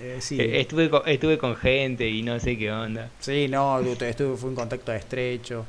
eh, 0.00 0.18
sí. 0.20 0.38
Estuve 0.40 0.90
con, 0.90 1.02
estuve 1.06 1.38
con 1.38 1.56
gente 1.56 2.08
y 2.08 2.22
no 2.22 2.38
sé 2.38 2.56
qué 2.56 2.70
onda. 2.70 3.10
Sí, 3.18 3.48
no, 3.48 3.80
estuve, 3.80 4.36
fui 4.36 4.50
en 4.50 4.54
contacto 4.54 4.92
estrecho. 4.92 5.66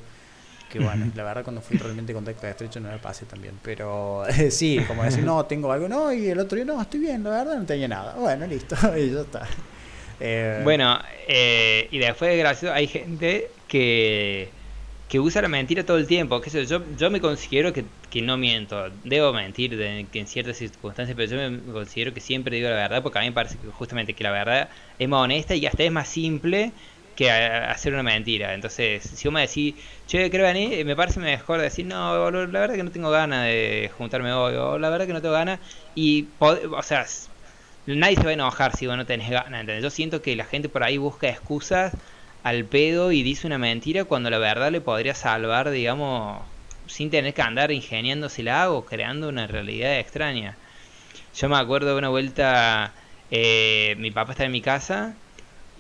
Que 0.70 0.80
bueno, 0.80 1.08
la 1.16 1.24
verdad 1.24 1.44
cuando 1.44 1.62
fui 1.62 1.78
realmente 1.78 2.12
en 2.14 2.18
contacto 2.18 2.48
estrecho 2.48 2.80
no 2.80 2.90
me 2.90 3.00
pasé 3.00 3.26
tan 3.26 3.42
bien. 3.42 3.60
Pero 3.62 4.28
eh, 4.28 4.52
sí, 4.52 4.86
como 4.86 5.04
decir, 5.04 5.24
no, 5.24 5.46
tengo 5.46 5.72
algo, 5.72 5.90
no, 5.90 6.14
y 6.14 6.28
el 6.30 6.40
otro 6.40 6.56
día, 6.58 6.66
no, 6.66 6.82
estoy 6.82 7.00
bien, 7.02 7.24
la 7.24 7.32
verdad 7.32 7.58
no 7.58 7.66
tenía 7.66 7.88
nada. 7.88 8.16
Bueno, 8.16 8.48
listo, 8.48 8.76
y 8.98 9.12
ya 9.12 9.22
está. 9.22 9.48
Eh, 10.20 10.62
Bueno, 10.64 11.00
eh, 11.28 11.88
y 11.92 12.00
después 12.00 12.38
gracioso, 12.38 12.74
hay 12.74 12.88
gente 12.88 13.52
que, 13.68 14.54
que 15.08 15.20
usa 15.20 15.42
la 15.42 15.48
mentira 15.48 15.86
todo 15.86 15.98
el 15.98 16.08
tiempo. 16.08 16.42
qué 16.42 16.50
sé 16.50 16.66
yo, 16.66 16.80
yo, 16.80 16.96
yo 16.98 17.10
me 17.12 17.22
considero 17.22 17.72
que, 17.74 17.86
que 18.10 18.22
no 18.22 18.38
miento. 18.38 18.90
Debo 19.04 19.32
mentir 19.34 19.78
de- 19.78 20.08
que 20.12 20.20
en 20.20 20.28
ciertas 20.28 20.58
circunstancias, 20.58 21.16
pero 21.16 21.32
yo 21.32 21.52
me 21.52 21.72
considero 21.74 22.14
que 22.14 22.22
siempre 22.22 22.58
digo 22.58 22.70
la 22.70 22.76
verdad 22.76 23.02
porque 23.04 23.20
a 23.20 23.22
mí 23.22 23.28
me 23.30 23.34
parece 23.34 23.58
que 23.60 23.68
justamente 23.70 24.14
que 24.16 24.24
la 24.24 24.32
verdad 24.32 24.70
es 24.98 25.08
más 25.10 25.22
honesta 25.24 25.56
y 25.56 25.66
hasta 25.66 25.84
es 25.84 25.92
más 25.92 26.10
simple 26.10 26.74
que 27.20 27.30
hacer 27.30 27.94
una 27.94 28.04
mentira. 28.04 28.54
Entonces, 28.54 29.04
si 29.04 29.28
vos 29.28 29.34
me 29.34 29.42
decís, 29.42 29.84
che, 30.06 30.30
creo 30.30 30.46
venir, 30.46 30.86
me 30.86 30.96
parece 30.96 31.20
mejor 31.20 31.60
decir, 31.60 31.86
no, 31.86 32.32
la 32.32 32.46
verdad 32.48 32.76
que 32.76 32.84
no 32.84 32.92
tengo 32.92 33.10
ganas 33.10 33.44
de 33.44 33.92
juntarme 33.94 34.32
hoy, 34.32 34.56
o 34.56 34.80
la 34.80 34.90
verdad 34.90 35.06
que 35.06 35.12
no 35.12 35.22
tengo 35.22 35.34
ganas. 35.34 35.60
Y, 35.96 36.36
o 36.40 36.82
sea, 36.82 37.06
nadie 37.86 38.16
se 38.16 38.24
va 38.24 38.30
a 38.30 38.34
enojar 38.34 38.74
si 38.74 38.88
vos 38.88 38.96
no 38.96 39.06
tenés 39.06 39.30
ganas. 39.30 39.66
Yo 39.82 39.90
siento 39.90 40.22
que 40.22 40.36
la 40.38 40.46
gente 40.46 40.70
por 40.70 40.84
ahí 40.84 40.98
busca 40.98 41.28
excusas 41.28 41.94
al 42.42 42.66
pedo 42.66 43.12
y 43.12 43.22
dice 43.22 43.48
una 43.48 43.58
mentira 43.58 44.06
cuando 44.06 44.30
la 44.30 44.38
verdad 44.38 44.72
le 44.72 44.80
podría 44.80 45.14
salvar, 45.14 45.72
digamos, 45.72 46.48
sin 46.88 47.10
tener 47.10 47.34
que 47.34 47.42
andar 47.42 47.72
ingeniándosela 47.74 48.72
o 48.72 48.86
creando 48.86 49.28
una 49.28 49.46
realidad 49.46 50.00
extraña. 50.00 50.58
Yo 51.36 51.50
me 51.50 51.58
acuerdo 51.58 51.90
de 51.90 51.98
una 51.98 52.10
vuelta, 52.10 52.96
eh, 53.30 53.96
mi 53.98 54.12
papá 54.12 54.32
estaba 54.32 54.46
en 54.46 54.54
mi 54.54 54.62
casa 54.62 55.18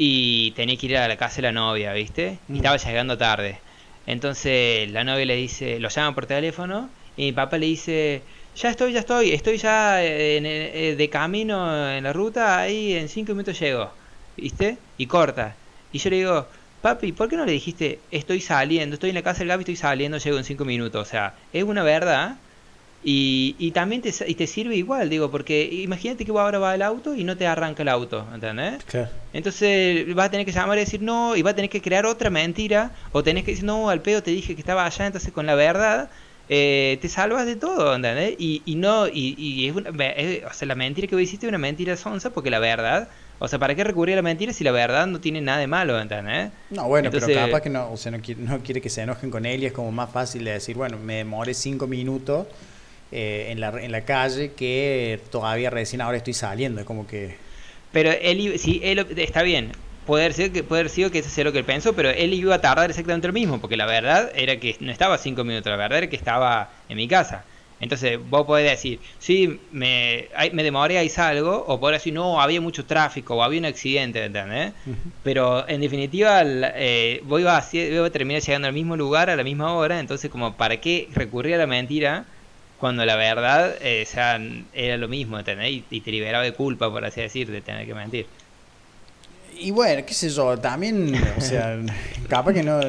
y 0.01 0.53
tenía 0.55 0.77
que 0.77 0.85
ir 0.87 0.97
a 0.97 1.07
la 1.09 1.17
casa 1.17 1.37
de 1.37 1.43
la 1.43 1.51
novia, 1.51 1.93
¿viste? 1.93 2.43
Y 2.47 2.53
Mm. 2.53 2.55
estaba 2.57 2.77
llegando 2.77 3.17
tarde. 3.17 3.63
Entonces 4.05 4.89
la 4.91 5.03
novia 5.03 5.25
le 5.25 5.35
dice, 5.35 5.79
lo 5.79 5.89
llama 5.89 6.15
por 6.15 6.25
teléfono 6.25 6.95
y 7.15 7.25
mi 7.25 7.31
papá 7.33 7.57
le 7.57 7.67
dice, 7.67 8.25
ya 8.55 8.69
estoy, 8.69 8.93
ya 8.93 8.99
estoy, 9.01 9.31
estoy 9.31 9.57
ya 9.57 10.03
en 10.03 10.45
el- 10.45 10.71
eh, 10.73 10.95
de 10.95 11.09
camino 11.09 11.91
en 11.91 12.03
la 12.05 12.13
ruta, 12.13 12.59
ahí 12.59 12.93
en 12.93 13.09
cinco 13.09 13.33
minutos 13.33 13.59
llego, 13.59 13.97
¿viste? 14.35 14.85
Y 14.97 15.07
corta. 15.07 15.59
Y 15.91 15.99
yo 15.99 16.09
le 16.09 16.17
digo, 16.17 16.49
papi, 16.81 17.11
¿por 17.11 17.27
qué 17.29 17.35
no 17.35 17.45
le 17.45 17.51
dijiste, 17.51 18.07
estoy 18.11 18.41
saliendo, 18.41 18.93
estoy 18.95 19.09
en 19.09 19.15
la 19.15 19.23
casa 19.23 19.39
del 19.39 19.49
Gaby, 19.49 19.61
estoy 19.63 19.75
saliendo, 19.75 20.17
llego 20.17 20.37
en 20.37 20.43
cinco 20.45 20.65
minutos? 20.65 21.01
O 21.07 21.09
sea, 21.11 21.35
es 21.51 21.63
una 21.63 21.83
verdad. 21.83 22.41
Y, 23.01 23.55
y 23.59 23.71
también 23.71 24.01
te, 24.01 24.13
y 24.27 24.35
te 24.35 24.45
sirve 24.45 24.75
igual, 24.75 25.09
digo, 25.09 25.31
porque 25.31 25.69
imagínate 25.71 26.25
que 26.25 26.31
vos 26.33 26.41
ahora 26.41 26.59
va 26.59 26.75
el 26.75 26.81
auto 26.81 27.15
y 27.15 27.23
no 27.23 27.37
te 27.37 27.47
arranca 27.47 27.81
el 27.83 27.87
auto, 27.89 28.27
¿entendés? 28.33 28.83
Entonces 29.31 30.13
vas 30.15 30.27
a 30.27 30.31
tener 30.31 30.45
que 30.45 30.51
llamar 30.51 30.77
y 30.77 30.81
decir 30.81 31.01
no, 31.01 31.35
y 31.35 31.41
vas 31.41 31.53
a 31.53 31.55
tener 31.55 31.69
que 31.69 31.81
crear 31.81 32.05
otra 32.05 32.29
mentira, 32.29 32.91
o 33.13 33.23
tenés 33.23 33.45
que 33.45 33.51
decir 33.51 33.65
no, 33.65 33.89
al 33.89 34.01
pedo 34.01 34.21
te 34.21 34.31
dije 34.31 34.53
que 34.53 34.59
estaba 34.61 34.85
allá, 34.85 35.05
entonces 35.05 35.31
con 35.31 35.45
la 35.45 35.55
verdad 35.55 36.09
eh, 36.49 36.97
te 37.01 37.07
salvas 37.07 37.45
de 37.45 37.55
todo, 37.55 37.95
¿entendés? 37.95 38.35
Y, 38.37 38.63
y 38.65 38.75
no, 38.75 39.07
y, 39.07 39.33
y 39.37 39.67
es 39.69 39.75
una, 39.75 39.91
es- 40.09 40.43
o 40.43 40.53
sea, 40.53 40.67
la 40.67 40.75
mentira 40.75 41.07
que 41.07 41.15
vos 41.15 41.21
hiciste 41.23 41.45
es 41.45 41.49
una 41.49 41.57
mentira 41.59 41.95
sonsa, 41.95 42.31
porque 42.31 42.49
la 42.49 42.59
verdad, 42.59 43.07
o 43.37 43.47
sea, 43.47 43.59
¿para 43.59 43.75
qué 43.75 43.83
recurrir 43.85 44.13
a 44.13 44.17
la 44.17 44.21
mentira 44.23 44.51
si 44.51 44.63
la 44.65 44.71
verdad 44.71 45.07
no 45.07 45.21
tiene 45.21 45.39
nada 45.41 45.59
de 45.59 45.67
malo, 45.67 45.97
¿entendés? 46.01 46.49
No, 46.71 46.87
bueno, 46.89 47.07
Entonces- 47.07 47.29
pero 47.33 47.45
capaz 47.45 47.61
que 47.61 47.69
no, 47.69 47.91
o 47.91 47.95
sea, 47.97 48.11
no 48.11 48.19
quiere, 48.19 48.41
no 48.41 48.59
quiere 48.59 48.81
que 48.81 48.89
se 48.89 49.01
enojen 49.03 49.29
con 49.31 49.45
él 49.45 49.63
y 49.63 49.67
es 49.67 49.71
como 49.71 49.91
más 49.93 50.11
fácil 50.11 50.43
de 50.43 50.51
decir, 50.51 50.75
bueno, 50.75 50.97
me 50.97 51.15
demoré 51.17 51.53
cinco 51.53 51.85
minutos 51.87 52.47
eh, 53.11 53.47
en, 53.49 53.59
la, 53.59 53.69
en 53.69 53.91
la 53.91 54.01
calle 54.01 54.51
que 54.53 55.19
todavía 55.31 55.69
recién 55.69 56.01
ahora 56.01 56.17
estoy 56.17 56.33
saliendo. 56.33 56.81
Es 56.81 56.85
como 56.85 57.07
que. 57.07 57.35
Pero 57.91 58.11
él, 58.11 58.59
sí, 58.59 58.81
él 58.83 59.05
está 59.17 59.41
bien. 59.41 59.71
Puede 60.05 60.25
haber 60.25 60.33
sido 60.33 60.51
que, 60.51 60.63
puede 60.63 60.81
haber 60.81 60.91
sido 60.91 61.11
que 61.11 61.19
eso 61.19 61.29
sea 61.29 61.43
lo 61.43 61.51
que 61.51 61.59
él 61.59 61.65
pensó, 61.65 61.93
pero 61.93 62.09
él 62.09 62.33
iba 62.33 62.55
a 62.55 62.61
tardar 62.61 62.89
exactamente 62.89 63.27
lo 63.27 63.33
mismo, 63.33 63.59
porque 63.59 63.77
la 63.77 63.85
verdad 63.85 64.31
era 64.35 64.57
que 64.59 64.75
no 64.79 64.91
estaba 64.91 65.17
cinco 65.17 65.43
minutos, 65.43 65.69
la 65.69 65.77
verdad 65.77 65.99
era 65.99 66.09
que 66.09 66.15
estaba 66.15 66.71
en 66.87 66.97
mi 66.97 67.07
casa. 67.07 67.45
Entonces 67.79 68.19
vos 68.29 68.45
podés 68.45 68.69
decir, 68.69 68.99
sí, 69.19 69.59
me, 69.71 70.27
me 70.51 70.63
demoré, 70.63 70.97
ahí 70.97 71.09
salgo, 71.09 71.63
o 71.67 71.79
podés 71.79 72.01
decir, 72.01 72.13
no, 72.13 72.41
había 72.41 72.59
mucho 72.59 72.85
tráfico, 72.85 73.35
o 73.35 73.43
había 73.43 73.59
un 73.59 73.65
accidente, 73.65 74.25
¿entendés? 74.25 74.73
Pero 75.23 75.67
en 75.67 75.79
definitiva, 75.79 76.41
eh, 76.43 77.21
vos 77.23 77.39
ibas 77.39 77.73
a, 77.73 77.77
iba 77.77 78.05
a 78.05 78.09
terminar 78.09 78.41
llegando 78.41 78.67
al 78.67 78.73
mismo 78.73 78.97
lugar 78.97 79.29
a 79.29 79.35
la 79.35 79.43
misma 79.43 79.73
hora, 79.73 79.99
entonces 79.99 80.29
como, 80.29 80.57
¿para 80.57 80.77
qué 80.77 81.07
recurrir 81.13 81.55
a 81.55 81.59
la 81.59 81.67
mentira 81.67 82.25
cuando 82.79 83.05
la 83.05 83.15
verdad 83.15 83.75
eh, 83.81 84.05
sea, 84.05 84.39
era 84.73 84.97
lo 84.97 85.07
mismo, 85.07 85.37
¿entendés? 85.37 85.69
Y, 85.71 85.85
y 85.89 86.01
te 86.01 86.11
liberaba 86.11 86.43
de 86.43 86.53
culpa, 86.53 86.89
por 86.89 87.03
así 87.05 87.21
decir, 87.21 87.51
de 87.51 87.61
tener 87.61 87.85
que 87.85 87.93
mentir. 87.93 88.25
Y 89.61 89.71
bueno, 89.71 90.05
qué 90.05 90.13
sé 90.13 90.29
yo, 90.29 90.57
también, 90.57 91.13
o 91.37 91.41
sea, 91.41 91.77
capaz 92.29 92.53
que 92.53 92.63
no, 92.63 92.79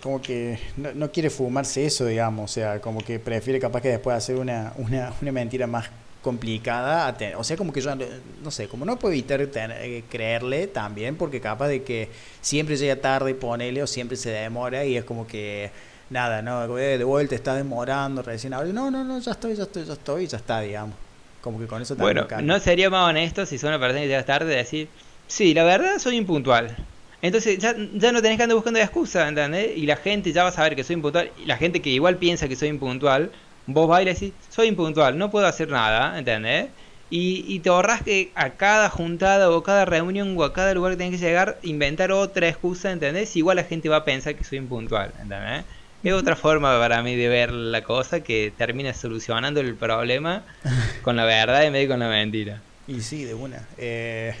como 0.00 0.22
que 0.22 0.58
no, 0.78 0.92
no 0.94 1.12
quiere 1.12 1.28
fumarse 1.28 1.84
eso, 1.84 2.06
digamos, 2.06 2.50
o 2.50 2.54
sea, 2.54 2.80
como 2.80 3.00
que 3.02 3.18
prefiere 3.18 3.60
capaz 3.60 3.82
que 3.82 3.88
después 3.90 4.16
hacer 4.16 4.36
una, 4.36 4.72
una, 4.78 5.12
una 5.20 5.32
mentira 5.32 5.66
más 5.66 5.90
complicada, 6.22 7.14
o 7.36 7.44
sea, 7.44 7.56
como 7.58 7.70
que 7.72 7.82
yo, 7.82 7.94
no- 7.94 8.50
sé, 8.50 8.66
como 8.66 8.86
no 8.86 8.98
puedo 8.98 9.12
evitar 9.12 9.46
tener- 9.48 9.76
eh, 9.82 10.04
creerle 10.10 10.66
también, 10.68 11.16
porque 11.16 11.40
capaz 11.40 11.68
de 11.68 11.82
que 11.82 12.08
siempre 12.40 12.76
llega 12.76 12.96
tarde, 12.96 13.34
ponele, 13.34 13.82
o 13.82 13.86
siempre 13.86 14.16
se 14.16 14.30
demora, 14.30 14.86
y 14.86 14.96
es 14.96 15.04
como 15.04 15.26
que, 15.26 15.70
nada, 16.10 16.42
no, 16.42 16.78
eh, 16.78 16.98
de 16.98 17.04
vuelta 17.04 17.34
está 17.34 17.54
demorando, 17.54 18.22
recién 18.22 18.54
ahora, 18.54 18.68
no, 18.72 18.90
no, 18.90 19.04
no, 19.04 19.18
ya 19.18 19.32
estoy, 19.32 19.54
ya 19.54 19.64
estoy, 19.64 19.84
ya 19.84 19.92
estoy, 19.94 20.26
ya 20.26 20.36
está, 20.36 20.60
digamos, 20.60 20.94
como 21.40 21.58
que 21.58 21.66
con 21.66 21.82
eso 21.82 21.96
también 21.96 22.26
Bueno, 22.26 22.42
no 22.42 22.60
sería 22.60 22.90
más 22.90 23.08
honesto 23.08 23.46
si 23.46 23.58
sos 23.58 23.68
una 23.68 23.78
persona 23.78 24.00
que 24.00 24.08
llegas 24.08 24.26
tarde 24.26 24.50
de 24.50 24.56
decir, 24.56 24.88
sí, 25.26 25.54
la 25.54 25.64
verdad 25.64 25.98
soy 25.98 26.16
impuntual. 26.16 26.76
Entonces 27.22 27.58
ya, 27.58 27.74
ya 27.94 28.12
no 28.12 28.22
tenés 28.22 28.36
que 28.36 28.44
andar 28.44 28.56
buscando 28.56 28.78
excusa, 28.78 29.26
¿entendés? 29.26 29.76
Y 29.76 29.86
la 29.86 29.96
gente 29.96 30.32
ya 30.32 30.42
va 30.42 30.50
a 30.50 30.52
saber 30.52 30.76
que 30.76 30.84
soy 30.84 30.94
impuntual. 30.94 31.30
Y 31.42 31.46
la 31.46 31.56
gente 31.56 31.80
que 31.80 31.90
igual 31.90 32.16
piensa 32.18 32.46
que 32.46 32.56
soy 32.56 32.68
impuntual, 32.68 33.32
vos 33.66 33.88
vas 33.88 34.02
y 34.02 34.04
le 34.04 34.14
decís, 34.14 34.32
soy 34.50 34.68
impuntual, 34.68 35.16
no 35.18 35.30
puedo 35.30 35.46
hacer 35.46 35.68
nada, 35.68 36.18
¿entendés? 36.18 36.68
Y, 37.08 37.44
y 37.46 37.60
te 37.60 37.68
ahorras 37.68 38.02
que 38.02 38.32
a 38.34 38.50
cada 38.50 38.90
juntada 38.90 39.50
o 39.50 39.62
cada 39.62 39.84
reunión 39.84 40.36
o 40.36 40.44
a 40.44 40.52
cada 40.52 40.74
lugar 40.74 40.92
que 40.92 40.98
tenés 40.98 41.20
que 41.20 41.26
llegar, 41.26 41.58
inventar 41.62 42.12
otra 42.12 42.48
excusa, 42.48 42.90
¿entendés? 42.92 43.34
Igual 43.36 43.56
la 43.56 43.64
gente 43.64 43.88
va 43.88 43.98
a 43.98 44.04
pensar 44.04 44.34
que 44.34 44.44
soy 44.44 44.58
impuntual, 44.58 45.12
¿entendés? 45.20 45.64
Es 46.06 46.12
otra 46.14 46.36
forma 46.36 46.78
para 46.78 47.02
mí 47.02 47.16
de 47.16 47.28
ver 47.28 47.50
la 47.50 47.82
cosa 47.82 48.20
que 48.20 48.52
termina 48.56 48.94
solucionando 48.94 49.60
el 49.60 49.74
problema 49.76 50.44
con 51.02 51.16
la 51.16 51.24
verdad 51.24 51.64
en 51.64 51.72
vez 51.72 51.82
de 51.82 51.88
con 51.88 51.98
la 51.98 52.08
mentira. 52.08 52.62
Y 52.86 53.00
sí, 53.00 53.24
de 53.24 53.34
una. 53.34 53.68
Eh, 53.76 54.34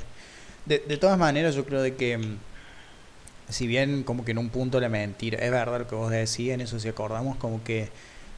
De, 0.64 0.80
de 0.80 0.96
todas 0.98 1.18
maneras, 1.18 1.54
yo 1.56 1.64
creo 1.64 1.82
de 1.82 1.96
que 1.96 2.18
mm, 2.18 2.38
si 3.48 3.66
bien 3.66 4.02
como 4.04 4.24
que 4.24 4.32
en 4.32 4.38
un 4.38 4.50
punto 4.50 4.80
la 4.80 4.88
mentira, 4.88 5.38
es 5.38 5.50
verdad 5.50 5.80
lo 5.80 5.88
que 5.88 5.94
vos 5.94 6.10
decís, 6.10 6.50
en 6.50 6.60
eso 6.60 6.78
si 6.80 6.88
acordamos, 6.88 7.36
como 7.36 7.62
que 7.64 7.90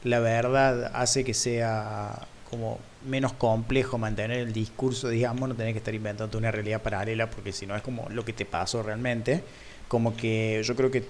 la 0.03 0.19
verdad 0.19 0.91
hace 0.93 1.23
que 1.23 1.33
sea 1.33 2.27
como 2.49 2.79
menos 3.05 3.33
complejo 3.33 3.97
mantener 3.97 4.39
el 4.39 4.53
discurso, 4.53 5.09
digamos, 5.09 5.49
no 5.49 5.55
tener 5.55 5.73
que 5.73 5.79
estar 5.79 5.93
inventando 5.93 6.37
una 6.37 6.51
realidad 6.51 6.81
paralela, 6.81 7.29
porque 7.29 7.51
si 7.53 7.67
no 7.67 7.75
es 7.75 7.81
como 7.83 8.09
lo 8.09 8.25
que 8.25 8.33
te 8.33 8.45
pasó 8.45 8.83
realmente, 8.83 9.43
como 9.87 10.15
que 10.17 10.61
yo 10.63 10.75
creo 10.75 10.91
que 10.91 11.03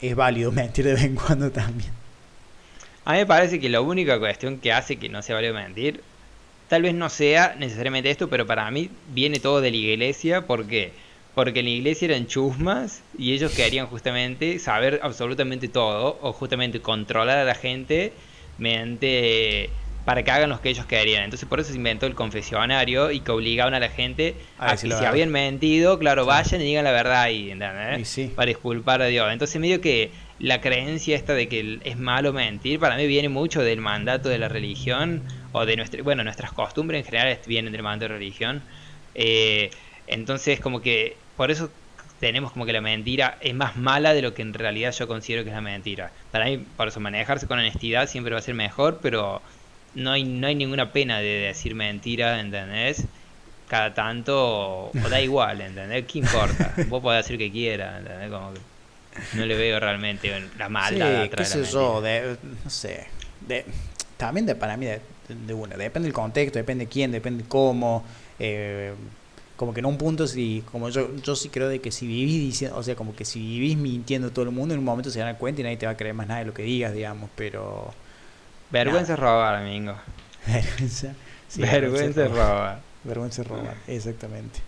es 0.00 0.14
válido 0.14 0.52
mentir 0.52 0.84
de 0.84 0.94
vez 0.94 1.04
en 1.04 1.14
cuando 1.14 1.50
también. 1.50 1.92
A 3.04 3.12
mí 3.12 3.18
me 3.18 3.26
parece 3.26 3.60
que 3.60 3.68
la 3.68 3.80
única 3.80 4.18
cuestión 4.18 4.58
que 4.58 4.72
hace 4.72 4.96
que 4.96 5.08
no 5.08 5.22
sea 5.22 5.36
válido 5.36 5.54
mentir, 5.54 6.02
tal 6.68 6.82
vez 6.82 6.94
no 6.94 7.08
sea 7.08 7.56
necesariamente 7.58 8.10
esto, 8.10 8.28
pero 8.28 8.46
para 8.46 8.70
mí 8.70 8.90
viene 9.12 9.40
todo 9.40 9.60
de 9.60 9.70
la 9.70 9.76
iglesia, 9.76 10.46
porque 10.46 10.92
porque 11.34 11.60
en 11.60 11.66
la 11.66 11.70
iglesia 11.70 12.06
eran 12.06 12.26
chusmas 12.26 13.02
y 13.16 13.32
ellos 13.32 13.52
querían 13.52 13.86
justamente 13.86 14.58
saber 14.58 15.00
absolutamente 15.02 15.68
todo 15.68 16.18
o 16.20 16.32
justamente 16.32 16.80
controlar 16.80 17.38
a 17.38 17.44
la 17.44 17.54
gente 17.54 18.12
mediante 18.58 19.70
para 20.10 20.24
que 20.24 20.30
hagan 20.32 20.50
lo 20.50 20.60
que 20.60 20.70
ellos 20.70 20.86
querían. 20.86 21.22
Entonces 21.22 21.48
por 21.48 21.60
eso 21.60 21.70
se 21.70 21.76
inventó 21.76 22.04
el 22.04 22.16
confesionario 22.16 23.12
y 23.12 23.20
que 23.20 23.30
obligaban 23.30 23.74
a 23.74 23.78
la 23.78 23.90
gente 23.90 24.34
a, 24.58 24.72
que 24.72 24.90
si 24.90 25.04
habían 25.04 25.30
mentido, 25.30 26.00
claro, 26.00 26.26
vayan 26.26 26.60
y 26.60 26.64
digan 26.64 26.82
la 26.82 26.90
verdad 26.90 27.22
ahí, 27.22 27.52
¿entendés? 27.52 28.32
Para 28.34 28.48
disculpar 28.48 29.02
a 29.02 29.06
Dios. 29.06 29.32
Entonces 29.32 29.60
medio 29.60 29.80
que 29.80 30.10
la 30.40 30.60
creencia 30.60 31.14
esta 31.14 31.32
de 31.34 31.46
que 31.46 31.78
es 31.84 31.96
malo 31.96 32.32
mentir, 32.32 32.80
para 32.80 32.96
mí 32.96 33.06
viene 33.06 33.28
mucho 33.28 33.62
del 33.62 33.80
mandato 33.80 34.28
de 34.28 34.38
la 34.38 34.48
religión 34.48 35.22
o 35.52 35.64
de 35.64 35.76
nuestra, 35.76 36.02
bueno, 36.02 36.24
nuestras 36.24 36.50
costumbres 36.50 36.98
en 36.98 37.04
general 37.04 37.38
vienen 37.46 37.70
del 37.70 37.84
mandato 37.84 38.06
de 38.06 38.08
la 38.08 38.18
religión. 38.18 38.62
Eh, 39.14 39.70
entonces, 40.08 40.58
como 40.58 40.82
que 40.82 41.16
por 41.36 41.52
eso 41.52 41.70
tenemos 42.18 42.50
como 42.50 42.66
que 42.66 42.72
la 42.72 42.80
mentira 42.80 43.38
es 43.42 43.54
más 43.54 43.76
mala 43.76 44.12
de 44.12 44.22
lo 44.22 44.34
que 44.34 44.42
en 44.42 44.54
realidad 44.54 44.90
yo 44.90 45.06
considero 45.06 45.44
que 45.44 45.50
es 45.50 45.54
la 45.54 45.60
mentira. 45.60 46.10
Para 46.32 46.46
mí, 46.46 46.58
por 46.76 46.88
eso 46.88 46.98
manejarse 46.98 47.46
con 47.46 47.60
honestidad 47.60 48.08
siempre 48.08 48.32
va 48.32 48.40
a 48.40 48.42
ser 48.42 48.56
mejor, 48.56 48.98
pero 49.00 49.40
no 49.94 50.12
hay, 50.12 50.24
no 50.24 50.46
hay 50.46 50.54
ninguna 50.54 50.92
pena 50.92 51.18
de 51.18 51.46
decir 51.46 51.74
mentira, 51.74 52.40
¿entendés? 52.40 53.04
Cada 53.68 53.94
tanto, 53.94 54.90
o 54.90 55.08
da 55.08 55.20
igual, 55.20 55.60
¿entendés? 55.60 56.04
¿Qué 56.06 56.18
importa? 56.18 56.74
Vos 56.88 57.02
podés 57.02 57.24
decir 57.24 57.38
que 57.38 57.50
quieras, 57.50 58.00
¿entendés? 58.00 58.30
Como 58.30 58.54
que 58.54 58.60
no 59.34 59.44
le 59.44 59.56
veo 59.56 59.80
realmente 59.80 60.32
la 60.58 60.68
maldad 60.68 61.24
sí, 61.24 61.30
qué 61.36 61.44
sé 61.44 61.64
yo, 61.64 62.00
de, 62.00 62.36
no 62.64 62.70
sé, 62.70 63.06
de, 63.46 63.64
también 64.16 64.46
de, 64.46 64.54
para 64.54 64.76
mí 64.76 64.86
de, 64.86 65.00
de, 65.28 65.54
una, 65.54 65.76
depende 65.76 66.06
del 66.06 66.14
contexto, 66.14 66.58
depende 66.58 66.84
de 66.84 66.90
quién, 66.90 67.10
depende 67.10 67.42
de 67.42 67.48
cómo, 67.48 68.04
eh, 68.38 68.92
como 69.56 69.74
que 69.74 69.80
en 69.80 69.86
un 69.86 69.98
punto 69.98 70.26
si 70.26 70.64
como 70.72 70.88
yo 70.88 71.14
yo 71.16 71.36
sí 71.36 71.50
creo 71.50 71.68
de 71.68 71.82
que 71.82 71.92
si 71.92 72.06
vivís 72.06 72.40
diciendo 72.40 72.78
o 72.78 72.82
sea 72.82 72.96
como 72.96 73.14
que 73.14 73.26
si 73.26 73.40
vivís 73.40 73.76
mintiendo 73.76 74.28
a 74.28 74.30
todo 74.30 74.46
el 74.46 74.52
mundo 74.52 74.72
en 74.72 74.78
un 74.78 74.86
momento 74.86 75.10
se 75.10 75.20
dan 75.20 75.36
cuenta 75.36 75.60
y 75.60 75.64
nadie 75.64 75.76
te 75.76 75.84
va 75.84 75.92
a 75.92 75.96
creer 75.98 76.14
más 76.14 76.26
nada 76.28 76.40
de 76.40 76.46
lo 76.46 76.54
que 76.54 76.62
digas 76.62 76.94
digamos 76.94 77.28
pero 77.36 77.92
vergüenza 78.70 79.14
es 79.14 79.18
robar 79.18 79.56
amigo. 79.56 79.94
Vergüenza 80.44 81.14
sí, 81.48 81.60
vergüenza 81.62 82.24
es 82.24 82.30
robar. 82.30 82.80
vergüenza 83.04 83.42
es 83.42 83.48
robar 83.48 83.76
exactamente. 83.86 84.60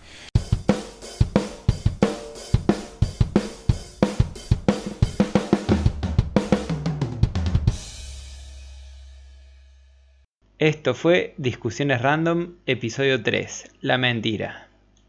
Esto 10.59 10.93
fue 10.93 11.33
Discusiones 11.37 12.01
Random, 12.01 12.53
episodio 12.65 13.21
3, 13.21 13.71
La 13.81 13.97
mentira. 13.97 14.69